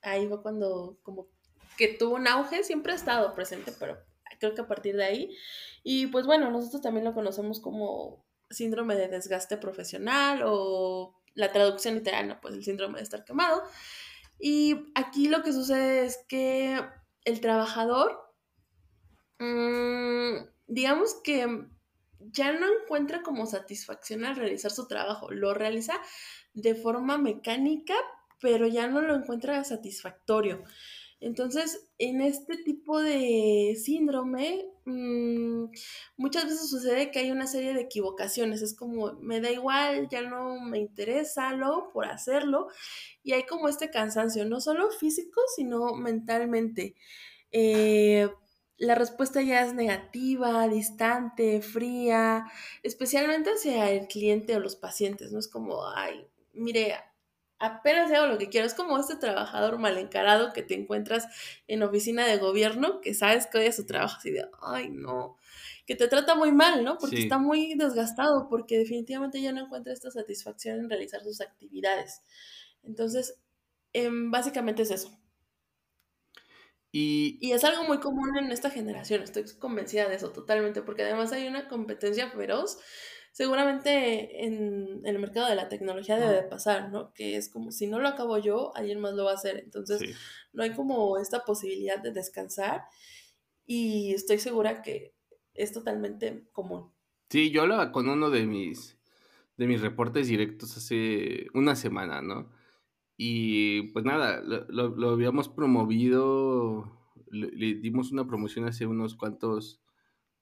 Ahí 0.03 0.29
fue 0.29 0.43
cuando 0.43 0.99
como 1.03 1.27
que 1.79 1.89
tuvo 1.89 2.17
un 2.17 2.29
auge, 2.29 2.62
siempre 2.62 2.93
ha 2.93 2.97
estado 2.97 3.35
presente, 3.35 3.73
pero 3.79 3.97
creo 4.39 4.55
que 4.55 4.61
a 4.61 4.69
partir 4.69 4.97
de 4.97 5.05
ahí. 5.05 5.37
Y 5.83 6.09
pues 6.09 6.27
bueno, 6.27 6.51
nosotros 6.51 6.83
también 6.83 7.05
lo 7.05 7.14
conocemos 7.14 7.59
como 7.59 8.27
síndrome 8.51 8.97
de 8.97 9.09
desgaste 9.09 9.57
profesional 9.57 10.43
o 10.45 11.17
la 11.35 11.53
traducción 11.53 11.95
literal, 11.95 12.29
¿no? 12.29 12.41
Pues 12.43 12.55
el 12.55 12.64
síndrome 12.64 12.99
de 12.99 13.05
estar 13.05 13.25
quemado. 13.25 13.62
Y 14.39 14.93
aquí 14.95 15.29
lo 15.29 15.43
que 15.43 15.55
sucede 15.55 16.05
es 16.05 16.19
que 16.29 16.79
el 17.25 17.41
trabajador, 17.41 18.19
mmm, 19.39 20.37
digamos 20.67 21.14
que 21.25 21.67
ya 22.33 22.53
no 22.53 22.66
encuentra 22.83 23.22
como 23.22 23.47
satisfacción 23.47 24.24
al 24.24 24.37
realizar 24.37 24.70
su 24.70 24.87
trabajo. 24.87 25.31
Lo 25.31 25.55
realiza 25.55 25.95
de 26.55 26.74
forma 26.74 27.18
mecánica, 27.18 27.95
pero 28.41 28.66
ya 28.66 28.87
no 28.89 29.01
lo 29.01 29.14
encuentra 29.14 29.62
satisfactorio. 29.64 30.62
Entonces, 31.18 31.89
en 31.99 32.20
este 32.20 32.59
tipo 32.59 33.01
de 33.01 33.77
síndrome, 33.83 34.66
mmm, 34.85 35.64
muchas 36.18 36.45
veces 36.45 36.68
sucede 36.68 37.11
que 37.11 37.20
hay 37.20 37.31
una 37.31 37.47
serie 37.47 37.72
de 37.72 37.81
equivocaciones. 37.83 38.61
Es 38.62 38.74
como, 38.77 39.14
me 39.14 39.41
da 39.41 39.51
igual, 39.51 40.09
ya 40.11 40.22
no 40.22 40.61
me 40.61 40.79
interesa 40.79 41.53
lo 41.53 41.91
por 41.93 42.07
hacerlo. 42.07 42.68
Y 43.22 43.33
hay 43.33 43.45
como 43.45 43.68
este 43.68 43.91
cansancio, 43.91 44.45
no 44.45 44.61
solo 44.61 44.91
físico, 44.91 45.41
sino 45.57 45.95
mentalmente. 45.95 46.95
Eh, 47.51 48.29
la 48.79 48.95
respuesta 48.95 49.41
ya 49.43 49.62
es 49.62 49.74
negativa, 49.74 50.68
distante, 50.68 51.62
fría, 51.62 52.47
especialmente 52.83 53.51
hacia 53.51 53.91
el 53.91 54.07
cliente 54.07 54.55
o 54.57 54.61
los 54.61 54.77
pacientes, 54.77 55.33
no 55.33 55.39
es 55.39 55.49
como, 55.49 55.89
ay, 55.89 56.27
mire, 56.53 56.95
apenas 57.59 58.12
hago 58.12 58.27
lo 58.27 58.39
que 58.39 58.49
quiero, 58.49 58.66
es 58.66 58.74
como 58.74 58.99
este 58.99 59.16
trabajador 59.16 59.79
mal 59.79 59.97
encarado 59.97 60.53
que 60.53 60.62
te 60.62 60.74
encuentras 60.74 61.27
en 61.68 61.83
oficina 61.83 62.27
de 62.27 62.37
gobierno, 62.37 63.01
que 63.01 63.14
sabes 63.14 63.47
que 63.47 63.59
odia 63.59 63.72
su 63.72 63.87
trabajo 63.87 64.16
así 64.18 64.31
de, 64.31 64.47
ay, 64.61 64.91
no, 64.91 65.37
que 65.87 65.95
te 65.95 66.09
trata 66.09 66.35
muy 66.35 66.53
mal, 66.53 66.85
¿no? 66.85 66.99
Porque 66.99 67.20
está 67.20 67.39
muy 67.39 67.74
desgastado, 67.77 68.49
porque 68.49 68.77
definitivamente 68.79 69.41
ya 69.41 69.53
no 69.53 69.62
encuentra 69.62 69.93
esta 69.93 70.11
satisfacción 70.11 70.81
en 70.81 70.91
realizar 70.91 71.22
sus 71.22 71.41
actividades. 71.41 72.22
Entonces, 72.83 73.39
em, 73.93 74.31
básicamente 74.31 74.83
es 74.83 74.91
eso. 74.91 75.18
Y, 76.99 77.53
es 77.53 77.63
algo 77.63 77.85
muy 77.85 77.99
común 77.99 78.39
en 78.39 78.51
esta 78.51 78.71
generación, 78.71 79.23
estoy 79.23 79.45
convencida 79.59 80.09
de 80.09 80.15
eso 80.15 80.31
totalmente, 80.31 80.81
porque 80.81 81.03
además 81.03 81.31
hay 81.31 81.47
una 81.47 81.69
competencia 81.69 82.31
feroz. 82.31 82.79
Seguramente 83.33 84.47
en, 84.47 85.03
el 85.05 85.19
mercado 85.19 85.47
de 85.47 85.57
la 85.57 85.69
tecnología 85.69 86.17
debe 86.17 86.33
de 86.33 86.43
pasar, 86.45 86.91
¿no? 86.91 87.13
Que 87.13 87.37
es 87.37 87.51
como 87.51 87.71
si 87.71 87.87
no 87.87 87.99
lo 87.99 88.09
acabo 88.09 88.39
yo, 88.39 88.75
alguien 88.75 88.99
más 88.99 89.13
lo 89.13 89.27
va 89.27 89.33
a 89.33 89.35
hacer. 89.35 89.59
Entonces, 89.59 90.01
no 90.55 90.63
hay 90.63 90.73
como 90.73 91.19
esta 91.19 91.45
posibilidad 91.45 92.03
de 92.03 92.13
descansar 92.13 92.85
y 93.67 94.15
estoy 94.15 94.39
segura 94.39 94.81
que 94.81 95.15
es 95.53 95.73
totalmente 95.73 96.49
común. 96.53 96.95
Sí, 97.29 97.51
yo 97.51 97.61
hablaba 97.61 97.93
con 97.93 98.09
uno 98.09 98.31
de 98.31 98.47
mis, 98.47 98.97
de 99.59 99.67
mis 99.67 99.83
reportes 99.83 100.29
directos 100.29 100.75
hace 100.79 101.49
una 101.53 101.77
semana, 101.77 102.23
¿no? 102.23 102.51
Y 103.17 103.83
pues 103.93 104.05
nada, 104.05 104.43
lo, 104.43 105.11
habíamos 105.11 105.49
promovido, 105.49 106.93
le, 107.31 107.75
dimos 107.75 108.12
una 108.12 108.27
promoción 108.27 108.67
hace 108.67 108.87
unos 108.87 109.14
cuantos, 109.14 109.81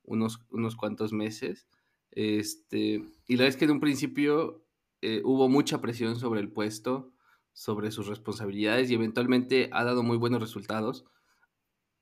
unos, 0.03 0.41
unos 0.51 0.75
cuantos 0.75 1.13
meses. 1.13 1.69
Este, 2.11 3.05
y 3.27 3.37
la 3.37 3.45
verdad 3.45 3.49
es 3.49 3.57
que 3.57 3.65
en 3.65 3.71
un 3.73 3.81
principio 3.81 4.65
eh, 5.03 5.23
hubo 5.25 5.49
mucha 5.49 5.81
presión 5.81 6.17
sobre 6.17 6.41
el 6.41 6.51
puesto, 6.51 7.13
sobre 7.53 7.93
sus 7.93 8.09
responsabilidades 8.09 8.91
y 8.91 8.95
eventualmente 8.95 9.71
ha 9.73 9.85
dado 9.85 10.03
muy 10.03 10.17
buenos 10.17 10.41
resultados. 10.41 11.05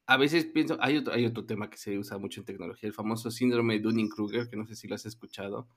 A 0.06 0.16
veces 0.16 0.46
pienso, 0.46 0.78
hay 0.80 0.96
otro, 0.96 1.12
hay 1.12 1.26
otro 1.26 1.44
tema 1.44 1.68
que 1.70 1.76
se 1.76 1.98
usa 1.98 2.18
mucho 2.18 2.40
en 2.40 2.46
tecnología, 2.46 2.88
el 2.88 2.94
famoso 2.94 3.30
síndrome 3.30 3.74
de 3.74 3.80
Dunning-Kruger, 3.80 4.48
que 4.48 4.56
no 4.56 4.66
sé 4.66 4.74
si 4.74 4.88
lo 4.88 4.94
has 4.94 5.06
escuchado. 5.06 5.68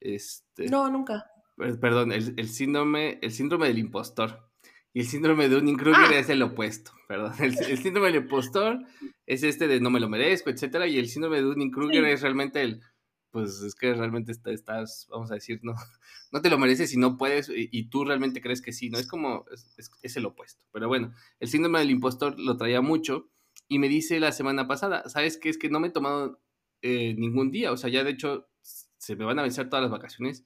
Este, 0.00 0.68
no, 0.68 0.90
nunca. 0.90 1.30
Perdón, 1.56 2.12
el, 2.12 2.48
síndrome, 2.48 3.18
el 3.22 3.30
síndrome 3.30 3.68
del 3.68 3.78
impostor. 3.78 4.50
Y 4.92 5.00
el 5.00 5.06
síndrome 5.06 5.48
de 5.48 5.56
Dunning-Kruger 5.56 6.14
ah. 6.14 6.18
es 6.18 6.28
el 6.28 6.42
opuesto, 6.42 6.92
perdón. 7.08 7.32
El, 7.40 7.78
síndrome 7.78 8.08
del 8.12 8.22
impostor 8.22 8.78
es 9.26 9.42
este 9.42 9.66
de 9.66 9.80
no 9.80 9.90
me 9.90 9.98
lo 9.98 10.08
merezco, 10.08 10.50
etcétera. 10.50 10.86
Y 10.86 10.98
el 10.98 11.08
síndrome 11.08 11.38
de 11.38 11.42
Dunning-Kruger 11.42 12.04
es 12.04 12.22
realmente 12.22 12.62
el, 12.62 12.80
pues 13.34 13.60
es 13.62 13.74
que 13.74 13.92
realmente 13.92 14.30
estás, 14.30 15.08
vamos 15.10 15.32
a 15.32 15.34
decir, 15.34 15.58
no, 15.64 15.74
no 16.32 16.40
te 16.40 16.48
lo 16.48 16.58
mereces 16.58 16.92
y 16.94 16.96
no 16.96 17.16
puedes, 17.16 17.50
y, 17.52 17.88
tú 17.88 18.04
realmente 18.04 18.40
crees 18.40 18.62
que 18.62 18.72
sí, 18.72 18.90
¿no? 18.90 18.98
Es 18.98 19.08
como, 19.08 19.44
es, 20.02 20.16
el 20.16 20.26
opuesto. 20.26 20.62
Pero 20.70 20.86
bueno, 20.86 21.12
el 21.40 21.48
síndrome 21.48 21.80
del 21.80 21.90
impostor 21.90 22.38
lo 22.38 22.56
traía 22.56 22.80
mucho 22.80 23.28
y 23.66 23.80
me 23.80 23.88
dice 23.88 24.20
la 24.20 24.30
semana 24.30 24.68
pasada, 24.68 25.08
¿sabes 25.08 25.36
qué? 25.36 25.48
Es 25.48 25.58
que 25.58 25.68
no 25.68 25.80
me 25.80 25.88
he 25.88 25.90
tomado 25.90 26.40
eh, 26.82 27.14
ningún 27.14 27.50
día, 27.50 27.72
o 27.72 27.76
sea, 27.76 27.90
ya 27.90 28.04
de 28.04 28.10
hecho 28.10 28.48
se 28.62 29.16
me 29.16 29.24
van 29.24 29.40
a 29.40 29.42
vencer 29.42 29.68
todas 29.68 29.82
las 29.82 29.90
vacaciones 29.90 30.44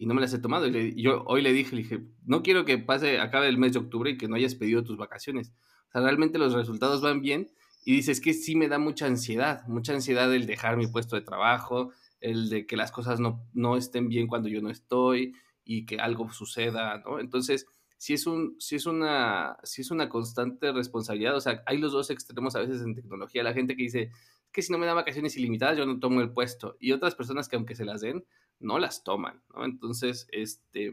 y 0.00 0.06
no 0.06 0.14
me 0.14 0.22
las 0.22 0.32
he 0.32 0.38
tomado. 0.38 0.66
Y, 0.66 1.00
yo 1.00 1.24
hoy 1.26 1.42
le 1.42 1.52
dije, 1.52 1.76
le 1.76 1.82
dije, 1.82 2.00
no 2.24 2.42
quiero 2.42 2.64
que 2.64 2.78
pase, 2.78 3.20
acabe 3.20 3.48
el 3.48 3.58
mes 3.58 3.74
de 3.74 3.80
octubre 3.80 4.10
y 4.10 4.16
que 4.16 4.28
no 4.28 4.36
hayas 4.36 4.54
pedido 4.54 4.82
tus 4.82 4.96
vacaciones. 4.96 5.52
O 5.88 5.92
sea, 5.92 6.00
realmente 6.00 6.38
los 6.38 6.54
resultados 6.54 7.02
van 7.02 7.20
bien 7.20 7.50
y 7.84 7.92
dices 7.92 8.22
que 8.22 8.32
sí 8.32 8.56
me 8.56 8.68
da 8.68 8.78
mucha 8.78 9.04
ansiedad, 9.04 9.62
mucha 9.68 9.92
ansiedad 9.92 10.34
el 10.34 10.46
dejar 10.46 10.78
mi 10.78 10.86
puesto 10.86 11.16
de 11.16 11.22
trabajo, 11.22 11.92
el 12.22 12.48
de 12.48 12.66
que 12.66 12.78
las 12.78 12.92
cosas 12.92 13.20
no, 13.20 13.46
no 13.52 13.76
estén 13.76 14.08
bien 14.08 14.26
cuando 14.26 14.48
yo 14.48 14.62
no 14.62 14.70
estoy 14.70 15.34
y 15.66 15.84
que 15.84 16.00
algo 16.00 16.32
suceda. 16.32 17.02
Entonces, 17.20 17.66
si 17.98 18.14
es, 18.14 18.26
un, 18.26 18.56
si, 18.58 18.76
es 18.76 18.86
una, 18.86 19.58
si 19.64 19.82
es 19.82 19.90
una 19.90 20.08
constante 20.08 20.72
responsabilidad, 20.72 21.36
o 21.36 21.42
sea, 21.42 21.62
hay 21.66 21.76
los 21.76 21.92
dos 21.92 22.08
extremos 22.08 22.56
a 22.56 22.60
veces 22.60 22.80
en 22.80 22.94
tecnología, 22.94 23.42
la 23.42 23.52
gente 23.52 23.76
que 23.76 23.82
dice 23.82 24.10
que 24.52 24.62
si 24.62 24.72
no 24.72 24.78
me 24.78 24.86
dan 24.86 24.96
vacaciones 24.96 25.36
ilimitadas 25.36 25.78
yo 25.78 25.86
no 25.86 26.00
tomo 26.00 26.20
el 26.20 26.32
puesto 26.32 26.76
y 26.80 26.92
otras 26.92 27.14
personas 27.14 27.48
que 27.48 27.56
aunque 27.56 27.74
se 27.74 27.84
las 27.84 28.00
den, 28.00 28.24
no 28.58 28.78
las 28.78 29.04
toman, 29.04 29.42
¿no? 29.54 29.64
Entonces, 29.64 30.28
este, 30.32 30.92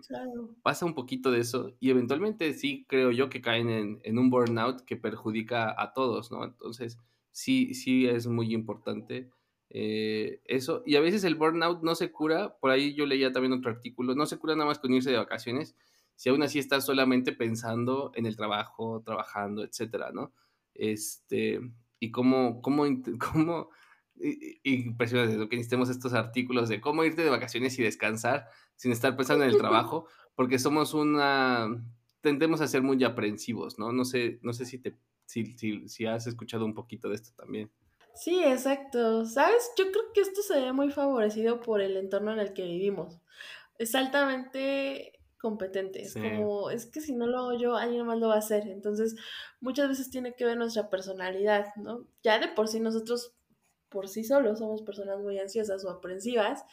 pasa 0.63 0.85
un 0.85 0.95
poquito 0.95 1.31
de 1.31 1.41
eso 1.41 1.75
y 1.79 1.89
eventualmente 1.89 2.53
sí 2.53 2.85
creo 2.87 3.11
yo 3.11 3.29
que 3.29 3.41
caen 3.41 3.69
en, 3.69 3.99
en, 4.03 4.17
un 4.17 4.29
burnout 4.29 4.81
que 4.81 4.95
perjudica 4.95 5.75
a 5.77 5.93
todos, 5.93 6.31
¿no? 6.31 6.45
Entonces, 6.45 6.97
sí, 7.31 7.73
sí 7.73 8.07
es 8.07 8.25
muy 8.27 8.53
importante 8.53 9.29
eh, 9.69 10.41
eso. 10.45 10.81
Y 10.85 10.95
a 10.95 11.01
veces 11.01 11.23
el 11.23 11.35
burnout 11.35 11.83
no 11.83 11.95
se 11.95 12.11
cura, 12.11 12.57
por 12.59 12.71
ahí 12.71 12.93
yo 12.93 13.05
leía 13.05 13.31
también 13.31 13.53
otro 13.53 13.71
artículo, 13.71 14.15
no 14.15 14.25
se 14.25 14.37
cura 14.37 14.55
nada 14.55 14.67
más 14.67 14.79
con 14.79 14.93
irse 14.93 15.11
de 15.11 15.17
vacaciones, 15.17 15.75
si 16.15 16.29
aún 16.29 16.41
así 16.43 16.59
estás 16.59 16.85
solamente 16.85 17.33
pensando 17.33 18.11
en 18.15 18.25
el 18.25 18.35
trabajo, 18.35 19.03
trabajando, 19.05 19.63
etcétera, 19.63 20.11
¿no? 20.11 20.33
Este, 20.73 21.59
y 21.99 22.11
cómo, 22.11 22.61
cómo, 22.61 22.85
cómo 23.31 23.69
impresionante 24.63 25.37
lo 25.37 25.47
que 25.47 25.57
necesitemos 25.57 25.89
estos 25.89 26.13
artículos 26.13 26.69
de 26.69 26.81
cómo 26.81 27.03
irte 27.03 27.23
de 27.23 27.29
vacaciones 27.29 27.77
y 27.77 27.83
descansar 27.83 28.47
sin 28.75 28.91
estar 28.91 29.15
pensando 29.15 29.43
en 29.43 29.51
el 29.51 29.57
trabajo, 29.57 30.07
porque 30.35 30.59
somos 30.59 30.93
una, 30.93 31.67
tendemos 32.21 32.61
a 32.61 32.67
ser 32.67 32.81
muy 32.81 33.03
aprensivos, 33.03 33.79
¿no? 33.79 33.91
No 33.91 34.05
sé, 34.05 34.39
no 34.41 34.53
sé 34.53 34.65
si 34.65 34.79
te, 34.79 34.97
si, 35.25 35.57
si, 35.57 35.87
si 35.87 36.05
has 36.05 36.27
escuchado 36.27 36.65
un 36.65 36.73
poquito 36.73 37.09
de 37.09 37.15
esto 37.15 37.31
también. 37.35 37.71
Sí, 38.15 38.43
exacto. 38.43 39.25
¿Sabes? 39.25 39.71
Yo 39.77 39.91
creo 39.91 40.05
que 40.13 40.21
esto 40.21 40.41
se 40.41 40.59
ve 40.59 40.73
muy 40.73 40.91
favorecido 40.91 41.61
por 41.61 41.81
el 41.81 41.97
entorno 41.97 42.33
en 42.33 42.39
el 42.39 42.53
que 42.53 42.63
vivimos. 42.63 43.19
Es 43.77 43.93
altamente 43.93 45.16
competente. 45.37 46.01
Es 46.01 46.13
como, 46.13 46.69
es 46.69 46.85
que 46.85 47.01
si 47.01 47.13
no 47.13 47.27
lo 47.27 47.39
hago 47.39 47.53
yo, 47.57 47.75
alguien 47.75 48.05
más 48.05 48.19
lo 48.19 48.29
va 48.29 48.35
a 48.35 48.39
hacer. 48.39 48.67
Entonces, 48.67 49.15
muchas 49.59 49.87
veces 49.87 50.09
tiene 50.09 50.33
que 50.35 50.45
ver 50.45 50.57
nuestra 50.57 50.89
personalidad, 50.89 51.67
¿no? 51.75 52.07
Ya 52.23 52.39
de 52.39 52.47
por 52.47 52.67
sí 52.67 52.79
nosotros, 52.79 53.35
por 53.89 54.07
sí 54.07 54.23
solos, 54.23 54.59
somos 54.59 54.81
personas 54.81 55.19
muy 55.19 55.39
ansiosas 55.39 55.83
o 55.85 55.89
aprensivas. 55.89 56.63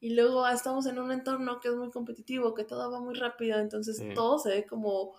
Y 0.00 0.14
luego 0.14 0.46
estamos 0.46 0.86
en 0.86 0.98
un 0.98 1.12
entorno 1.12 1.60
que 1.60 1.68
es 1.68 1.74
muy 1.74 1.90
competitivo, 1.90 2.54
que 2.54 2.64
todo 2.64 2.90
va 2.90 3.00
muy 3.00 3.14
rápido. 3.14 3.58
Entonces, 3.58 4.02
todo 4.14 4.38
se 4.38 4.50
ve 4.50 4.66
como 4.66 5.14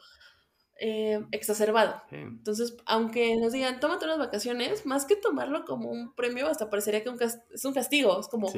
eh, 0.82 1.26
exacerbado. 1.32 2.02
Entonces, 2.10 2.78
aunque 2.86 3.36
nos 3.36 3.52
digan, 3.52 3.82
tómate 3.82 4.06
unas 4.06 4.18
vacaciones, 4.18 4.86
más 4.86 5.06
que 5.06 5.18
tomarlo 5.18 5.66
como 5.66 5.90
un 5.90 6.16
premio, 6.16 6.48
hasta 6.48 6.70
parecería 6.70 7.04
que 7.04 7.10
es 7.20 7.66
un 7.66 7.74
castigo. 7.74 8.18
Es 8.18 8.30
como, 8.30 8.50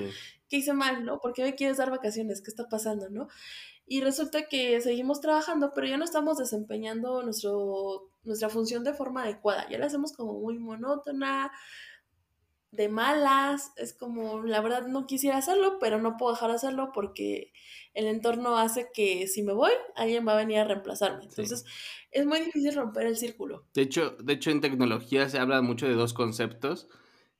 ¿qué 0.47 0.57
hice 0.57 0.73
mal, 0.73 1.03
no? 1.03 1.19
¿Por 1.19 1.33
qué 1.33 1.43
me 1.43 1.55
quieres 1.55 1.77
dar 1.77 1.89
vacaciones? 1.89 2.43
¿Qué 2.43 2.51
está 2.51 2.69
pasando, 2.69 3.09
no? 3.09 3.27
Y 3.91 3.99
resulta 3.99 4.47
que 4.47 4.79
seguimos 4.79 5.19
trabajando, 5.19 5.73
pero 5.75 5.85
ya 5.85 5.97
no 5.97 6.05
estamos 6.05 6.37
desempeñando 6.37 7.23
nuestro, 7.23 8.09
nuestra 8.23 8.47
función 8.47 8.85
de 8.85 8.93
forma 8.93 9.23
adecuada. 9.23 9.67
Ya 9.69 9.79
la 9.79 9.87
hacemos 9.87 10.13
como 10.13 10.39
muy 10.39 10.57
monótona, 10.57 11.51
de 12.71 12.87
malas, 12.87 13.73
es 13.75 13.93
como, 13.93 14.43
la 14.43 14.61
verdad 14.61 14.87
no 14.87 15.05
quisiera 15.07 15.39
hacerlo, 15.39 15.77
pero 15.81 16.01
no 16.01 16.15
puedo 16.15 16.31
dejar 16.31 16.51
de 16.51 16.55
hacerlo 16.55 16.91
porque 16.93 17.51
el 17.93 18.05
entorno 18.05 18.57
hace 18.57 18.87
que 18.93 19.27
si 19.27 19.43
me 19.43 19.51
voy, 19.51 19.73
alguien 19.97 20.25
va 20.25 20.35
a 20.35 20.37
venir 20.37 20.59
a 20.59 20.63
reemplazarme. 20.63 21.25
Entonces, 21.25 21.65
es 22.11 22.25
muy 22.25 22.39
difícil 22.39 22.73
romper 22.73 23.07
el 23.07 23.17
círculo. 23.17 23.65
De 23.73 23.81
hecho, 23.81 24.11
de 24.11 24.31
hecho, 24.31 24.51
en 24.51 24.61
tecnología 24.61 25.27
se 25.27 25.37
habla 25.37 25.61
mucho 25.61 25.85
de 25.85 25.95
dos 25.95 26.13
conceptos 26.13 26.87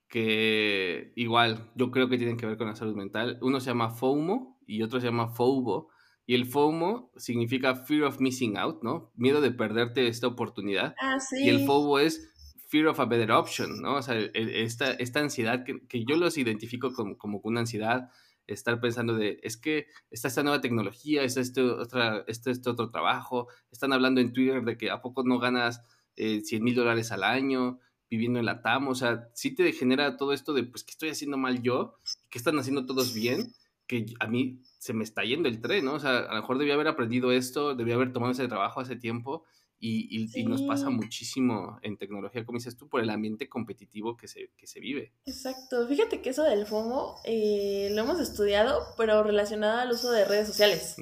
que 0.09 1.13
igual 1.15 1.71
yo 1.75 1.91
creo 1.91 2.09
que 2.09 2.17
tienen 2.17 2.35
que 2.35 2.45
ver 2.45 2.57
con 2.57 2.67
la 2.67 2.75
salud 2.75 2.97
mental. 2.97 3.39
Uno 3.41 3.61
se 3.61 3.67
llama 3.67 3.91
FOMO 3.91 4.59
y 4.67 4.83
otro 4.83 4.99
se 4.99 5.07
llama 5.07 5.29
FOBO. 5.29 5.90
Y 6.31 6.35
el 6.35 6.45
FOMO 6.45 7.11
significa 7.17 7.75
Fear 7.75 8.03
of 8.03 8.21
Missing 8.21 8.55
Out, 8.55 8.83
¿no? 8.83 9.11
Miedo 9.17 9.41
de 9.41 9.51
perderte 9.51 10.07
esta 10.07 10.27
oportunidad. 10.27 10.95
Ah, 10.97 11.19
sí. 11.19 11.43
Y 11.43 11.49
el 11.49 11.65
FOBO 11.65 11.99
es 11.99 12.31
fear 12.69 12.87
of 12.87 13.01
a 13.01 13.05
better 13.05 13.33
option, 13.33 13.81
¿no? 13.81 13.95
O 13.97 14.01
sea, 14.01 14.17
esta, 14.17 14.91
esta 14.91 15.19
ansiedad 15.19 15.65
que, 15.65 15.85
que 15.89 16.05
yo 16.05 16.15
los 16.15 16.37
identifico 16.37 16.93
como, 16.93 17.17
como 17.17 17.41
una 17.43 17.59
ansiedad, 17.59 18.09
estar 18.47 18.79
pensando 18.79 19.13
de, 19.13 19.41
es 19.43 19.57
que 19.57 19.87
está 20.09 20.29
esta 20.29 20.41
nueva 20.41 20.61
tecnología, 20.61 21.23
está 21.23 21.41
este, 21.41 21.63
otra, 21.63 22.23
este, 22.27 22.51
este 22.51 22.69
otro 22.69 22.91
trabajo, 22.91 23.49
están 23.69 23.91
hablando 23.91 24.21
en 24.21 24.31
Twitter 24.31 24.63
de 24.63 24.77
que 24.77 24.89
a 24.89 25.01
poco 25.01 25.23
no 25.25 25.37
ganas 25.37 25.81
eh, 26.15 26.39
100 26.39 26.63
mil 26.63 26.75
dólares 26.75 27.11
al 27.11 27.25
año 27.25 27.81
viviendo 28.09 28.39
en 28.39 28.45
la 28.45 28.61
TAM, 28.61 28.87
o 28.87 28.95
sea, 28.95 29.27
sí 29.33 29.53
te 29.53 29.69
genera 29.73 30.15
todo 30.15 30.31
esto 30.31 30.53
de, 30.53 30.63
pues, 30.63 30.85
¿qué 30.85 30.91
estoy 30.91 31.09
haciendo 31.09 31.37
mal 31.37 31.61
yo? 31.61 31.97
¿Qué 32.29 32.37
están 32.37 32.57
haciendo 32.57 32.85
todos 32.85 33.13
bien? 33.13 33.51
Que 33.85 34.05
a 34.21 34.27
mí 34.27 34.61
se 34.81 34.93
me 34.93 35.03
está 35.03 35.23
yendo 35.23 35.47
el 35.47 35.61
tren, 35.61 35.85
¿no? 35.85 35.93
O 35.93 35.99
sea, 35.99 36.17
a 36.17 36.33
lo 36.33 36.41
mejor 36.41 36.57
debía 36.57 36.73
haber 36.73 36.87
aprendido 36.87 37.31
esto, 37.31 37.75
debía 37.75 37.93
haber 37.93 38.11
tomado 38.11 38.31
ese 38.31 38.47
trabajo 38.47 38.79
hace 38.79 38.95
tiempo 38.95 39.45
y, 39.79 40.27
y, 40.33 40.43
nos 40.43 40.63
pasa 40.63 40.89
muchísimo 40.89 41.77
en 41.83 41.97
tecnología, 41.97 42.43
como 42.45 42.57
dices 42.57 42.77
tú, 42.77 42.89
por 42.89 42.99
el 43.01 43.11
ambiente 43.11 43.47
competitivo 43.47 44.17
que 44.17 44.27
se, 44.27 44.49
que 44.57 44.65
se 44.65 44.79
vive. 44.79 45.13
Exacto. 45.27 45.87
Fíjate 45.87 46.23
que 46.23 46.31
eso 46.31 46.43
del 46.43 46.65
FOMO 46.65 47.17
eh, 47.25 47.89
lo 47.93 48.01
hemos 48.01 48.19
estudiado, 48.19 48.81
pero 48.97 49.21
relacionado 49.21 49.79
al 49.79 49.91
uso 49.91 50.11
de 50.11 50.25
redes 50.25 50.47
sociales. 50.47 50.95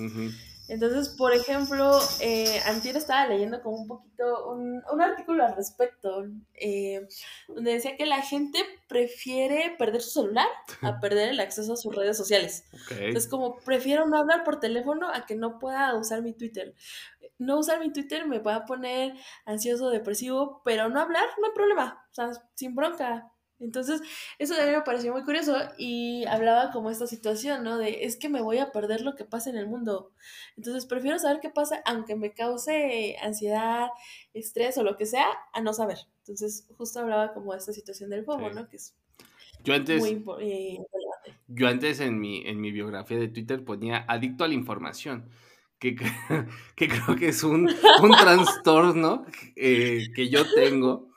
Entonces, 0.70 1.10
por 1.10 1.34
ejemplo, 1.34 2.00
eh, 2.22 2.62
Antier 2.66 2.96
estaba 2.96 3.26
leyendo 3.26 3.62
como 3.62 3.78
un 3.78 3.88
poquito 3.88 4.52
un, 4.52 4.84
un 4.92 5.02
artículo 5.02 5.44
al 5.44 5.56
respecto, 5.56 6.26
eh, 6.54 7.08
donde 7.48 7.74
decía 7.74 7.98
que 7.98 8.06
la 8.06 8.22
gente 8.22 8.60
prefiere 8.88 9.76
perder 9.80 10.02
su 10.02 10.22
celular 10.22 10.48
a 10.82 11.00
perder 11.02 11.30
el 11.30 11.40
acceso 11.40 11.74
a 11.74 11.78
sus 11.78 11.96
redes 11.96 12.16
sociales. 12.16 12.66
Entonces, 12.92 13.28
como 13.28 13.58
prefiero 13.58 14.06
no 14.06 14.20
hablar 14.20 14.44
por 14.44 14.60
teléfono 14.60 15.10
a 15.12 15.26
que 15.26 15.36
no 15.36 15.58
pueda 15.58 15.96
usar 15.96 16.22
mi 16.22 16.34
Twitter. 16.34 16.76
No 17.40 17.58
usar 17.58 17.80
mi 17.80 17.92
Twitter 17.92 18.28
me 18.28 18.40
va 18.40 18.56
a 18.56 18.66
poner 18.66 19.14
ansioso, 19.46 19.90
depresivo, 19.90 20.62
pero 20.64 20.88
no 20.90 21.00
hablar 21.00 21.26
no 21.40 21.48
hay 21.48 21.54
problema, 21.54 22.06
o 22.12 22.14
sea, 22.14 22.32
sin 22.54 22.76
bronca. 22.76 23.32
Entonces, 23.60 24.02
eso 24.38 24.56
también 24.56 24.78
me 24.78 24.84
pareció 24.84 25.12
muy 25.12 25.24
curioso 25.24 25.56
y 25.78 26.26
hablaba 26.26 26.72
como 26.72 26.90
esta 26.90 27.08
situación, 27.08 27.64
¿no? 27.64 27.78
De 27.78 28.06
es 28.06 28.16
que 28.16 28.30
me 28.30 28.42
voy 28.42 28.58
a 28.60 28.72
perder 28.72 29.02
lo 29.02 29.16
que 29.16 29.26
pasa 29.26 29.50
en 29.50 29.58
el 29.58 29.68
mundo. 29.68 30.12
Entonces, 30.56 30.86
prefiero 30.86 31.20
saber 31.20 31.40
qué 31.42 31.50
pasa, 31.50 31.82
aunque 31.86 32.16
me 32.16 32.34
cause 32.34 33.18
ansiedad, 33.22 33.90
estrés 34.34 34.78
o 34.78 34.84
lo 34.84 34.96
que 34.98 35.06
sea, 35.06 35.28
a 35.54 35.62
no 35.62 35.74
saber. 35.74 35.98
Entonces, 36.20 36.68
justo 36.78 37.00
hablaba 37.00 37.34
como 37.34 37.54
de 37.54 37.60
esta 37.60 37.74
situación 37.74 38.10
del 38.10 38.26
FOMO, 38.26 38.50
¿no? 38.52 38.70
Que 38.70 38.78
es 38.78 38.96
yo 39.64 39.74
antes, 39.74 40.00
muy 40.00 40.24
eh, 40.42 40.78
Yo 41.48 41.68
antes 41.68 42.00
en 42.00 42.20
mi, 42.20 42.46
en 42.46 42.62
mi 42.62 42.72
biografía 42.72 43.20
de 43.20 43.28
Twitter 43.28 43.64
ponía 43.64 44.06
adicto 44.08 44.44
a 44.44 44.48
la 44.48 44.54
información. 44.54 45.30
Que, 45.80 45.96
que 46.76 46.88
creo 46.88 47.16
que 47.18 47.30
es 47.30 47.44
un, 47.44 47.70
un 48.02 48.12
trastorno 48.12 49.26
eh, 49.56 50.08
que 50.14 50.30
yo 50.30 50.44
tengo 50.54 51.09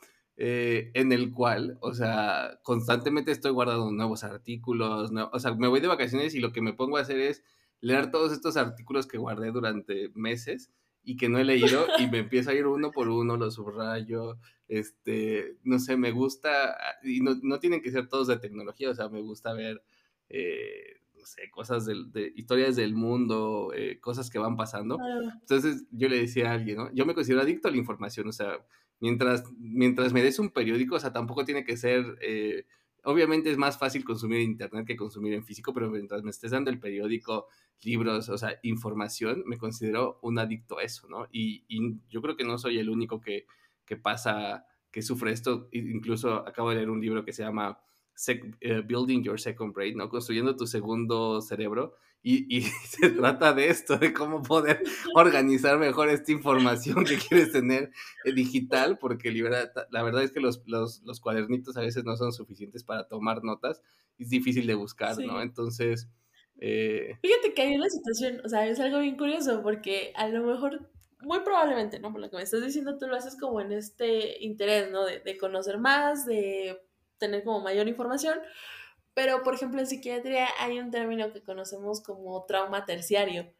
eh, 0.44 0.90
en 0.94 1.12
el 1.12 1.30
cual, 1.30 1.78
o 1.80 1.94
sea, 1.94 2.58
constantemente 2.64 3.30
estoy 3.30 3.52
guardando 3.52 3.92
nuevos 3.92 4.24
artículos, 4.24 5.12
o 5.30 5.38
sea, 5.38 5.54
me 5.54 5.68
voy 5.68 5.78
de 5.78 5.86
vacaciones 5.86 6.34
y 6.34 6.40
lo 6.40 6.50
que 6.50 6.60
me 6.60 6.72
pongo 6.72 6.96
a 6.96 7.02
hacer 7.02 7.20
es 7.20 7.44
leer 7.80 8.10
todos 8.10 8.32
estos 8.32 8.56
artículos 8.56 9.06
que 9.06 9.18
guardé 9.18 9.52
durante 9.52 10.10
meses 10.16 10.72
y 11.04 11.16
que 11.16 11.28
no 11.28 11.38
he 11.38 11.44
leído 11.44 11.86
y 12.00 12.08
me 12.08 12.18
empiezo 12.18 12.50
a 12.50 12.54
ir 12.54 12.66
uno 12.66 12.90
por 12.90 13.08
uno, 13.08 13.36
los 13.36 13.54
subrayo, 13.54 14.36
este, 14.66 15.58
no 15.62 15.78
sé, 15.78 15.96
me 15.96 16.10
gusta, 16.10 16.76
y 17.04 17.20
no, 17.20 17.36
no 17.40 17.60
tienen 17.60 17.80
que 17.80 17.92
ser 17.92 18.08
todos 18.08 18.26
de 18.26 18.40
tecnología, 18.40 18.90
o 18.90 18.94
sea, 18.96 19.08
me 19.08 19.22
gusta 19.22 19.52
ver, 19.52 19.80
eh, 20.28 21.02
no 21.14 21.24
sé, 21.24 21.52
cosas 21.52 21.86
de, 21.86 22.32
historias 22.34 22.74
del 22.74 22.96
mundo, 22.96 23.70
eh, 23.76 24.00
cosas 24.00 24.28
que 24.28 24.40
van 24.40 24.56
pasando. 24.56 24.98
Entonces 25.40 25.84
yo 25.92 26.08
le 26.08 26.18
decía 26.18 26.50
a 26.50 26.54
alguien, 26.54 26.78
¿no? 26.78 26.92
Yo 26.92 27.06
me 27.06 27.14
considero 27.14 27.42
adicto 27.42 27.68
a 27.68 27.70
la 27.70 27.76
información, 27.76 28.26
o 28.26 28.32
sea, 28.32 28.58
mientras, 29.02 29.44
mientras 29.58 30.12
me 30.12 30.22
des 30.22 30.38
un 30.38 30.50
periódico, 30.50 30.94
o 30.94 31.00
sea, 31.00 31.12
tampoco 31.12 31.44
tiene 31.44 31.64
que 31.64 31.76
ser, 31.76 32.16
eh, 32.22 32.66
obviamente 33.02 33.50
es 33.50 33.58
más 33.58 33.76
fácil 33.76 34.04
consumir 34.04 34.38
en 34.38 34.52
internet 34.52 34.86
que 34.86 34.96
consumir 34.96 35.34
en 35.34 35.44
físico, 35.44 35.74
pero 35.74 35.90
mientras 35.90 36.22
me 36.22 36.30
estés 36.30 36.52
dando 36.52 36.70
el 36.70 36.78
periódico, 36.78 37.48
libros, 37.82 38.28
o 38.28 38.38
sea, 38.38 38.60
información, 38.62 39.42
me 39.44 39.58
considero 39.58 40.20
un 40.22 40.38
adicto 40.38 40.78
a 40.78 40.84
eso, 40.84 41.08
¿no? 41.08 41.26
Y, 41.32 41.64
y 41.66 41.98
yo 42.08 42.22
creo 42.22 42.36
que 42.36 42.44
no 42.44 42.56
soy 42.58 42.78
el 42.78 42.88
único 42.88 43.20
que, 43.20 43.46
que 43.84 43.96
pasa, 43.96 44.66
que 44.92 45.02
sufre 45.02 45.32
esto, 45.32 45.68
incluso 45.72 46.46
acabo 46.46 46.70
de 46.70 46.76
leer 46.76 46.90
un 46.90 47.00
libro 47.00 47.24
que 47.24 47.32
se 47.32 47.42
llama 47.42 47.80
eh, 48.28 48.82
Building 48.86 49.24
Your 49.24 49.40
Second 49.40 49.74
Brain, 49.74 49.96
¿no? 49.96 50.08
Construyendo 50.08 50.54
tu 50.54 50.68
segundo 50.68 51.40
cerebro. 51.40 51.96
Y, 52.22 52.56
y, 52.56 52.62
se 52.88 53.10
trata 53.10 53.52
de 53.52 53.68
esto, 53.68 53.98
de 53.98 54.12
cómo 54.12 54.42
poder 54.42 54.82
organizar 55.14 55.78
mejor 55.78 56.08
esta 56.08 56.32
información 56.32 57.04
que 57.04 57.16
quieres 57.16 57.52
tener 57.52 57.90
eh, 58.24 58.32
digital, 58.32 58.98
porque 58.98 59.32
la 59.32 60.02
verdad 60.02 60.22
es 60.22 60.30
que 60.30 60.40
los, 60.40 60.62
los, 60.66 61.02
los, 61.02 61.20
cuadernitos 61.20 61.76
a 61.76 61.80
veces 61.80 62.04
no 62.04 62.16
son 62.16 62.32
suficientes 62.32 62.84
para 62.84 63.08
tomar 63.08 63.42
notas, 63.42 63.82
es 64.18 64.28
difícil 64.28 64.66
de 64.66 64.74
buscar, 64.74 65.18
¿no? 65.18 65.42
Entonces... 65.42 66.08
Eh... 66.58 67.18
Fíjate 67.20 67.54
que 67.54 67.62
hay 67.62 67.74
una 67.74 67.88
situación, 67.88 68.40
o 68.44 68.48
sea, 68.48 68.66
es 68.68 68.78
algo 68.78 69.00
bien 69.00 69.16
curioso, 69.16 69.62
porque 69.62 70.12
a 70.14 70.28
lo 70.28 70.44
mejor 70.44 70.88
muy 71.22 71.40
probablemente, 71.40 71.98
¿no? 71.98 72.12
Por 72.12 72.20
lo 72.20 72.30
que 72.30 72.36
me 72.36 72.42
estás 72.42 72.64
diciendo, 72.64 72.98
tú 72.98 73.06
lo 73.06 73.16
haces 73.16 73.36
como 73.36 73.60
en 73.60 73.72
este 73.72 74.42
interés, 74.44 74.90
¿no? 74.90 75.04
De, 75.04 75.20
de, 75.20 75.38
conocer 75.38 75.78
más, 75.78 76.26
de 76.26 76.80
tener 77.18 77.44
como 77.44 77.60
mayor 77.60 77.88
información. 77.88 78.38
Pero, 79.14 79.42
por 79.42 79.54
ejemplo, 79.54 79.80
en 79.80 79.86
psiquiatría 79.86 80.46
hay 80.58 80.78
un 80.78 80.90
término 80.90 81.32
que 81.32 81.42
conocemos 81.42 82.00
como 82.00 82.44
trauma 82.44 82.86
terciario, 82.86 83.52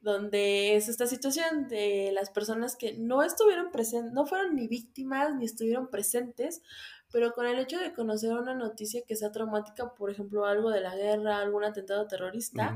donde 0.00 0.76
es 0.76 0.88
esta 0.88 1.06
situación 1.06 1.68
de 1.68 2.10
las 2.12 2.30
personas 2.30 2.76
que 2.76 2.94
no 2.94 3.22
estuvieron 3.22 3.70
presentes, 3.70 4.12
no 4.12 4.26
fueron 4.26 4.56
ni 4.56 4.68
víctimas 4.68 5.34
ni 5.34 5.44
estuvieron 5.44 5.88
presentes, 5.88 6.62
pero 7.10 7.32
con 7.32 7.46
el 7.46 7.58
hecho 7.58 7.78
de 7.78 7.92
conocer 7.92 8.32
una 8.32 8.54
noticia 8.54 9.02
que 9.06 9.16
sea 9.16 9.32
traumática, 9.32 9.94
por 9.94 10.10
ejemplo, 10.10 10.46
algo 10.46 10.70
de 10.70 10.80
la 10.80 10.96
guerra, 10.96 11.38
algún 11.38 11.64
atentado 11.64 12.06
terrorista, 12.06 12.74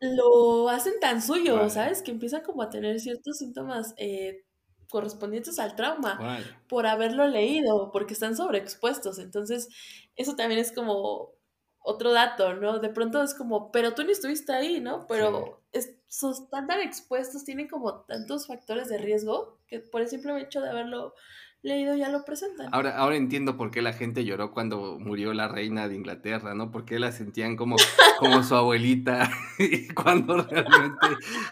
lo 0.00 0.68
hacen 0.68 0.94
tan 1.00 1.22
suyo, 1.22 1.68
¿sabes? 1.70 2.02
Que 2.02 2.10
empiezan 2.10 2.42
como 2.42 2.62
a 2.62 2.70
tener 2.70 3.00
ciertos 3.00 3.38
síntomas 3.38 3.94
eh, 3.96 4.44
correspondientes 4.88 5.58
al 5.58 5.74
trauma 5.74 6.38
por 6.68 6.86
haberlo 6.86 7.26
leído, 7.26 7.90
porque 7.92 8.14
están 8.14 8.36
sobreexpuestos. 8.36 9.18
Entonces, 9.18 9.68
eso 10.16 10.36
también 10.36 10.60
es 10.60 10.72
como 10.72 11.32
otro 11.78 12.12
dato, 12.12 12.54
¿no? 12.54 12.78
De 12.80 12.88
pronto 12.88 13.22
es 13.22 13.34
como, 13.34 13.70
pero 13.70 13.94
tú 13.94 14.02
ni 14.02 14.12
estuviste 14.12 14.52
ahí, 14.52 14.80
¿no? 14.80 15.06
Pero 15.06 15.62
están 15.72 16.66
tan 16.66 16.80
expuestos, 16.80 17.44
tienen 17.44 17.68
como 17.68 18.00
tantos 18.02 18.46
factores 18.46 18.88
de 18.88 18.98
riesgo 18.98 19.58
que 19.68 19.80
por 19.80 20.00
el 20.00 20.08
simple 20.08 20.40
hecho 20.40 20.60
de 20.60 20.70
haberlo 20.70 21.14
leído 21.62 21.96
ya 21.96 22.08
lo 22.08 22.24
presentan. 22.24 22.68
Ahora, 22.72 22.96
ahora 22.96 23.16
entiendo 23.16 23.56
por 23.56 23.70
qué 23.70 23.82
la 23.82 23.92
gente 23.92 24.24
lloró 24.24 24.52
cuando 24.52 24.98
murió 24.98 25.34
la 25.34 25.48
reina 25.48 25.88
de 25.88 25.96
Inglaterra, 25.96 26.54
¿no? 26.54 26.70
Porque 26.70 26.98
la 26.98 27.12
sentían 27.12 27.56
como, 27.56 27.76
como 28.18 28.42
su 28.42 28.54
abuelita 28.54 29.30
y 29.58 29.88
cuando 29.88 30.42
realmente 30.42 31.06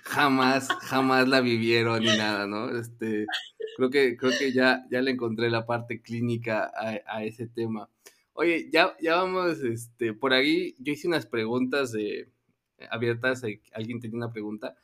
jamás, 0.05 0.69
jamás 0.83 1.29
la 1.29 1.41
vivieron 1.41 2.01
ni 2.01 2.17
nada, 2.17 2.47
¿no? 2.47 2.71
Este, 2.77 3.27
creo 3.77 3.91
que, 3.91 4.17
creo 4.17 4.33
que 4.39 4.53
ya, 4.53 4.85
ya 4.91 5.03
le 5.03 5.11
encontré 5.11 5.51
la 5.51 5.67
parte 5.67 6.01
clínica 6.01 6.71
a, 7.07 7.25
ese 7.25 7.47
tema. 7.47 7.89
Oye, 8.35 8.69
ya, 8.71 8.97
ya 9.01 9.17
vamos, 9.17 9.61
este, 9.61 10.13
por 10.13 10.33
ahí 10.33 10.75
yo 10.79 10.93
hice 10.93 11.09
unas 11.09 11.27
preguntas 11.27 11.95
abiertas, 12.91 13.43
alguien 13.73 14.01
tenía 14.01 14.17
una 14.17 14.33
pregunta, 14.33 14.77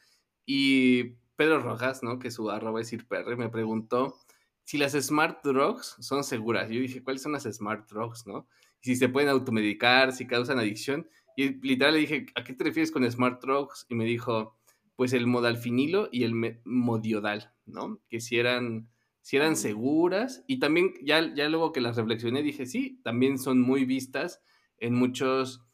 y 0.46 1.16
Pedro 1.36 1.60
Rojas, 1.60 2.02
¿no? 2.02 2.18
Que 2.18 2.30
su 2.30 2.50
arroba 2.50 2.80
es 2.80 2.92
IrPR, 2.92 3.36
me 3.36 3.48
preguntó 3.48 4.16
si 4.64 4.78
las 4.78 4.92
smart 4.92 5.44
drugs 5.44 5.96
son 6.00 6.24
seguras. 6.24 6.70
Yo 6.70 6.80
dije, 6.80 7.02
¿cuáles 7.02 7.22
son 7.22 7.32
las 7.32 7.44
smart 7.44 7.90
drugs, 7.90 8.26
no? 8.26 8.46
si 8.80 8.96
se 8.96 9.08
pueden 9.08 9.28
automedicar, 9.28 10.12
si 10.12 10.26
causan 10.26 10.58
adicción. 10.58 11.08
Y 11.36 11.60
literal 11.66 11.94
le 11.94 12.00
dije, 12.00 12.26
¿a 12.34 12.44
qué 12.44 12.52
te 12.52 12.64
refieres 12.64 12.90
con 12.90 13.10
smart 13.10 13.42
drugs? 13.42 13.86
Y 13.88 13.94
me 13.94 14.04
dijo, 14.04 14.58
pues 14.96 15.12
el 15.12 15.26
modalfinilo 15.26 16.08
y 16.10 16.24
el 16.24 16.34
modiodal, 16.64 17.52
¿no? 17.66 18.00
Que 18.08 18.20
si 18.20 18.38
eran, 18.38 18.88
si 19.30 19.36
eran 19.36 19.54
seguras. 19.54 20.42
Y 20.48 20.58
también, 20.58 20.92
ya, 21.04 21.32
ya 21.32 21.48
luego 21.48 21.70
que 21.70 21.80
las 21.80 21.96
reflexioné, 21.96 22.42
dije, 22.42 22.66
sí, 22.66 23.00
también 23.04 23.38
son 23.38 23.60
muy 23.60 23.84
vistas 23.84 24.42
en 24.76 24.96
muchos, 24.96 25.64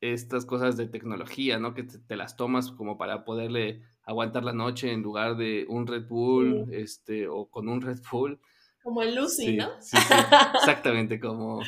estas 0.00 0.46
cosas 0.46 0.76
de 0.76 0.86
tecnología, 0.86 1.58
¿no? 1.58 1.74
Que 1.74 1.82
te, 1.82 2.14
las 2.14 2.36
tomas 2.36 2.70
como 2.70 2.96
para 2.96 3.24
poderle 3.24 3.82
aguantar 4.04 4.44
la 4.44 4.52
noche 4.52 4.92
en 4.92 5.02
lugar 5.02 5.36
de 5.36 5.66
un 5.68 5.88
Red 5.88 6.06
Bull, 6.06 6.68
este, 6.70 7.26
o 7.26 7.50
con 7.50 7.68
un 7.68 7.80
Red 7.80 7.98
Bull. 8.08 8.38
Como 8.84 9.02
el 9.02 9.16
Lucy, 9.16 9.56
¿no? 9.56 9.66
Sí, 9.80 9.96
sí, 9.96 9.96
exactamente, 10.54 11.18
como, 11.18 11.62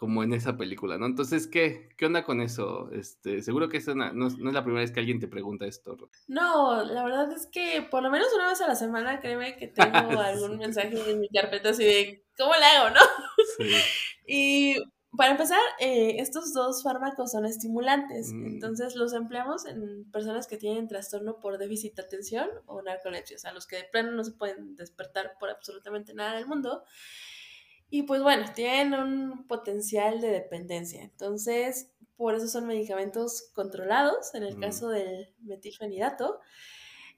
como 0.00 0.24
en 0.24 0.32
esa 0.32 0.56
película, 0.56 0.96
¿no? 0.96 1.04
Entonces, 1.04 1.46
¿qué, 1.46 1.90
qué 1.98 2.06
onda 2.06 2.24
con 2.24 2.40
eso? 2.40 2.90
Este, 2.90 3.42
seguro 3.42 3.68
que 3.68 3.82
no, 3.94 4.28
es 4.28 4.38
la 4.38 4.64
primera 4.64 4.80
vez 4.80 4.92
que 4.92 5.00
alguien 5.00 5.20
te 5.20 5.28
pregunta 5.28 5.66
esto. 5.66 5.94
No, 6.26 6.82
la 6.82 7.04
verdad 7.04 7.30
es 7.32 7.46
que 7.46 7.86
por 7.90 8.02
lo 8.02 8.10
menos 8.10 8.28
una 8.34 8.48
vez 8.48 8.62
a 8.62 8.66
la 8.66 8.76
semana, 8.76 9.20
créeme 9.20 9.58
que 9.58 9.66
tengo 9.66 9.92
algún 10.18 10.56
mensaje 10.56 10.98
en 11.10 11.20
mi 11.20 11.28
carpeta 11.28 11.68
así 11.68 11.84
de, 11.84 12.24
¿cómo 12.38 12.54
le 12.54 12.64
hago, 12.64 12.94
no? 12.94 13.00
Sí. 13.58 13.74
y 14.26 14.76
para 15.14 15.32
empezar, 15.32 15.60
eh, 15.80 16.16
estos 16.18 16.54
dos 16.54 16.82
fármacos 16.82 17.32
son 17.32 17.44
estimulantes, 17.44 18.32
mm. 18.32 18.46
entonces 18.46 18.96
los 18.96 19.12
empleamos 19.12 19.66
en 19.66 20.10
personas 20.10 20.46
que 20.46 20.56
tienen 20.56 20.88
trastorno 20.88 21.40
por 21.40 21.58
déficit 21.58 21.96
de 21.96 22.02
atención 22.04 22.48
o 22.64 22.80
narcolepsia, 22.80 23.36
o 23.36 23.38
sea, 23.38 23.52
los 23.52 23.66
que 23.66 23.76
de 23.76 23.84
plano 23.84 24.12
no 24.12 24.24
se 24.24 24.32
pueden 24.32 24.76
despertar 24.76 25.34
por 25.38 25.50
absolutamente 25.50 26.14
nada 26.14 26.36
del 26.36 26.46
mundo. 26.46 26.84
Y 27.90 28.04
pues 28.04 28.22
bueno, 28.22 28.46
tienen 28.54 28.94
un 28.94 29.46
potencial 29.48 30.20
de 30.20 30.28
dependencia. 30.28 31.02
Entonces, 31.02 31.90
por 32.16 32.36
eso 32.36 32.46
son 32.46 32.66
medicamentos 32.66 33.50
controlados. 33.52 34.34
En 34.34 34.44
el 34.44 34.56
mm. 34.56 34.60
caso 34.60 34.88
del 34.90 35.34
metilfenidato, 35.40 36.38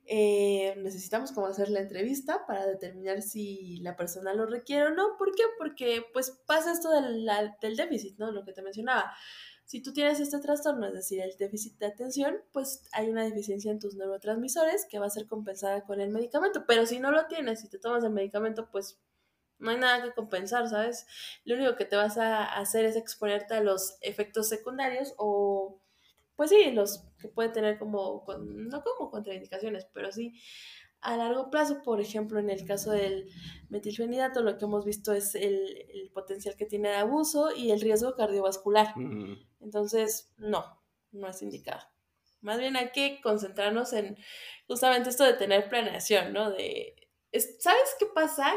eh, 0.07 0.75
necesitamos 0.79 1.33
como 1.33 1.47
hacer 1.47 1.69
la 1.69 1.81
entrevista 1.81 2.47
para 2.47 2.67
determinar 2.67 3.21
si 3.21 3.77
la 3.79 3.97
persona 3.97 4.33
lo 4.33 4.47
requiere 4.47 4.87
o 4.87 4.95
no. 4.95 5.17
¿Por 5.19 5.35
qué? 5.35 5.43
Porque 5.59 6.05
pues 6.13 6.31
pasa 6.47 6.73
esto 6.73 6.91
del, 6.91 7.29
del 7.61 7.77
déficit, 7.77 8.19
¿no? 8.19 8.33
Lo 8.33 8.45
que 8.45 8.53
te 8.53 8.63
mencionaba. 8.63 9.13
Si 9.65 9.83
tú 9.83 9.93
tienes 9.93 10.21
este 10.21 10.39
trastorno, 10.41 10.87
es 10.87 10.95
decir, 10.95 11.21
el 11.21 11.37
déficit 11.37 11.79
de 11.79 11.87
atención, 11.87 12.37
pues 12.53 12.83
hay 12.93 13.09
una 13.11 13.25
deficiencia 13.25 13.71
en 13.71 13.79
tus 13.79 13.95
neurotransmisores 13.95 14.87
que 14.87 14.99
va 14.99 15.07
a 15.07 15.11
ser 15.11 15.27
compensada 15.27 15.85
con 15.85 16.01
el 16.01 16.11
medicamento. 16.11 16.65
Pero 16.67 16.87
si 16.87 16.99
no 16.99 17.11
lo 17.11 17.27
tienes 17.27 17.63
y 17.65 17.69
te 17.69 17.79
tomas 17.79 18.05
el 18.05 18.11
medicamento, 18.11 18.71
pues 18.71 19.01
no 19.63 19.71
hay 19.71 19.79
nada 19.79 20.03
que 20.03 20.13
compensar, 20.13 20.69
¿sabes? 20.69 21.07
Lo 21.45 21.55
único 21.55 21.77
que 21.77 21.85
te 21.85 21.97
vas 21.97 22.19
a 22.19 22.45
hacer 22.45 22.85
es 22.85 22.97
exponerte 22.97 23.55
a 23.55 23.63
los 23.63 23.97
efectos 24.01 24.49
secundarios 24.49 25.15
o, 25.17 25.81
pues 26.37 26.51
sí, 26.51 26.73
los 26.73 27.05
que 27.19 27.29
puede 27.29 27.49
tener 27.51 27.79
como, 27.79 28.25
no 28.41 28.83
como 28.83 29.11
contraindicaciones, 29.11 29.87
pero 29.93 30.13
sí 30.13 30.35
a 31.03 31.17
largo 31.17 31.51
plazo, 31.51 31.83
por 31.83 32.01
ejemplo, 32.01 32.39
en 32.39 32.49
el 32.49 32.65
caso 32.65 32.93
del 32.93 33.29
metilfenidato, 33.69 34.41
lo 34.41 34.57
que 34.57 34.65
hemos 34.65 34.85
visto 34.85 35.13
es 35.13 35.35
el, 35.35 36.11
potencial 36.15 36.57
que 36.57 36.67
tiene 36.67 36.91
de 36.91 36.97
abuso 36.97 37.55
y 37.55 37.73
el 37.73 37.81
riesgo 37.81 38.15
cardiovascular. 38.15 38.95
Entonces, 39.61 40.33
no, 40.37 40.81
no 41.11 41.29
es 41.29 41.43
indicado. 41.43 41.83
Más 42.41 42.59
bien 42.59 42.77
hay 42.77 42.91
que 42.91 43.21
concentrarnos 43.21 43.93
en 43.95 44.17
justamente 44.69 45.11
esto 45.11 45.25
de 45.25 45.33
tener 45.33 45.69
planeación, 45.69 46.33
¿no? 46.33 46.51
De, 46.51 46.95
¿sabes 47.59 47.97
qué 47.99 48.07
pasa? 48.07 48.53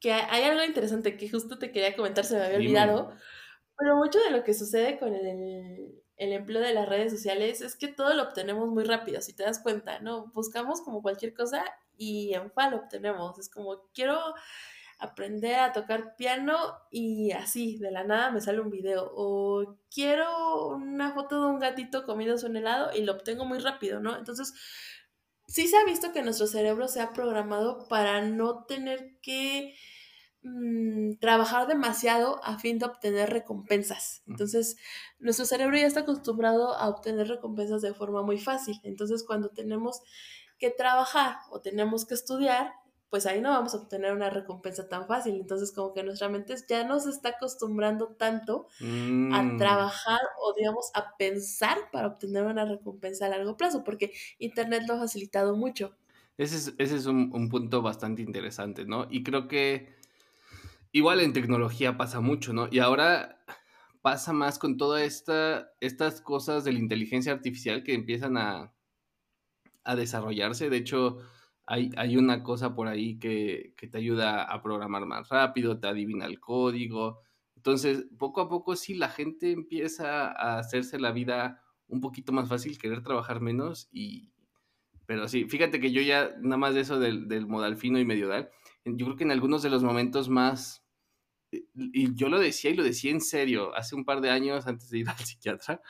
Que 0.00 0.12
hay 0.12 0.44
algo 0.44 0.64
interesante 0.64 1.16
que 1.16 1.28
justo 1.28 1.58
te 1.58 1.72
quería 1.72 1.96
comentar, 1.96 2.24
se 2.24 2.36
me 2.36 2.44
había 2.44 2.58
olvidado, 2.58 3.12
pero 3.76 3.96
mucho 3.96 4.18
de 4.20 4.30
lo 4.30 4.44
que 4.44 4.54
sucede 4.54 4.98
con 4.98 5.14
el, 5.14 6.02
el, 6.16 6.32
empleo 6.32 6.62
de 6.62 6.74
las 6.74 6.88
redes 6.88 7.12
sociales 7.12 7.60
es 7.60 7.76
que 7.76 7.88
todo 7.88 8.14
lo 8.14 8.24
obtenemos 8.24 8.68
muy 8.68 8.84
rápido, 8.84 9.20
si 9.20 9.34
te 9.34 9.44
das 9.44 9.60
cuenta, 9.60 10.00
¿no? 10.00 10.26
Buscamos 10.34 10.80
como 10.80 11.02
cualquier 11.02 11.34
cosa 11.34 11.64
y 11.96 12.32
en 12.34 12.50
FA 12.50 12.70
lo 12.70 12.76
obtenemos. 12.78 13.38
Es 13.38 13.50
como, 13.50 13.88
quiero 13.92 14.18
aprender 14.98 15.56
a 15.60 15.72
tocar 15.72 16.16
piano 16.16 16.56
y 16.90 17.30
así, 17.32 17.78
de 17.78 17.90
la 17.90 18.04
nada 18.04 18.30
me 18.30 18.40
sale 18.40 18.60
un 18.60 18.70
video. 18.70 19.10
O 19.14 19.78
quiero 19.92 20.68
una 20.68 21.12
foto 21.12 21.42
de 21.42 21.50
un 21.50 21.58
gatito 21.58 22.04
comiendo 22.04 22.34
un 22.46 22.56
helado 22.56 22.90
y 22.94 23.02
lo 23.02 23.12
obtengo 23.12 23.44
muy 23.44 23.58
rápido, 23.58 24.00
¿no? 24.00 24.16
Entonces, 24.16 24.54
sí 25.48 25.66
se 25.66 25.76
ha 25.76 25.84
visto 25.84 26.12
que 26.12 26.22
nuestro 26.22 26.46
cerebro 26.46 26.86
se 26.88 27.00
ha 27.00 27.12
programado 27.12 27.88
para 27.88 28.22
no 28.22 28.64
tener 28.64 29.18
que 29.20 29.74
mm, 30.42 31.14
trabajar 31.20 31.66
demasiado 31.66 32.40
a 32.44 32.58
fin 32.58 32.78
de 32.78 32.86
obtener 32.86 33.30
recompensas. 33.30 34.22
Entonces, 34.26 34.76
nuestro 35.18 35.46
cerebro 35.46 35.76
ya 35.76 35.86
está 35.86 36.00
acostumbrado 36.00 36.74
a 36.74 36.88
obtener 36.88 37.26
recompensas 37.28 37.82
de 37.82 37.94
forma 37.94 38.22
muy 38.22 38.38
fácil. 38.38 38.78
Entonces, 38.84 39.24
cuando 39.24 39.48
tenemos 39.48 40.02
que 40.58 40.70
trabajar 40.70 41.38
o 41.50 41.60
tenemos 41.60 42.04
que 42.04 42.14
estudiar, 42.14 42.72
pues 43.10 43.24
ahí 43.26 43.40
no 43.40 43.50
vamos 43.50 43.74
a 43.74 43.78
obtener 43.78 44.12
una 44.12 44.28
recompensa 44.28 44.88
tan 44.88 45.06
fácil. 45.06 45.34
Entonces, 45.36 45.72
como 45.72 45.94
que 45.94 46.02
nuestra 46.02 46.28
mente 46.28 46.54
ya 46.68 46.84
no 46.84 47.00
se 47.00 47.10
está 47.10 47.30
acostumbrando 47.30 48.08
tanto 48.08 48.66
a 48.80 49.42
mm. 49.42 49.56
trabajar 49.56 50.20
o, 50.40 50.54
digamos, 50.54 50.90
a 50.94 51.16
pensar 51.16 51.78
para 51.90 52.08
obtener 52.08 52.44
una 52.44 52.64
recompensa 52.64 53.26
a 53.26 53.30
largo 53.30 53.56
plazo, 53.56 53.82
porque 53.82 54.12
Internet 54.38 54.84
lo 54.86 54.94
ha 54.94 54.98
facilitado 54.98 55.56
mucho. 55.56 55.96
Ese 56.36 56.56
es, 56.56 56.74
ese 56.78 56.96
es 56.96 57.06
un, 57.06 57.30
un, 57.34 57.48
punto 57.48 57.82
bastante 57.82 58.22
interesante, 58.22 58.84
¿no? 58.84 59.08
Y 59.10 59.22
creo 59.24 59.48
que 59.48 59.96
igual 60.92 61.20
en 61.20 61.32
tecnología 61.32 61.96
pasa 61.96 62.20
mucho, 62.20 62.52
¿no? 62.52 62.68
Y 62.70 62.78
ahora 62.78 63.42
pasa 64.02 64.32
más 64.32 64.58
con 64.58 64.76
todas 64.76 65.02
esta, 65.02 65.72
estas 65.80 66.20
cosas 66.20 66.62
de 66.62 66.72
la 66.72 66.78
inteligencia 66.78 67.32
artificial 67.32 67.82
que 67.82 67.94
empiezan 67.94 68.36
a, 68.36 68.72
a 69.82 69.96
desarrollarse. 69.96 70.70
De 70.70 70.76
hecho, 70.76 71.18
hay, 71.70 72.16
una 72.16 72.42
cosa 72.42 72.74
por 72.74 72.88
ahí 72.88 73.18
que, 73.18 73.74
te 73.76 73.98
ayuda 73.98 74.42
a 74.42 74.62
programar 74.62 75.04
más 75.04 75.28
rápido, 75.28 75.78
te 75.78 75.86
adivina 75.86 76.24
el 76.24 76.40
código. 76.40 77.20
Entonces, 77.56 78.06
poco 78.18 78.40
a 78.40 78.48
poco 78.48 78.74
sí 78.74 78.94
la 78.94 79.10
gente 79.10 79.52
empieza 79.52 80.28
a 80.28 80.58
hacerse 80.58 80.98
la 80.98 81.12
vida 81.12 81.62
un 81.86 82.00
poquito 82.00 82.32
más 82.32 82.48
fácil, 82.48 82.78
querer 82.78 83.02
trabajar 83.02 83.40
menos 83.40 83.88
y... 83.92 84.30
Pero 85.04 85.26
sí, 85.26 85.46
fíjate 85.46 85.80
que 85.80 85.90
yo 85.90 86.02
ya, 86.02 86.34
nada 86.40 86.58
más 86.58 86.74
de 86.74 86.80
eso 86.80 86.98
del, 87.00 87.46
modal 87.46 87.76
fino 87.76 87.98
y 87.98 88.04
mediodal, 88.04 88.50
yo 88.84 89.06
creo 89.06 89.16
que 89.16 89.24
en 89.24 89.30
algunos 89.30 89.62
de 89.62 89.70
los 89.70 89.82
momentos 89.82 90.28
más... 90.28 90.84
Y 91.50 92.14
yo 92.14 92.28
lo 92.28 92.38
decía 92.38 92.70
y 92.70 92.74
lo 92.74 92.82
decía 92.82 93.10
en 93.10 93.22
serio, 93.22 93.74
hace 93.74 93.94
un 93.94 94.04
par 94.04 94.20
de 94.20 94.30
años 94.30 94.66
antes 94.66 94.90
de 94.90 94.98
ir 94.98 95.08
al 95.08 95.16
psiquiatra, 95.18 95.82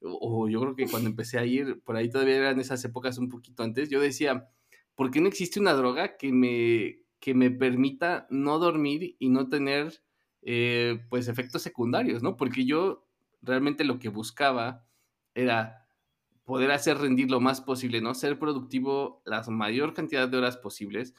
o 0.00 0.48
yo 0.48 0.60
creo 0.60 0.76
que 0.76 0.86
cuando 0.86 1.08
empecé 1.08 1.38
a 1.38 1.44
ir, 1.44 1.82
por 1.82 1.96
ahí 1.96 2.08
todavía 2.10 2.36
eran 2.36 2.60
esas 2.60 2.84
épocas 2.84 3.16
un 3.18 3.30
poquito 3.30 3.62
antes, 3.62 3.88
yo 3.88 3.98
decía, 3.98 4.50
¿por 4.96 5.10
qué 5.10 5.20
no 5.20 5.28
existe 5.28 5.60
una 5.60 5.74
droga 5.74 6.16
que 6.16 6.32
me, 6.32 7.04
que 7.20 7.34
me 7.34 7.50
permita 7.50 8.26
no 8.30 8.58
dormir 8.58 9.14
y 9.20 9.28
no 9.28 9.48
tener, 9.48 10.02
eh, 10.42 11.04
pues, 11.08 11.28
efectos 11.28 11.62
secundarios, 11.62 12.22
¿no? 12.22 12.36
Porque 12.36 12.64
yo 12.64 13.06
realmente 13.42 13.84
lo 13.84 13.98
que 14.00 14.08
buscaba 14.08 14.84
era 15.34 15.86
poder 16.44 16.70
hacer 16.70 16.98
rendir 16.98 17.30
lo 17.30 17.40
más 17.40 17.60
posible, 17.60 18.00
¿no? 18.00 18.14
Ser 18.14 18.38
productivo 18.38 19.22
la 19.26 19.42
mayor 19.48 19.94
cantidad 19.94 20.28
de 20.28 20.38
horas 20.38 20.56
posibles, 20.56 21.14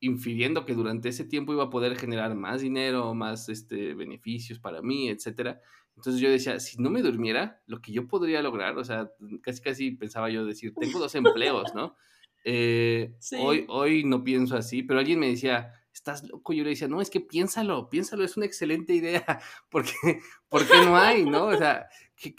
infiriendo 0.00 0.64
que 0.64 0.74
durante 0.74 1.08
ese 1.08 1.24
tiempo 1.24 1.52
iba 1.52 1.64
a 1.64 1.70
poder 1.70 1.96
generar 1.98 2.34
más 2.34 2.60
dinero, 2.60 3.14
más 3.14 3.48
este, 3.48 3.94
beneficios 3.94 4.58
para 4.60 4.82
mí, 4.82 5.08
etcétera. 5.08 5.60
Entonces 5.96 6.20
yo 6.20 6.30
decía, 6.30 6.60
si 6.60 6.80
no 6.80 6.90
me 6.90 7.02
durmiera, 7.02 7.62
lo 7.66 7.80
que 7.80 7.92
yo 7.92 8.06
podría 8.06 8.40
lograr, 8.42 8.78
o 8.78 8.84
sea, 8.84 9.10
casi 9.42 9.62
casi 9.62 9.90
pensaba 9.92 10.30
yo 10.30 10.44
decir, 10.44 10.72
tengo 10.78 11.00
dos 11.00 11.14
empleos, 11.16 11.74
¿no? 11.74 11.96
Eh, 12.44 13.14
hoy, 13.40 13.66
hoy 13.68 14.04
no 14.04 14.24
pienso 14.24 14.56
así, 14.56 14.82
pero 14.82 15.00
alguien 15.00 15.18
me 15.18 15.28
decía, 15.28 15.72
estás 15.92 16.24
loco. 16.24 16.52
Yo 16.52 16.64
le 16.64 16.70
decía, 16.70 16.88
no, 16.88 17.00
es 17.00 17.10
que 17.10 17.20
piénsalo, 17.20 17.88
piénsalo, 17.90 18.24
es 18.24 18.36
una 18.36 18.46
excelente 18.46 18.94
idea, 18.94 19.40
porque, 19.70 20.20
porque 20.48 20.74
no 20.84 20.96
hay, 20.96 21.24
¿no? 21.24 21.46
O 21.46 21.56
sea, 21.56 21.88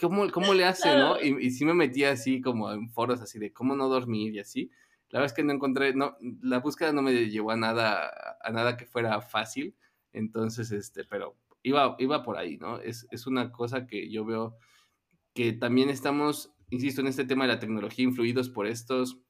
¿cómo, 0.00 0.30
cómo 0.30 0.54
le 0.54 0.64
hace, 0.64 0.96
no? 0.96 1.20
Y, 1.20 1.46
y 1.46 1.50
sí 1.50 1.64
me 1.64 1.74
metía 1.74 2.12
así 2.12 2.40
como 2.40 2.72
en 2.72 2.90
foros 2.90 3.20
así 3.20 3.38
de 3.38 3.52
cómo 3.52 3.76
no 3.76 3.88
dormir 3.88 4.34
y 4.34 4.40
así. 4.40 4.70
La 5.10 5.18
verdad 5.18 5.32
es 5.32 5.36
que 5.36 5.44
no 5.44 5.52
encontré, 5.52 5.94
no, 5.94 6.16
la 6.42 6.60
búsqueda 6.60 6.92
no 6.92 7.02
me 7.02 7.12
llevó 7.12 7.50
a 7.50 7.56
nada, 7.56 8.10
a 8.42 8.50
nada 8.50 8.76
que 8.76 8.86
fuera 8.86 9.20
fácil. 9.20 9.74
Entonces, 10.12 10.70
este, 10.72 11.04
pero 11.04 11.36
iba, 11.62 11.96
iba 11.98 12.22
por 12.22 12.38
ahí, 12.38 12.58
¿no? 12.58 12.78
Es, 12.80 13.06
es 13.10 13.26
una 13.26 13.50
cosa 13.52 13.86
que 13.86 14.10
yo 14.10 14.24
veo 14.24 14.56
que 15.34 15.52
también 15.52 15.90
estamos, 15.90 16.52
insisto, 16.70 17.00
en 17.00 17.08
este 17.08 17.24
tema 17.24 17.44
de 17.44 17.54
la 17.54 17.58
tecnología, 17.58 18.04
influidos 18.04 18.50
por 18.50 18.66
estos 18.66 19.20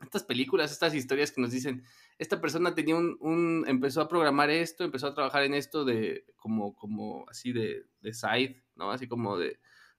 estas 0.00 0.24
películas, 0.24 0.70
estas 0.70 0.94
historias 0.94 1.32
que 1.32 1.40
nos 1.40 1.50
dicen, 1.50 1.84
esta 2.18 2.40
persona 2.40 2.74
tenía 2.74 2.96
un, 2.96 3.64
empezó 3.66 4.00
a 4.00 4.08
programar 4.08 4.50
esto, 4.50 4.84
empezó 4.84 5.08
a 5.08 5.14
trabajar 5.14 5.42
en 5.44 5.54
esto 5.54 5.84
de, 5.84 6.24
como, 6.36 6.74
como 6.74 7.28
así 7.28 7.52
de, 7.52 7.86
de 8.00 8.12
side, 8.12 8.62
¿no? 8.76 8.90
Así 8.90 9.08
como 9.08 9.36
de, 9.38 9.58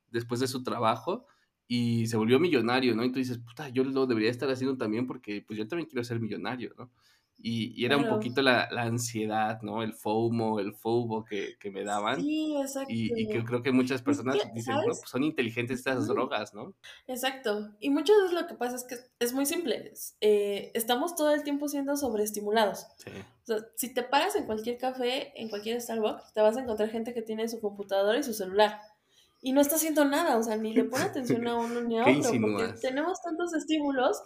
después 0.10 0.40
de 0.40 0.48
su 0.48 0.64
trabajo 0.64 1.26
y 1.68 2.08
se 2.08 2.18
volvió 2.18 2.40
millonario, 2.40 2.96
¿no? 2.96 3.04
Y 3.04 3.12
tú 3.12 3.20
dices, 3.20 3.38
puta, 3.38 3.70
yo 3.70 3.84
lo 3.84 4.08
debería 4.08 4.32
estar 4.32 4.50
haciendo 4.50 4.78
también 4.78 5.06
porque 5.06 5.44
pues 5.46 5.58
yo 5.58 5.68
también 5.68 5.88
quiero 5.88 6.04
ser 6.04 6.20
millonario, 6.20 6.74
¿no? 6.78 6.92
Y, 7.42 7.86
era 7.86 7.98
un 7.98 8.08
poquito 8.08 8.42
la, 8.42 8.68
ansiedad, 8.76 9.62
¿no? 9.62 9.82
El 9.82 9.94
FOMO, 9.94 10.60
el 10.60 10.74
FOBO 10.74 11.24
que, 11.24 11.58
que 11.60 11.72
me 11.72 11.84
daban. 11.84 12.22
Sí, 12.22 12.56
exacto. 12.60 12.92
Y, 12.94 13.12
y 13.16 13.28
que 13.28 13.44
creo 13.44 13.64
que 13.64 13.72
muchas 13.72 14.02
personas 14.02 14.38
dicen, 14.54 14.76
no, 14.76 14.84
pues 14.84 15.02
son 15.06 15.24
inteligentes 15.24 15.80
estas 15.80 16.08
drogas, 16.08 16.54
¿no? 16.54 16.74
Exacto. 17.08 17.72
Y 17.80 17.90
muchas 17.90 18.18
veces 18.18 18.34
lo 18.34 18.48
que 18.48 18.56
pasa 18.56 18.76
es 18.76 18.84
que 18.84 18.96
es 19.20 19.34
muy 19.34 19.46
simple. 19.46 19.94
Eh, 20.22 20.72
estamos 20.74 21.16
todo 21.16 21.32
el 21.34 21.44
tiempo 21.44 21.68
siendo 21.68 21.96
sobreestimulados. 21.96 22.88
Sí. 22.98 23.12
O 23.44 23.46
sea, 23.46 23.58
si 23.76 23.94
te 23.94 24.04
paras 24.04 24.36
en 24.36 24.46
cualquier 24.46 24.78
café, 24.78 25.32
en 25.42 25.50
cualquier 25.50 25.82
Starbucks, 25.82 26.34
te 26.34 26.42
vas 26.42 26.58
a 26.58 26.62
encontrar 26.62 26.90
gente 26.90 27.14
que 27.14 27.22
tiene 27.22 27.48
su 27.48 27.60
computadora 27.62 28.20
y 28.20 28.24
su 28.24 28.34
celular 28.34 28.80
y 29.42 29.54
no 29.54 29.62
está 29.62 29.76
haciendo 29.76 30.06
nada, 30.06 30.38
o 30.38 30.44
sea, 30.44 30.58
ni 30.58 30.74
le 30.74 30.84
pone 30.84 31.06
atención 31.06 31.48
a 31.48 31.56
uno 31.56 31.82
ni 31.82 31.98
a 31.98 32.04
otro, 32.08 32.32
porque 32.42 32.74
tenemos 32.82 33.22
tantos 33.22 33.54
estímulos 33.54 34.22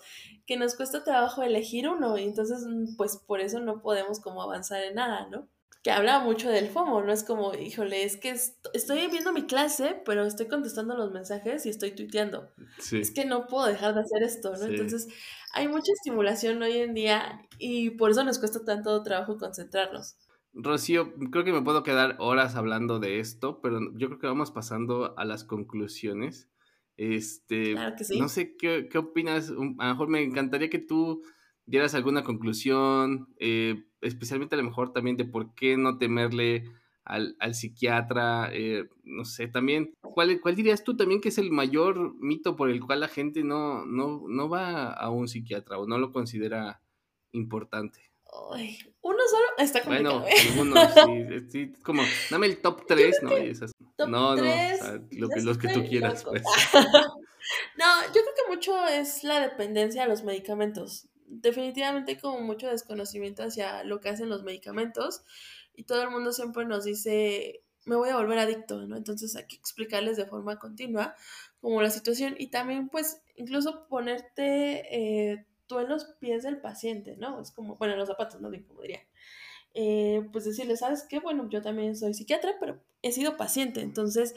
que 0.46 0.58
nos 0.58 0.76
cuesta 0.76 1.04
trabajo 1.04 1.44
elegir 1.44 1.88
uno 1.88 2.18
y 2.18 2.24
entonces, 2.24 2.66
mm, 2.68 2.96
pues 2.96 3.18
por 3.18 3.40
eso 3.40 3.60
no 3.60 3.82
podemos 3.82 4.20
como 4.20 4.42
avanzar 4.42 4.84
en 4.84 4.96
nada, 4.96 5.28
¿no? 5.30 5.48
Que 5.84 5.92
habla 5.92 6.20
mucho 6.20 6.50
del 6.50 6.70
FOMO, 6.70 7.02
no 7.02 7.12
es 7.12 7.24
como, 7.26 7.54
híjole, 7.54 8.06
es 8.06 8.16
que 8.16 8.30
estoy 8.30 9.08
viendo 9.08 9.34
mi 9.34 9.46
clase, 9.46 10.02
pero 10.06 10.26
estoy 10.26 10.48
contestando 10.48 10.96
los 10.96 11.12
mensajes 11.12 11.66
y 11.66 11.70
estoy 11.70 11.92
tuiteando. 11.92 12.54
Es 12.94 13.12
que 13.12 13.26
no 13.26 13.48
puedo 13.48 13.66
dejar 13.66 13.94
de 13.94 14.00
hacer 14.00 14.24
esto, 14.24 14.54
¿no? 14.56 14.64
Entonces, 14.64 15.10
hay 15.52 15.68
mucha 15.68 15.92
estimulación 15.92 16.62
hoy 16.64 16.78
en 16.78 16.94
día 16.94 17.42
y 17.60 17.90
por 17.92 18.12
eso 18.12 18.24
nos 18.24 18.40
cuesta 18.40 18.64
tanto 18.64 19.04
trabajo 19.04 19.38
concentrarnos. 19.38 20.16
Rocío, 20.54 21.14
creo 21.32 21.44
que 21.44 21.52
me 21.52 21.64
puedo 21.64 21.84
quedar 21.84 22.16
horas 22.20 22.56
hablando 22.56 23.00
de 23.00 23.20
esto, 23.20 23.60
pero 23.62 23.80
yo 23.96 24.08
creo 24.08 24.20
que 24.20 24.28
vamos 24.28 24.52
pasando 24.52 25.18
a 25.18 25.26
las 25.26 25.44
conclusiones. 25.44 26.50
Este, 26.96 27.76
no 28.20 28.30
sé 28.30 28.56
qué, 28.56 28.88
opinas. 28.96 29.50
A 29.50 29.54
lo 29.54 29.64
mejor 29.64 30.10
me 30.10 30.22
encantaría 30.22 30.70
que 30.70 30.80
tú 30.80 31.24
dieras 31.66 31.96
alguna 31.96 32.24
conclusión, 32.24 33.34
eh, 33.40 33.86
especialmente 34.02 34.56
a 34.56 34.60
lo 34.60 34.66
mejor 34.66 34.94
también 34.94 35.18
de 35.18 35.26
por 35.26 35.56
qué 35.56 35.76
no 35.76 35.98
temerle 35.98 36.66
al, 37.04 37.36
psiquiatra. 37.54 38.50
Eh, 38.54 38.88
no 39.04 39.26
sé, 39.26 39.48
también, 39.48 39.96
¿cuál, 40.02 40.40
¿cuál 40.40 40.56
dirías 40.56 40.84
tú 40.84 40.96
también 40.96 41.20
que 41.20 41.30
es 41.30 41.40
el 41.40 41.52
mayor 41.52 42.16
mito 42.20 42.56
por 42.56 42.70
el 42.70 42.80
cual 42.80 43.00
la 43.00 43.08
gente 43.08 43.44
no, 43.44 43.86
no, 43.86 44.24
no 44.28 44.50
va 44.50 44.94
a 44.94 45.10
un 45.10 45.28
psiquiatra 45.28 45.80
o 45.80 45.88
no 45.88 45.98
lo 45.98 46.12
considera 46.12 46.82
importante? 47.32 48.12
Uno 49.04 49.20
solo 49.30 49.46
está 49.58 49.82
complicado. 49.82 50.22
Bueno, 50.22 50.36
¿eh? 50.36 50.48
algunos, 50.50 50.94
sí, 50.94 51.46
sí, 51.50 51.74
como, 51.84 52.04
dame 52.32 52.48
el 52.48 52.62
top 52.62 52.86
3, 52.88 53.24
¿no? 53.24 53.38
Y 53.38 53.50
esas, 53.50 53.74
no, 53.98 54.08
no, 54.08 54.36
lo 54.36 55.30
que, 55.30 55.42
los 55.42 55.58
que 55.58 55.68
tú 55.74 55.86
quieras, 55.86 56.24
pues. 56.24 56.42
no, 57.78 57.86
yo 58.08 58.12
creo 58.12 58.34
que 58.36 58.56
mucho 58.56 58.88
es 58.88 59.24
la 59.24 59.42
dependencia 59.42 60.04
a 60.04 60.08
los 60.08 60.24
medicamentos. 60.24 61.10
Definitivamente 61.28 62.18
como 62.18 62.40
mucho 62.40 62.68
desconocimiento 62.68 63.44
hacia 63.44 63.84
lo 63.84 64.00
que 64.00 64.10
hacen 64.10 64.30
los 64.30 64.44
medicamentos 64.44 65.24
y 65.76 65.84
todo 65.84 66.04
el 66.04 66.10
mundo 66.10 66.32
siempre 66.32 66.66
nos 66.66 66.86
dice, 66.86 67.62
me 67.86 67.98
voy 67.98 68.10
a 68.10 68.16
volver 68.16 68.40
adicto, 68.40 68.88
¿no? 68.88 68.96
Entonces 68.96 69.36
hay 69.36 69.48
que 69.48 69.58
explicarles 69.58 70.16
de 70.16 70.28
forma 70.28 70.60
continua 70.60 71.16
como 71.60 71.82
la 71.82 71.90
situación 71.90 72.36
y 72.38 72.48
también 72.48 72.88
pues 72.88 73.22
incluso 73.36 73.86
ponerte... 73.90 75.32
Eh, 75.32 75.46
en 75.82 75.90
los 75.90 76.06
pies 76.20 76.44
del 76.44 76.60
paciente, 76.60 77.18
¿no? 77.18 77.42
Es 77.42 77.52
como, 77.52 77.76
bueno, 77.76 77.94
en 77.94 78.00
los 78.00 78.10
zapatos, 78.10 78.42
no 78.42 78.50
como 78.68 78.82
diría. 78.82 79.02
Eh, 79.74 80.28
pues 80.32 80.46
decirle, 80.46 80.78
¿sabes 80.78 81.06
qué? 81.10 81.20
Bueno, 81.20 81.50
yo 81.50 81.62
también 81.62 81.96
soy 81.96 82.14
psiquiatra, 82.14 82.56
pero 82.60 82.80
he 83.02 83.12
sido 83.12 83.38
paciente, 83.38 83.82
entonces 83.82 84.36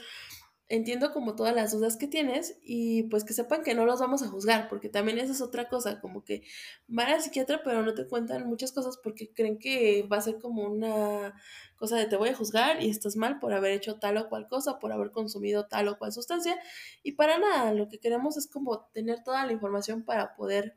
entiendo 0.69 1.13
como 1.13 1.37
todas 1.37 1.55
las 1.55 1.73
dudas 1.73 1.97
que 1.97 2.09
tienes 2.09 2.59
y 2.65 3.05
pues 3.05 3.25
que 3.25 3.33
sepan 3.33 3.63
que 3.63 3.75
no 3.75 3.87
los 3.87 4.01
vamos 4.01 4.23
a 4.23 4.29
juzgar, 4.29 4.69
porque 4.69 4.89
también 4.89 5.19
esa 5.19 5.33
es 5.33 5.41
otra 5.41 5.69
cosa, 5.69 6.01
como 6.01 6.25
que 6.25 6.43
van 6.89 7.09
al 7.09 7.23
psiquiatra 7.23 7.63
pero 7.63 7.83
no 7.83 7.95
te 7.95 8.09
cuentan 8.09 8.49
muchas 8.49 8.73
cosas 8.73 8.99
porque 9.03 9.33
creen 9.33 9.59
que 9.59 10.03
va 10.11 10.17
a 10.17 10.23
ser 10.23 10.39
como 10.39 10.65
una 10.65 11.41
cosa 11.77 11.97
de 11.97 12.07
te 12.07 12.17
voy 12.17 12.31
a 12.31 12.35
juzgar 12.35 12.83
y 12.83 12.91
estás 12.91 13.17
mal 13.17 13.39
por 13.39 13.53
haber 13.53 13.73
hecho 13.73 13.99
tal 13.99 14.17
o 14.17 14.29
cual 14.29 14.49
cosa, 14.49 14.79
por 14.81 14.93
haber 14.93 15.13
consumido 15.13 15.67
tal 15.67 15.87
o 15.89 15.99
cual 15.99 16.13
sustancia 16.13 16.59
y 17.05 17.13
para 17.13 17.39
nada, 17.39 17.73
lo 17.73 17.89
que 17.89 18.01
queremos 18.01 18.37
es 18.37 18.49
como 18.49 18.87
tener 18.93 19.23
toda 19.23 19.47
la 19.47 19.53
información 19.53 20.03
para 20.05 20.35
poder 20.35 20.75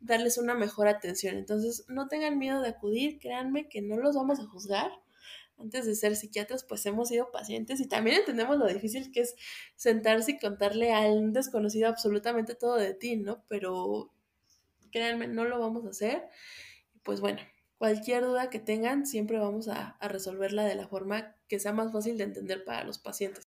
darles 0.00 0.38
una 0.38 0.54
mejor 0.54 0.88
atención. 0.88 1.36
Entonces, 1.36 1.84
no 1.88 2.08
tengan 2.08 2.38
miedo 2.38 2.60
de 2.60 2.68
acudir, 2.68 3.18
créanme 3.18 3.68
que 3.68 3.82
no 3.82 3.96
los 3.96 4.16
vamos 4.16 4.40
a 4.40 4.46
juzgar. 4.46 4.90
Antes 5.58 5.86
de 5.86 5.96
ser 5.96 6.14
psiquiatras, 6.14 6.64
pues 6.64 6.86
hemos 6.86 7.08
sido 7.08 7.32
pacientes 7.32 7.80
y 7.80 7.88
también 7.88 8.18
entendemos 8.18 8.58
lo 8.58 8.66
difícil 8.66 9.10
que 9.10 9.22
es 9.22 9.34
sentarse 9.74 10.32
y 10.32 10.38
contarle 10.38 10.94
a 10.94 11.00
un 11.00 11.32
desconocido 11.32 11.88
absolutamente 11.88 12.54
todo 12.54 12.76
de 12.76 12.94
ti, 12.94 13.16
¿no? 13.16 13.44
Pero 13.48 14.12
créanme, 14.92 15.26
no 15.26 15.44
lo 15.44 15.58
vamos 15.58 15.84
a 15.84 15.90
hacer. 15.90 16.22
Pues 17.02 17.20
bueno, 17.20 17.40
cualquier 17.78 18.24
duda 18.24 18.50
que 18.50 18.58
tengan, 18.58 19.06
siempre 19.06 19.38
vamos 19.38 19.68
a, 19.68 19.90
a 20.00 20.08
resolverla 20.08 20.64
de 20.64 20.74
la 20.74 20.88
forma 20.88 21.34
que 21.48 21.58
sea 21.58 21.72
más 21.72 21.92
fácil 21.92 22.18
de 22.18 22.24
entender 22.24 22.64
para 22.64 22.84
los 22.84 22.98
pacientes. 22.98 23.48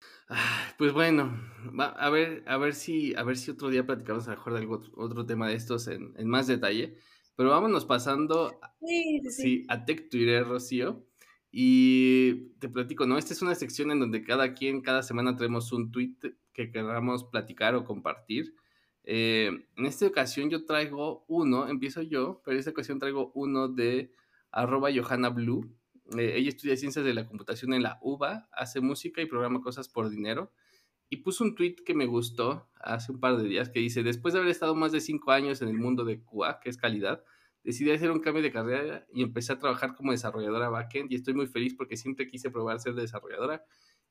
Pues 0.79 0.93
bueno, 0.93 1.39
a 1.79 2.11
ver, 2.11 2.43
a 2.47 2.57
ver 2.57 2.75
si, 2.75 3.15
a 3.15 3.23
ver 3.23 3.37
si 3.37 3.51
otro 3.51 3.69
día 3.69 3.87
platicamos 3.87 4.27
mejor 4.27 4.55
de 4.55 4.59
algo, 4.61 4.83
otro 4.97 5.25
tema 5.25 5.49
de 5.49 5.55
estos 5.55 5.87
en, 5.87 6.13
más 6.27 6.47
detalle. 6.47 6.97
Pero 7.37 7.51
vámonos 7.51 7.85
pasando 7.85 8.59
a 9.69 9.85
Tech 9.85 10.09
Twitter, 10.09 10.45
Rocío. 10.45 11.07
Y 11.57 12.51
te 12.59 12.69
platico, 12.69 13.07
¿no? 13.07 13.17
Esta 13.17 13.33
es 13.33 13.43
una 13.43 13.55
sección 13.55 13.93
en 13.93 14.01
donde 14.01 14.25
cada 14.25 14.55
quien, 14.55 14.81
cada 14.81 15.05
semana 15.05 15.37
traemos 15.37 15.73
un 15.73 15.93
tweet 15.93 16.17
que 16.53 16.73
queramos 16.73 17.25
platicar 17.25 17.77
o 17.77 17.85
compartir. 17.85 18.57
Eh, 19.05 19.67
en 19.77 19.87
esta 19.87 20.07
ocasión 20.07 20.51
yo 20.51 20.65
traigo 20.65 21.25
uno, 21.29 21.69
empiezo 21.69 22.03
yo, 22.03 22.41
pero 22.45 22.55
en 22.55 22.59
esta 22.59 22.71
ocasión 22.71 22.99
traigo 22.99 23.31
uno 23.35 23.69
de 23.69 24.13
arroba 24.51 24.91
Johanna 24.95 25.29
Blue 25.29 25.71
eh, 26.13 26.35
ella 26.37 26.51
estudia 26.51 26.77
ciencias 26.77 27.05
de 27.05 27.15
la 27.15 27.27
computación 27.27 27.73
en 27.73 27.83
la 27.83 27.99
UBA, 28.03 28.49
hace 28.53 28.81
música 28.81 29.23
y 29.23 29.27
programa 29.27 29.63
cosas 29.63 29.89
por 29.89 30.11
dinero. 30.11 30.53
Y 31.09 31.19
puso 31.19 31.45
un 31.45 31.55
tweet 31.55 31.77
que 31.85 31.95
me 31.95 32.07
gustó 32.07 32.69
hace 32.81 33.13
un 33.13 33.21
par 33.21 33.37
de 33.37 33.49
días 33.49 33.69
que 33.69 33.81
dice, 33.81 34.03
después 34.03 34.35
de 34.35 34.41
haber 34.41 34.51
estado 34.51 34.75
más 34.75 34.93
de 34.93 35.01
cinco 35.01 35.31
años 35.33 35.63
en 35.63 35.69
el 35.69 35.77
mundo 35.77 36.05
de 36.05 36.23
QA, 36.23 36.61
que 36.61 36.71
es 36.71 36.77
calidad, 36.77 37.25
decidí 37.63 37.91
hacer 37.91 38.11
un 38.11 38.21
cambio 38.21 38.43
de 38.43 38.53
carrera 38.53 39.07
y 39.13 39.23
empecé 39.23 39.53
a 39.53 39.59
trabajar 39.59 39.95
como 39.95 40.13
desarrolladora 40.13 40.69
backend 40.69 41.13
y 41.13 41.15
estoy 41.15 41.35
muy 41.35 41.47
feliz 41.47 41.75
porque 41.75 41.97
siempre 41.97 42.27
quise 42.27 42.51
probar 42.51 42.81
ser 42.81 42.95
desarrolladora 42.95 43.65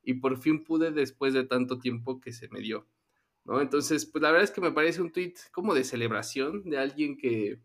y 0.03 0.15
por 0.15 0.37
fin 0.37 0.63
pude 0.63 0.91
después 0.91 1.33
de 1.33 1.43
tanto 1.43 1.79
tiempo 1.79 2.19
que 2.19 2.31
se 2.31 2.47
me 2.49 2.61
dio. 2.61 2.87
¿No? 3.45 3.61
Entonces, 3.61 4.05
pues 4.05 4.21
la 4.21 4.31
verdad 4.31 4.45
es 4.45 4.51
que 4.51 4.61
me 4.61 4.71
parece 4.71 5.01
un 5.01 5.11
tweet 5.11 5.33
como 5.51 5.73
de 5.73 5.83
celebración 5.83 6.63
de 6.69 6.77
alguien 6.77 7.17
que, 7.17 7.59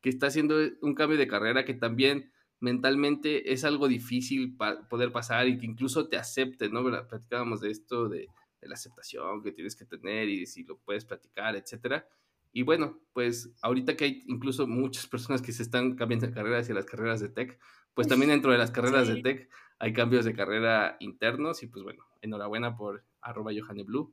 que 0.00 0.10
está 0.10 0.28
haciendo 0.28 0.56
un 0.82 0.94
cambio 0.94 1.18
de 1.18 1.26
carrera 1.26 1.64
que 1.64 1.74
también 1.74 2.30
mentalmente 2.60 3.52
es 3.52 3.64
algo 3.64 3.88
difícil 3.88 4.56
poder 4.88 5.12
pasar 5.12 5.48
y 5.48 5.58
que 5.58 5.66
incluso 5.66 6.08
te 6.08 6.16
acepten, 6.16 6.72
¿no? 6.72 6.82
Platicábamos 7.08 7.60
de 7.60 7.70
esto, 7.70 8.08
de, 8.08 8.28
la 8.62 8.74
aceptación 8.74 9.44
que 9.44 9.52
tienes 9.52 9.76
que 9.76 9.84
tener 9.84 10.28
y 10.28 10.44
si 10.44 10.64
lo 10.64 10.76
puedes 10.78 11.04
platicar, 11.04 11.54
etcétera. 11.54 12.08
Y 12.52 12.62
bueno, 12.62 12.98
pues 13.12 13.52
ahorita 13.62 13.96
que 13.96 14.04
hay 14.04 14.24
incluso 14.26 14.66
muchas 14.66 15.06
personas 15.06 15.40
que 15.40 15.52
se 15.52 15.62
están 15.62 15.94
cambiando 15.94 16.26
de 16.26 16.32
carrera 16.32 16.58
hacia 16.58 16.74
las 16.74 16.86
carreras 16.86 17.20
de 17.20 17.28
tech, 17.28 17.60
pues 17.94 18.08
también 18.08 18.30
dentro 18.30 18.50
de 18.50 18.58
las 18.58 18.72
carreras 18.72 19.06
de 19.06 19.22
tech 19.22 19.48
hay 19.78 19.92
cambios 19.92 20.24
de 20.24 20.34
carrera 20.34 20.96
internos 20.98 21.62
y 21.62 21.68
pues 21.68 21.84
bueno, 21.84 22.04
enhorabuena 22.22 22.76
por 22.76 23.04
arroba 23.20 23.52
Blue. 23.84 24.12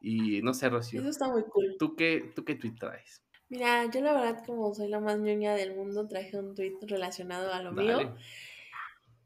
Y 0.00 0.42
no 0.42 0.54
sé, 0.54 0.68
Rocío. 0.68 1.00
Eso 1.00 1.10
está 1.10 1.28
muy 1.28 1.42
cool. 1.44 1.76
¿Tú 1.78 1.96
qué, 1.96 2.32
tú 2.34 2.44
qué 2.44 2.54
tweet 2.54 2.74
traes? 2.78 3.22
Mira, 3.48 3.90
yo 3.90 4.00
la 4.02 4.12
verdad, 4.12 4.42
como 4.44 4.74
soy 4.74 4.88
la 4.88 5.00
más 5.00 5.18
ñoña 5.18 5.54
del 5.54 5.74
mundo, 5.74 6.06
traje 6.06 6.38
un 6.38 6.54
tweet 6.54 6.76
relacionado 6.82 7.52
a 7.52 7.62
lo 7.62 7.72
mío. 7.72 8.14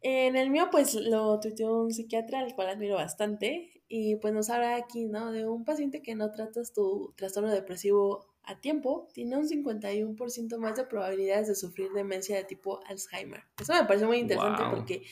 En 0.00 0.36
el 0.36 0.50
mío, 0.50 0.68
pues 0.70 0.94
lo 0.94 1.38
tuiteó 1.40 1.82
un 1.82 1.92
psiquiatra, 1.92 2.40
al 2.40 2.54
cual 2.54 2.68
admiro 2.68 2.96
bastante, 2.96 3.82
y 3.88 4.16
pues 4.16 4.32
nos 4.32 4.50
habla 4.50 4.76
aquí, 4.76 5.04
¿no? 5.04 5.32
De 5.32 5.46
un 5.46 5.64
paciente 5.64 6.02
que 6.02 6.14
no 6.14 6.30
tratas 6.30 6.72
tu 6.72 7.12
trastorno 7.16 7.50
depresivo 7.50 8.31
a 8.45 8.61
tiempo, 8.61 9.09
tiene 9.12 9.36
un 9.36 9.49
51% 9.49 10.59
más 10.59 10.76
de 10.76 10.84
probabilidades 10.84 11.49
de 11.49 11.55
sufrir 11.55 11.90
demencia 11.93 12.36
de 12.36 12.45
tipo 12.45 12.80
Alzheimer. 12.86 13.45
Eso 13.61 13.72
me 13.72 13.84
parece 13.84 14.07
muy 14.07 14.18
interesante 14.18 14.62
porque 14.70 15.03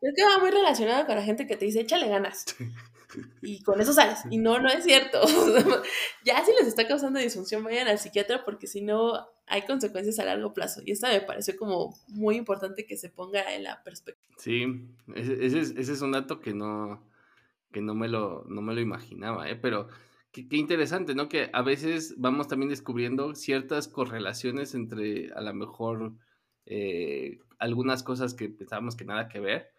creo 0.00 0.12
que 0.14 0.24
va 0.24 0.38
muy 0.38 0.50
relacionado 0.50 1.06
con 1.06 1.16
la 1.16 1.22
gente 1.22 1.46
que 1.46 1.56
te 1.56 1.64
dice, 1.64 1.80
échale 1.80 2.08
ganas. 2.08 2.44
y 3.42 3.62
con 3.62 3.80
eso 3.80 3.92
sales. 3.92 4.20
Y 4.30 4.38
no, 4.38 4.58
no 4.60 4.68
es 4.68 4.84
cierto. 4.84 5.20
ya 6.24 6.44
si 6.44 6.52
les 6.52 6.68
está 6.68 6.86
causando 6.86 7.18
disfunción, 7.18 7.64
vayan 7.64 7.88
al 7.88 7.98
psiquiatra 7.98 8.44
porque 8.44 8.66
si 8.66 8.80
no 8.80 9.26
hay 9.46 9.62
consecuencias 9.62 10.18
a 10.18 10.24
largo 10.24 10.52
plazo. 10.52 10.80
Y 10.84 10.92
esta 10.92 11.08
me 11.08 11.20
pareció 11.20 11.56
como 11.56 11.96
muy 12.08 12.36
importante 12.36 12.86
que 12.86 12.96
se 12.96 13.08
ponga 13.08 13.54
en 13.54 13.64
la 13.64 13.82
perspectiva. 13.82 14.36
Sí, 14.38 14.86
ese, 15.14 15.46
es, 15.46 15.70
ese 15.76 15.92
es 15.92 16.00
un 16.00 16.12
dato 16.12 16.40
que 16.40 16.54
no, 16.54 17.02
que 17.72 17.80
no 17.80 17.94
me 17.94 18.08
lo, 18.08 18.44
no 18.48 18.62
me 18.62 18.74
lo 18.74 18.80
imaginaba, 18.80 19.48
¿eh? 19.48 19.56
pero 19.56 19.88
qué, 20.32 20.56
interesante, 20.56 21.14
¿no? 21.14 21.28
Que 21.28 21.50
a 21.52 21.62
veces 21.62 22.14
vamos 22.18 22.48
también 22.48 22.70
descubriendo 22.70 23.34
ciertas 23.34 23.88
correlaciones 23.88 24.74
entre 24.74 25.32
a 25.32 25.40
lo 25.40 25.54
mejor 25.54 26.14
eh, 26.66 27.38
algunas 27.58 28.02
cosas 28.02 28.34
que 28.34 28.48
pensábamos 28.48 28.96
que 28.96 29.04
nada 29.04 29.28
que 29.28 29.40
ver 29.40 29.70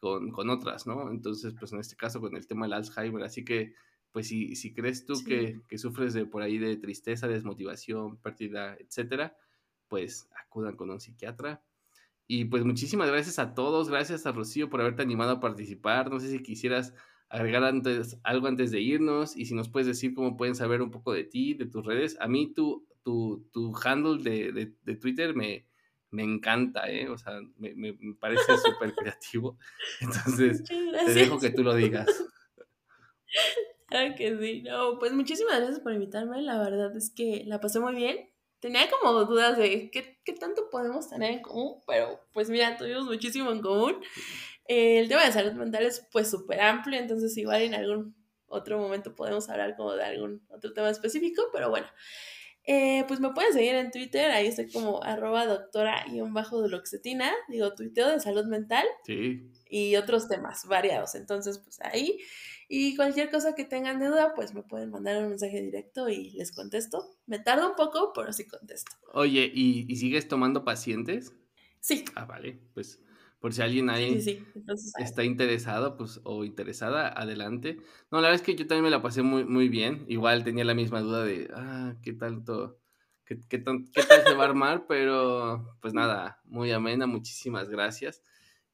con, 0.00 0.30
con, 0.30 0.50
otras, 0.50 0.86
¿no? 0.86 1.10
Entonces, 1.10 1.54
pues 1.58 1.72
en 1.72 1.80
este 1.80 1.96
caso 1.96 2.20
con 2.20 2.36
el 2.36 2.46
tema 2.46 2.66
del 2.66 2.74
Alzheimer, 2.74 3.24
así 3.24 3.44
que, 3.44 3.74
pues 4.12 4.28
si, 4.28 4.54
si 4.56 4.72
crees 4.72 5.04
tú 5.04 5.22
que, 5.24 5.60
que, 5.68 5.78
sufres 5.78 6.14
de 6.14 6.26
por 6.26 6.42
ahí 6.42 6.58
de 6.58 6.76
tristeza, 6.76 7.28
desmotivación, 7.28 8.16
pérdida, 8.18 8.76
etcétera, 8.78 9.36
pues 9.88 10.28
acudan 10.44 10.76
con 10.76 10.90
un 10.90 11.00
psiquiatra. 11.00 11.62
Y 12.28 12.46
pues 12.46 12.64
muchísimas 12.64 13.08
gracias 13.08 13.38
a 13.38 13.54
todos, 13.54 13.88
gracias 13.88 14.26
a 14.26 14.32
Rocío 14.32 14.68
por 14.68 14.80
haberte 14.80 15.02
animado 15.02 15.32
a 15.32 15.40
participar. 15.40 16.10
No 16.10 16.18
sé 16.18 16.30
si 16.30 16.42
quisieras 16.42 16.92
agregar 17.28 17.64
antes, 17.64 18.18
algo 18.22 18.46
antes 18.46 18.70
de 18.70 18.80
irnos 18.80 19.36
y 19.36 19.46
si 19.46 19.54
nos 19.54 19.68
puedes 19.68 19.86
decir 19.86 20.14
cómo 20.14 20.36
pueden 20.36 20.54
saber 20.54 20.82
un 20.82 20.90
poco 20.90 21.12
de 21.12 21.24
ti, 21.24 21.54
de 21.54 21.66
tus 21.66 21.84
redes. 21.84 22.16
A 22.20 22.28
mí 22.28 22.52
tu, 22.52 22.86
tu, 23.02 23.48
tu 23.52 23.74
handle 23.84 24.22
de, 24.22 24.72
de, 24.82 24.96
Twitter 24.96 25.34
me, 25.34 25.66
me 26.10 26.22
encanta, 26.22 26.88
¿eh? 26.90 27.08
O 27.08 27.18
sea, 27.18 27.40
me, 27.58 27.74
me, 27.74 27.94
parece 28.18 28.56
súper 28.64 28.94
creativo. 28.94 29.58
Entonces, 30.00 30.64
te 30.64 31.12
dejo 31.12 31.38
que 31.38 31.50
tú 31.50 31.62
lo 31.62 31.74
digas. 31.74 32.08
Claro 33.88 34.14
que 34.16 34.36
sí. 34.38 34.62
No, 34.62 34.98
pues 34.98 35.12
muchísimas 35.12 35.58
gracias 35.58 35.80
por 35.80 35.92
invitarme. 35.92 36.42
La 36.42 36.58
verdad 36.58 36.96
es 36.96 37.10
que 37.10 37.42
la 37.46 37.60
pasé 37.60 37.80
muy 37.80 37.94
bien. 37.94 38.30
Tenía 38.60 38.88
como 38.90 39.12
dudas 39.24 39.58
de 39.58 39.90
qué, 39.90 40.18
qué 40.24 40.32
tanto 40.32 40.70
podemos 40.70 41.08
tener 41.10 41.30
en 41.30 41.42
común, 41.42 41.80
pero 41.86 42.20
pues 42.32 42.48
mira, 42.48 42.76
tuvimos 42.76 43.04
muchísimo 43.04 43.52
en 43.52 43.60
común 43.60 43.96
el 44.68 45.08
tema 45.08 45.24
de 45.24 45.32
salud 45.32 45.52
mental 45.52 45.84
es 45.84 46.06
pues 46.12 46.30
súper 46.30 46.60
amplio, 46.60 46.98
entonces 46.98 47.36
igual 47.36 47.62
en 47.62 47.74
algún 47.74 48.16
otro 48.48 48.78
momento 48.78 49.14
podemos 49.14 49.48
hablar 49.48 49.76
como 49.76 49.94
de 49.94 50.04
algún 50.04 50.46
otro 50.48 50.72
tema 50.72 50.90
específico, 50.90 51.42
pero 51.52 51.70
bueno. 51.70 51.86
Eh, 52.68 53.04
pues 53.06 53.20
me 53.20 53.30
pueden 53.30 53.52
seguir 53.52 53.76
en 53.76 53.92
Twitter, 53.92 54.28
ahí 54.32 54.48
estoy 54.48 54.68
como 54.68 55.00
arroba 55.04 55.46
doctora 55.46 56.04
y 56.12 56.20
un 56.20 56.34
bajo 56.34 56.60
de 56.62 56.68
loxetina, 56.68 57.30
digo, 57.48 57.72
tuiteo 57.74 58.10
de 58.10 58.18
salud 58.18 58.44
mental 58.46 58.84
sí. 59.04 59.52
y 59.70 59.94
otros 59.94 60.26
temas 60.26 60.66
variados. 60.66 61.14
Entonces, 61.14 61.60
pues 61.60 61.78
ahí, 61.82 62.18
y 62.68 62.96
cualquier 62.96 63.30
cosa 63.30 63.54
que 63.54 63.64
tengan 63.64 64.00
de 64.00 64.06
duda, 64.06 64.32
pues 64.34 64.52
me 64.52 64.64
pueden 64.64 64.90
mandar 64.90 65.22
un 65.22 65.28
mensaje 65.28 65.60
directo 65.60 66.08
y 66.08 66.30
les 66.30 66.50
contesto. 66.50 67.16
Me 67.26 67.38
tarda 67.38 67.68
un 67.68 67.76
poco, 67.76 68.12
pero 68.12 68.32
sí 68.32 68.48
contesto. 68.48 68.90
Oye, 69.12 69.48
¿y, 69.54 69.86
y 69.86 69.96
sigues 69.96 70.26
tomando 70.26 70.64
pacientes? 70.64 71.32
Sí. 71.78 72.04
Ah, 72.16 72.24
vale, 72.24 72.58
pues 72.74 72.98
por 73.38 73.52
si 73.52 73.62
alguien 73.62 73.90
ahí 73.90 74.42
está 74.98 75.24
interesado, 75.24 75.96
pues, 75.96 76.20
o 76.24 76.44
interesada, 76.44 77.08
adelante. 77.08 77.78
No, 78.10 78.20
la 78.20 78.28
verdad 78.28 78.36
es 78.36 78.42
que 78.42 78.56
yo 78.56 78.66
también 78.66 78.84
me 78.84 78.90
la 78.90 79.02
pasé 79.02 79.22
muy, 79.22 79.44
muy 79.44 79.68
bien. 79.68 80.04
Igual 80.08 80.44
tenía 80.44 80.64
la 80.64 80.74
misma 80.74 81.00
duda 81.00 81.24
de, 81.24 81.48
ah, 81.54 81.94
qué 82.02 82.12
tanto, 82.12 82.78
qué, 83.24 83.38
qué, 83.48 83.58
tal 83.58 83.84
se 83.92 84.34
va 84.34 84.44
a 84.44 84.48
armar, 84.48 84.86
pero 84.88 85.76
pues 85.80 85.92
nada, 85.92 86.40
muy 86.44 86.72
amena, 86.72 87.06
muchísimas 87.06 87.68
gracias. 87.68 88.22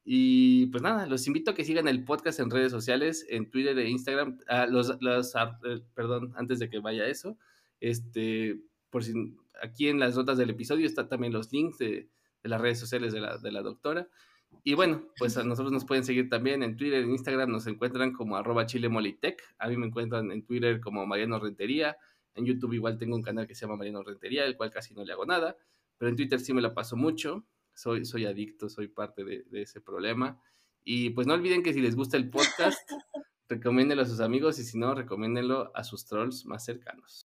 Y 0.05 0.67
pues 0.67 0.83
nada, 0.83 1.05
los 1.07 1.27
invito 1.27 1.51
a 1.51 1.55
que 1.55 1.63
sigan 1.63 1.87
el 1.87 2.03
podcast 2.03 2.39
en 2.39 2.49
redes 2.49 2.71
sociales, 2.71 3.25
en 3.29 3.49
Twitter 3.49 3.77
e 3.77 3.89
Instagram. 3.89 4.39
Ah, 4.47 4.65
los, 4.65 4.97
los, 5.01 5.35
ah, 5.35 5.59
eh, 5.65 5.81
perdón, 5.93 6.33
antes 6.35 6.59
de 6.59 6.69
que 6.69 6.79
vaya 6.79 7.07
eso, 7.07 7.37
este, 7.79 8.59
por 8.89 9.03
si 9.03 9.13
aquí 9.61 9.87
en 9.87 9.99
las 9.99 10.15
notas 10.15 10.37
del 10.37 10.49
episodio 10.49 10.85
están 10.85 11.09
también 11.09 11.31
los 11.31 11.51
links 11.51 11.77
de, 11.77 12.09
de 12.43 12.49
las 12.49 12.59
redes 12.59 12.79
sociales 12.79 13.13
de 13.13 13.21
la, 13.21 13.37
de 13.37 13.51
la 13.51 13.61
doctora. 13.61 14.07
Y 14.65 14.75
bueno, 14.75 15.03
pues 15.17 15.35
a 15.37 15.43
nosotros 15.43 15.73
nos 15.73 15.83
pueden 15.83 16.05
seguir 16.05 16.29
también 16.29 16.63
en 16.63 16.77
Twitter, 16.77 17.03
en 17.03 17.11
Instagram, 17.11 17.51
nos 17.51 17.67
encuentran 17.67 18.13
como 18.13 18.37
arroba 18.37 18.65
chilemolitech. 18.65 19.41
A 19.59 19.67
mí 19.67 19.75
me 19.75 19.87
encuentran 19.87 20.31
en 20.31 20.45
Twitter 20.45 20.79
como 20.79 21.05
Mariano 21.05 21.37
Rentería. 21.37 21.97
En 22.33 22.45
YouTube 22.45 22.73
igual 22.73 22.97
tengo 22.97 23.15
un 23.15 23.21
canal 23.21 23.45
que 23.45 23.55
se 23.55 23.61
llama 23.65 23.75
Mariano 23.75 24.03
Rentería, 24.03 24.45
el 24.45 24.55
cual 24.55 24.71
casi 24.71 24.93
no 24.93 25.03
le 25.03 25.11
hago 25.11 25.25
nada. 25.25 25.57
Pero 25.97 26.09
en 26.09 26.15
Twitter 26.15 26.39
sí 26.39 26.53
me 26.53 26.61
la 26.61 26.73
paso 26.73 26.95
mucho. 26.95 27.45
Soy, 27.73 28.05
soy 28.05 28.25
adicto, 28.25 28.69
soy 28.69 28.87
parte 28.87 29.25
de, 29.25 29.43
de 29.49 29.63
ese 29.63 29.81
problema. 29.81 30.41
Y 30.85 31.09
pues 31.09 31.27
no 31.27 31.33
olviden 31.33 31.61
que 31.61 31.73
si 31.73 31.81
les 31.81 31.95
gusta 31.95 32.15
el 32.15 32.29
podcast, 32.29 32.79
recomiéndenlo 33.49 34.03
a 34.03 34.07
sus 34.07 34.21
amigos 34.21 34.59
y 34.59 34.63
si 34.63 34.77
no, 34.77 34.95
recomiéndenlo 34.95 35.75
a 35.75 35.83
sus 35.83 36.05
trolls 36.05 36.45
más 36.45 36.63
cercanos. 36.63 37.27